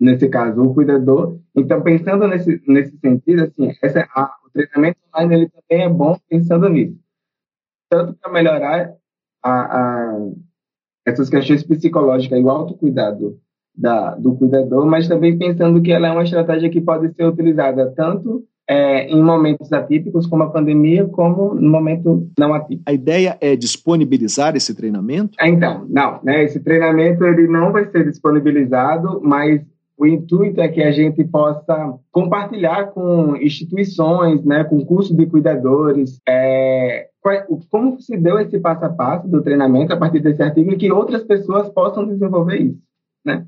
Nesse 0.00 0.28
caso, 0.28 0.62
o 0.62 0.74
cuidador. 0.74 1.38
Então, 1.54 1.80
pensando 1.82 2.26
nesse, 2.26 2.60
nesse 2.66 2.96
sentido, 2.98 3.44
assim, 3.44 3.72
essa, 3.82 4.08
a, 4.14 4.32
o 4.44 4.50
treinamento 4.50 4.98
online 5.14 5.34
ele 5.34 5.48
também 5.48 5.84
é 5.84 5.88
bom 5.88 6.16
pensando 6.28 6.68
nisso. 6.68 6.98
Tanto 7.88 8.14
para 8.14 8.32
melhorar 8.32 8.94
a, 9.48 9.60
a, 9.60 10.30
essas 11.06 11.28
questões 11.28 11.62
psicológicas 11.62 12.38
e 12.38 12.42
o 12.42 12.50
autocuidado 12.50 13.38
da, 13.74 14.14
do 14.16 14.34
cuidador, 14.34 14.86
mas 14.86 15.08
também 15.08 15.38
pensando 15.38 15.80
que 15.80 15.92
ela 15.92 16.08
é 16.08 16.10
uma 16.10 16.24
estratégia 16.24 16.68
que 16.68 16.80
pode 16.80 17.14
ser 17.14 17.24
utilizada 17.24 17.92
tanto 17.96 18.44
é, 18.68 19.08
em 19.08 19.22
momentos 19.22 19.72
atípicos, 19.72 20.26
como 20.26 20.42
a 20.42 20.50
pandemia, 20.50 21.06
como 21.06 21.54
no 21.54 21.70
momento 21.70 22.28
não 22.38 22.52
atípico. 22.52 22.82
A 22.84 22.92
ideia 22.92 23.38
é 23.40 23.56
disponibilizar 23.56 24.54
esse 24.56 24.74
treinamento? 24.74 25.38
É, 25.40 25.48
então, 25.48 25.86
não. 25.88 26.20
Né, 26.22 26.44
esse 26.44 26.60
treinamento 26.60 27.24
ele 27.24 27.48
não 27.48 27.72
vai 27.72 27.88
ser 27.90 28.04
disponibilizado, 28.04 29.20
mas 29.22 29.62
o 29.96 30.06
intuito 30.06 30.60
é 30.60 30.68
que 30.68 30.82
a 30.82 30.92
gente 30.92 31.24
possa 31.24 31.94
compartilhar 32.12 32.88
com 32.88 33.36
instituições, 33.36 34.44
né, 34.44 34.62
com 34.64 34.84
curso 34.84 35.16
de 35.16 35.26
cuidadores, 35.26 36.20
é, 36.28 37.08
como 37.70 38.00
se 38.00 38.16
deu 38.16 38.38
esse 38.38 38.58
passo 38.58 38.84
a 38.84 38.88
passo 38.88 39.28
do 39.28 39.42
treinamento 39.42 39.92
a 39.92 39.96
partir 39.96 40.20
desse 40.20 40.42
artigo 40.42 40.72
e 40.72 40.76
que 40.76 40.92
outras 40.92 41.24
pessoas 41.24 41.68
possam 41.68 42.06
desenvolver 42.06 42.56
isso, 42.56 42.82
né? 43.24 43.46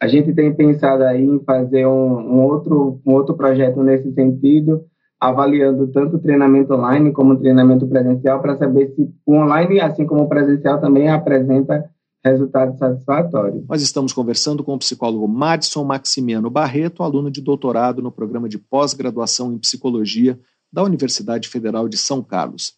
A 0.00 0.08
gente 0.08 0.32
tem 0.32 0.54
pensado 0.54 1.04
aí 1.04 1.22
em 1.22 1.40
fazer 1.44 1.86
um, 1.86 2.18
um, 2.18 2.42
outro, 2.44 3.00
um 3.06 3.12
outro 3.12 3.34
projeto 3.34 3.82
nesse 3.82 4.10
sentido, 4.14 4.82
avaliando 5.20 5.88
tanto 5.88 6.16
o 6.16 6.18
treinamento 6.18 6.72
online 6.72 7.12
como 7.12 7.34
o 7.34 7.38
treinamento 7.38 7.86
presencial, 7.86 8.40
para 8.40 8.56
saber 8.56 8.94
se 8.94 9.10
o 9.26 9.34
online, 9.34 9.78
assim 9.78 10.06
como 10.06 10.22
o 10.22 10.28
presencial, 10.28 10.80
também 10.80 11.10
apresenta 11.10 11.84
resultados 12.24 12.78
satisfatórios. 12.78 13.62
Nós 13.68 13.82
estamos 13.82 14.14
conversando 14.14 14.64
com 14.64 14.74
o 14.74 14.78
psicólogo 14.78 15.28
Madison 15.28 15.84
Maximiano 15.84 16.48
Barreto, 16.48 17.02
aluno 17.02 17.30
de 17.30 17.42
doutorado 17.42 18.00
no 18.00 18.10
programa 18.10 18.48
de 18.48 18.58
pós-graduação 18.58 19.52
em 19.52 19.58
psicologia 19.58 20.38
da 20.72 20.82
Universidade 20.82 21.48
Federal 21.48 21.88
de 21.88 21.98
São 21.98 22.22
Carlos. 22.22 22.74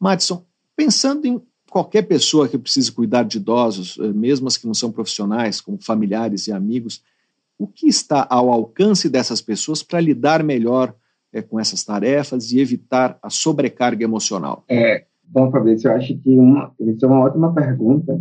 Madison, 0.00 0.44
pensando 0.74 1.26
em 1.26 1.40
qualquer 1.70 2.02
pessoa 2.02 2.48
que 2.48 2.58
precise 2.58 2.90
cuidar 2.90 3.22
de 3.22 3.36
idosos, 3.36 3.98
eh, 4.00 4.12
mesmo 4.12 4.48
as 4.48 4.56
que 4.56 4.66
não 4.66 4.74
são 4.74 4.90
profissionais, 4.90 5.60
como 5.60 5.78
familiares 5.80 6.48
e 6.48 6.52
amigos, 6.52 7.02
o 7.58 7.66
que 7.66 7.86
está 7.86 8.26
ao 8.28 8.50
alcance 8.50 9.08
dessas 9.08 9.42
pessoas 9.42 9.82
para 9.82 10.00
lidar 10.00 10.42
melhor 10.42 10.94
é, 11.32 11.42
com 11.42 11.60
essas 11.60 11.84
tarefas 11.84 12.50
e 12.50 12.58
evitar 12.58 13.18
a 13.22 13.30
sobrecarga 13.30 14.02
emocional? 14.02 14.64
É, 14.68 15.04
bom, 15.22 15.50
Fabrício, 15.50 15.88
eu 15.88 15.94
acho 15.94 16.16
que 16.18 16.30
uma, 16.30 16.72
isso 16.80 17.04
é 17.04 17.08
uma 17.08 17.20
ótima 17.20 17.52
pergunta. 17.54 18.20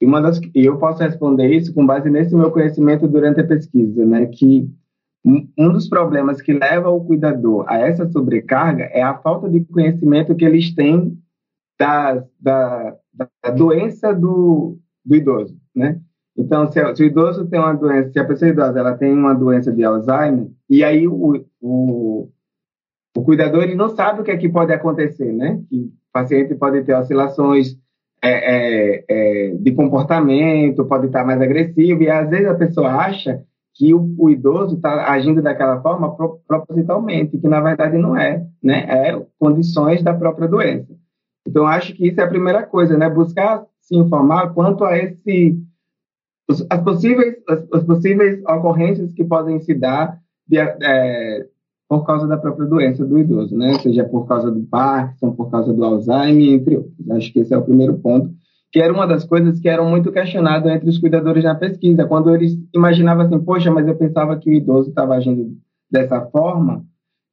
E 0.00 0.06
uma 0.06 0.20
das, 0.20 0.40
eu 0.54 0.78
posso 0.78 1.02
responder 1.02 1.54
isso 1.54 1.72
com 1.72 1.86
base 1.86 2.10
nesse 2.10 2.34
meu 2.34 2.50
conhecimento 2.50 3.06
durante 3.06 3.40
a 3.40 3.46
pesquisa, 3.46 4.04
né? 4.04 4.26
Que 4.26 4.68
um 5.24 5.72
dos 5.72 5.88
problemas 5.88 6.42
que 6.42 6.52
leva 6.52 6.90
o 6.90 7.04
cuidador 7.04 7.64
a 7.68 7.78
essa 7.78 8.08
sobrecarga 8.10 8.84
é 8.84 9.02
a 9.02 9.16
falta 9.18 9.48
de 9.48 9.64
conhecimento 9.64 10.34
que 10.34 10.44
eles 10.44 10.74
têm 10.74 11.16
da, 11.78 12.24
da, 12.40 12.96
da 13.14 13.50
doença 13.50 14.12
do, 14.12 14.78
do 15.04 15.16
idoso, 15.16 15.56
né? 15.74 16.00
Então, 16.36 16.66
se, 16.72 16.80
o 16.80 17.04
idoso 17.04 17.46
tem 17.46 17.60
uma 17.60 17.74
doença, 17.74 18.10
se 18.10 18.18
a 18.18 18.24
pessoa 18.24 18.50
idosa 18.50 18.78
ela 18.78 18.96
tem 18.96 19.12
uma 19.12 19.34
doença 19.34 19.70
de 19.70 19.84
Alzheimer, 19.84 20.48
e 20.68 20.82
aí 20.82 21.06
o, 21.06 21.44
o, 21.60 22.28
o 23.16 23.22
cuidador 23.22 23.62
ele 23.62 23.74
não 23.74 23.90
sabe 23.90 24.20
o 24.20 24.24
que 24.24 24.30
é 24.30 24.36
que 24.36 24.48
pode 24.48 24.72
acontecer, 24.72 25.32
né? 25.32 25.62
Que 25.68 25.76
o 25.76 25.92
paciente 26.12 26.54
pode 26.54 26.82
ter 26.82 26.94
oscilações 26.94 27.76
é, 28.22 28.30
é, 28.30 29.04
é, 29.08 29.50
de 29.54 29.72
comportamento, 29.72 30.84
pode 30.86 31.06
estar 31.06 31.24
mais 31.24 31.40
agressivo, 31.40 32.02
e 32.02 32.10
às 32.10 32.30
vezes 32.30 32.46
a 32.46 32.54
pessoa 32.54 32.94
acha 32.94 33.44
que 33.74 33.94
o, 33.94 34.14
o 34.18 34.30
idoso 34.30 34.76
está 34.76 35.10
agindo 35.10 35.40
daquela 35.40 35.80
forma 35.80 36.14
pro, 36.14 36.40
propositalmente, 36.46 37.38
que 37.38 37.48
na 37.48 37.60
verdade 37.60 37.96
não 37.96 38.16
é, 38.16 38.46
né? 38.62 38.84
É 38.88 39.26
condições 39.38 40.02
da 40.02 40.12
própria 40.12 40.48
doença. 40.48 40.92
Então, 41.46 41.66
acho 41.66 41.94
que 41.94 42.06
isso 42.06 42.20
é 42.20 42.24
a 42.24 42.28
primeira 42.28 42.64
coisa, 42.64 42.96
né? 42.96 43.08
Buscar 43.08 43.64
se 43.80 43.96
informar 43.96 44.52
quanto 44.54 44.84
a 44.84 44.96
esse 44.96 45.58
as 46.68 46.82
possíveis 46.82 47.36
as, 47.48 47.66
as 47.72 47.84
possíveis 47.84 48.42
ocorrências 48.44 49.12
que 49.12 49.24
podem 49.24 49.58
se 49.60 49.74
dar 49.74 50.18
de, 50.46 50.58
é, 50.58 51.46
por 51.88 52.06
causa 52.06 52.26
da 52.26 52.36
própria 52.36 52.66
doença 52.66 53.04
do 53.04 53.18
idoso, 53.18 53.56
né? 53.56 53.78
Seja 53.80 54.04
por 54.04 54.26
causa 54.26 54.50
do 54.50 54.62
Parkinson, 54.64 55.32
por 55.32 55.50
causa 55.50 55.72
do 55.72 55.84
Alzheimer, 55.84 56.54
entre 56.54 56.76
outros. 56.76 57.10
Acho 57.10 57.32
que 57.32 57.40
esse 57.40 57.54
é 57.54 57.58
o 57.58 57.62
primeiro 57.62 57.98
ponto, 57.98 58.32
que 58.72 58.80
era 58.80 58.92
uma 58.92 59.06
das 59.06 59.22
coisas 59.24 59.60
que 59.60 59.68
eram 59.68 59.88
muito 59.88 60.10
questionadas 60.10 60.72
entre 60.72 60.88
os 60.88 60.98
cuidadores 60.98 61.44
na 61.44 61.54
pesquisa, 61.54 62.06
quando 62.06 62.34
eles 62.34 62.58
imaginavam 62.74 63.26
assim, 63.26 63.38
poxa, 63.38 63.70
mas 63.70 63.86
eu 63.86 63.94
pensava 63.94 64.38
que 64.38 64.48
o 64.48 64.52
idoso 64.54 64.88
estava 64.88 65.14
agindo 65.14 65.58
dessa 65.90 66.22
forma, 66.22 66.82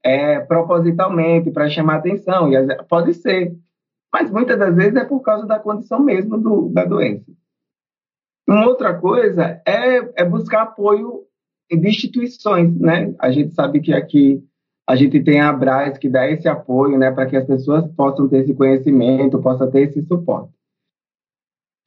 é, 0.03 0.41
propositalmente 0.41 1.49
para 1.49 1.69
chamar 1.69 1.95
atenção, 1.95 2.51
e 2.51 2.83
pode 2.89 3.13
ser, 3.13 3.55
mas 4.13 4.29
muitas 4.29 4.59
das 4.59 4.75
vezes 4.75 4.95
é 4.97 5.05
por 5.05 5.21
causa 5.21 5.47
da 5.47 5.57
condição 5.57 6.03
mesmo 6.03 6.37
do, 6.37 6.67
da 6.73 6.83
doença. 6.83 7.31
Uma 8.45 8.67
outra 8.67 8.93
coisa 8.93 9.61
é, 9.65 10.21
é 10.21 10.25
buscar 10.25 10.63
apoio 10.63 11.23
de 11.71 11.87
instituições, 11.87 12.77
né? 12.77 13.13
A 13.19 13.31
gente 13.31 13.53
sabe 13.53 13.79
que 13.79 13.93
aqui 13.93 14.43
a 14.89 14.95
gente 14.95 15.23
tem 15.23 15.39
a 15.39 15.49
Abras 15.49 15.97
que 15.99 16.09
dá 16.09 16.29
esse 16.29 16.49
apoio, 16.49 16.97
né, 16.97 17.11
para 17.11 17.27
que 17.27 17.37
as 17.37 17.45
pessoas 17.45 17.87
possam 17.93 18.27
ter 18.27 18.39
esse 18.39 18.55
conhecimento, 18.55 19.39
possam 19.39 19.69
ter 19.69 19.81
esse 19.81 20.01
suporte. 20.01 20.58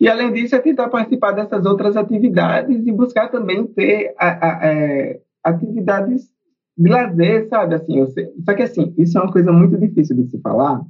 E 0.03 0.09
além 0.09 0.33
disso, 0.33 0.57
é 0.57 0.59
tentar 0.59 0.89
participar 0.89 1.31
dessas 1.31 1.65
outras 1.65 1.97
atividades 1.97 2.85
e 2.85 2.91
buscar 2.91 3.29
também 3.29 3.65
ter 3.69 4.13
a, 4.19 4.27
a, 4.27 4.59
a, 4.59 4.67
é, 4.67 5.21
atividades 5.45 6.29
de 6.77 6.91
lazer, 6.91 7.49
sabe? 7.49 7.77
Assim, 7.77 8.05
sei, 8.09 8.29
só 8.45 8.53
que 8.53 8.63
assim, 8.63 8.93
isso 8.99 9.17
é 9.17 9.23
uma 9.23 9.33
coisa 9.33 9.53
muito 9.53 9.79
difícil 9.79 10.17
de 10.17 10.29
se 10.29 10.41
falar, 10.41 10.83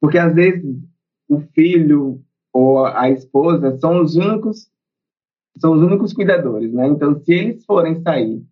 porque 0.00 0.16
às 0.16 0.34
vezes 0.34 0.64
o 1.28 1.40
filho 1.54 2.22
ou 2.54 2.86
a 2.86 3.10
esposa 3.10 3.76
são 3.76 4.00
os 4.00 4.16
únicos 4.16 4.66
são 5.58 5.74
os 5.74 5.82
únicos 5.82 6.14
cuidadores, 6.14 6.72
né? 6.72 6.86
Então, 6.88 7.14
se 7.14 7.34
eles 7.34 7.62
forem 7.66 8.00
sair 8.00 8.42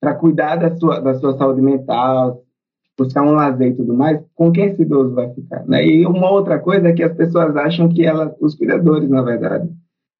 para 0.00 0.16
cuidar 0.16 0.56
da 0.56 0.74
sua, 0.76 0.98
da 0.98 1.14
sua 1.14 1.38
saúde 1.38 1.62
mental, 1.62 2.43
buscar 2.96 3.22
um 3.22 3.32
lazer 3.32 3.72
e 3.72 3.74
tudo 3.74 3.94
mais, 3.94 4.20
com 4.34 4.52
quem 4.52 4.66
esse 4.66 4.82
idoso 4.82 5.14
vai 5.14 5.32
ficar? 5.34 5.66
Né? 5.66 5.86
E 5.86 6.06
uma 6.06 6.30
outra 6.30 6.58
coisa 6.58 6.88
é 6.88 6.92
que 6.92 7.02
as 7.02 7.14
pessoas 7.14 7.56
acham 7.56 7.88
que 7.88 8.04
ela, 8.04 8.34
os 8.40 8.54
cuidadores, 8.54 9.08
na 9.08 9.22
verdade, 9.22 9.68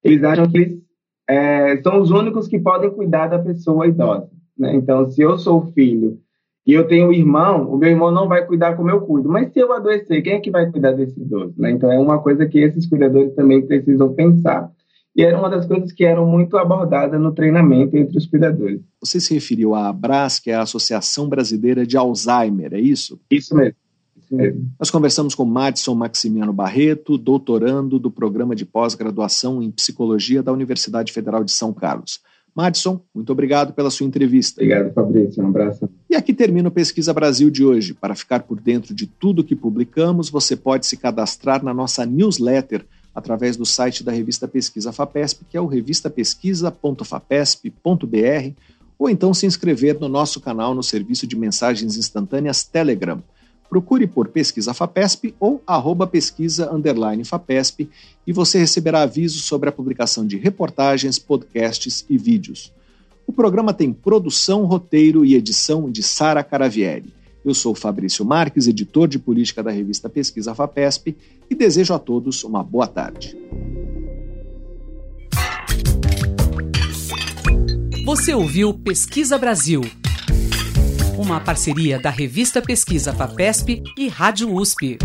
eles 0.03 0.23
acham 0.23 0.47
que 0.47 0.57
eles 0.57 0.85
é, 1.27 1.81
são 1.81 1.99
os 1.99 2.11
únicos 2.11 2.47
que 2.47 2.59
podem 2.59 2.91
cuidar 2.91 3.27
da 3.27 3.39
pessoa 3.39 3.87
idosa. 3.87 4.29
Né? 4.57 4.75
Então, 4.75 5.07
se 5.07 5.21
eu 5.21 5.37
sou 5.37 5.71
filho 5.73 6.19
e 6.65 6.73
eu 6.73 6.87
tenho 6.87 7.07
um 7.07 7.13
irmão, 7.13 7.71
o 7.71 7.77
meu 7.77 7.89
irmão 7.89 8.11
não 8.11 8.27
vai 8.27 8.45
cuidar 8.45 8.75
como 8.75 8.89
eu 8.89 9.01
cuido. 9.01 9.29
Mas 9.29 9.51
se 9.51 9.59
eu 9.59 9.73
adoecer, 9.73 10.21
quem 10.21 10.33
é 10.33 10.39
que 10.39 10.51
vai 10.51 10.69
cuidar 10.69 10.91
desse 10.91 11.19
idoso? 11.19 11.53
Né? 11.57 11.71
Então, 11.71 11.91
é 11.91 11.99
uma 11.99 12.19
coisa 12.19 12.45
que 12.45 12.59
esses 12.59 12.87
cuidadores 12.87 13.33
também 13.33 13.65
precisam 13.65 14.13
pensar. 14.13 14.71
E 15.15 15.23
era 15.23 15.39
uma 15.39 15.49
das 15.49 15.65
coisas 15.65 15.93
que 15.93 16.03
eram 16.03 16.25
muito 16.25 16.57
abordadas 16.57 17.19
no 17.21 17.31
treinamento 17.31 17.95
entre 17.95 18.17
os 18.17 18.25
cuidadores. 18.25 18.81
Você 18.99 19.19
se 19.21 19.33
referiu 19.33 19.73
à 19.73 19.87
ABRAS, 19.87 20.39
que 20.39 20.51
é 20.51 20.55
a 20.55 20.63
Associação 20.63 21.29
Brasileira 21.29 21.85
de 21.85 21.95
Alzheimer, 21.95 22.73
é 22.73 22.79
isso? 22.81 23.19
Isso 23.31 23.55
mesmo. 23.55 23.75
Isso 24.17 24.35
mesmo. 24.35 24.69
Nós 24.77 24.91
conversamos 24.91 25.33
com 25.33 25.45
Madison 25.45 25.95
Maximiano 25.95 26.51
Barreto, 26.51 27.17
doutorando 27.17 27.97
do 27.97 28.11
programa 28.11 28.53
de 28.55 28.65
pós-graduação 28.65 29.61
em 29.61 29.71
Psicologia 29.71 30.43
da 30.43 30.51
Universidade 30.51 31.13
Federal 31.13 31.45
de 31.45 31.51
São 31.51 31.71
Carlos. 31.71 32.19
Madison, 32.53 33.01
muito 33.13 33.31
obrigado 33.31 33.73
pela 33.73 33.89
sua 33.89 34.05
entrevista. 34.05 34.61
Obrigado, 34.61 34.93
Fabrício. 34.93 35.43
Um 35.43 35.47
abraço. 35.47 35.89
E 36.09 36.15
aqui 36.15 36.33
termina 36.33 36.69
o 36.69 36.71
Pesquisa 36.71 37.13
Brasil 37.13 37.49
de 37.49 37.63
hoje. 37.63 37.93
Para 37.93 38.15
ficar 38.15 38.43
por 38.43 38.59
dentro 38.59 38.93
de 38.93 39.05
tudo 39.07 39.43
que 39.43 39.55
publicamos, 39.55 40.29
você 40.29 40.55
pode 40.55 40.85
se 40.85 40.95
cadastrar 40.97 41.63
na 41.63 41.73
nossa 41.73 42.05
newsletter 42.05 42.85
através 43.15 43.55
do 43.55 43.65
site 43.65 44.03
da 44.03 44.11
revista 44.11 44.45
Pesquisa 44.47 44.91
FAPESP, 44.91 45.45
que 45.49 45.55
é 45.55 45.61
o 45.61 45.65
revistapesquisa.fapesp.br, 45.65 48.51
ou 48.99 49.09
então 49.09 49.33
se 49.33 49.45
inscrever 49.45 49.97
no 49.99 50.09
nosso 50.09 50.41
canal 50.41 50.75
no 50.75 50.83
serviço 50.83 51.25
de 51.25 51.37
mensagens 51.37 51.97
instantâneas 51.97 52.63
Telegram. 52.63 53.23
Procure 53.69 54.05
por 54.05 54.27
Pesquisa 54.27 54.73
FAPESP 54.73 55.33
ou 55.39 55.63
arroba 55.65 56.05
pesquisa 56.05 56.69
FAPESP 57.25 57.89
e 58.27 58.31
você 58.31 58.59
receberá 58.59 59.01
avisos 59.01 59.43
sobre 59.43 59.69
a 59.69 59.71
publicação 59.71 60.27
de 60.27 60.37
reportagens, 60.37 61.17
podcasts 61.17 62.05
e 62.09 62.17
vídeos. 62.17 62.71
O 63.25 63.33
programa 63.33 63.73
tem 63.73 63.91
produção, 63.91 64.65
roteiro 64.65 65.25
e 65.25 65.33
edição 65.33 65.89
de 65.89 66.03
Sara 66.03 66.43
Caravieri. 66.43 67.11
Eu 67.45 67.53
sou 67.53 67.75
Fabrício 67.75 68.25
Marques, 68.25 68.65
editor 68.65 69.07
de 69.07 69.19
política 69.19 69.61
da 69.61 69.69
revista 69.69 70.09
Pesquisa 70.09 70.55
FAPESP, 70.55 71.15
e 71.47 71.53
desejo 71.53 71.93
a 71.93 71.99
todos 71.99 72.43
uma 72.43 72.63
boa 72.63 72.87
tarde. 72.87 73.37
Você 78.03 78.33
ouviu 78.33 78.73
Pesquisa 78.73 79.37
Brasil, 79.37 79.81
uma 81.19 81.39
parceria 81.39 81.99
da 81.99 82.09
revista 82.09 82.63
Pesquisa 82.63 83.13
FAPESP 83.13 83.83
e 83.95 84.07
Rádio 84.07 84.51
USP. 84.51 84.97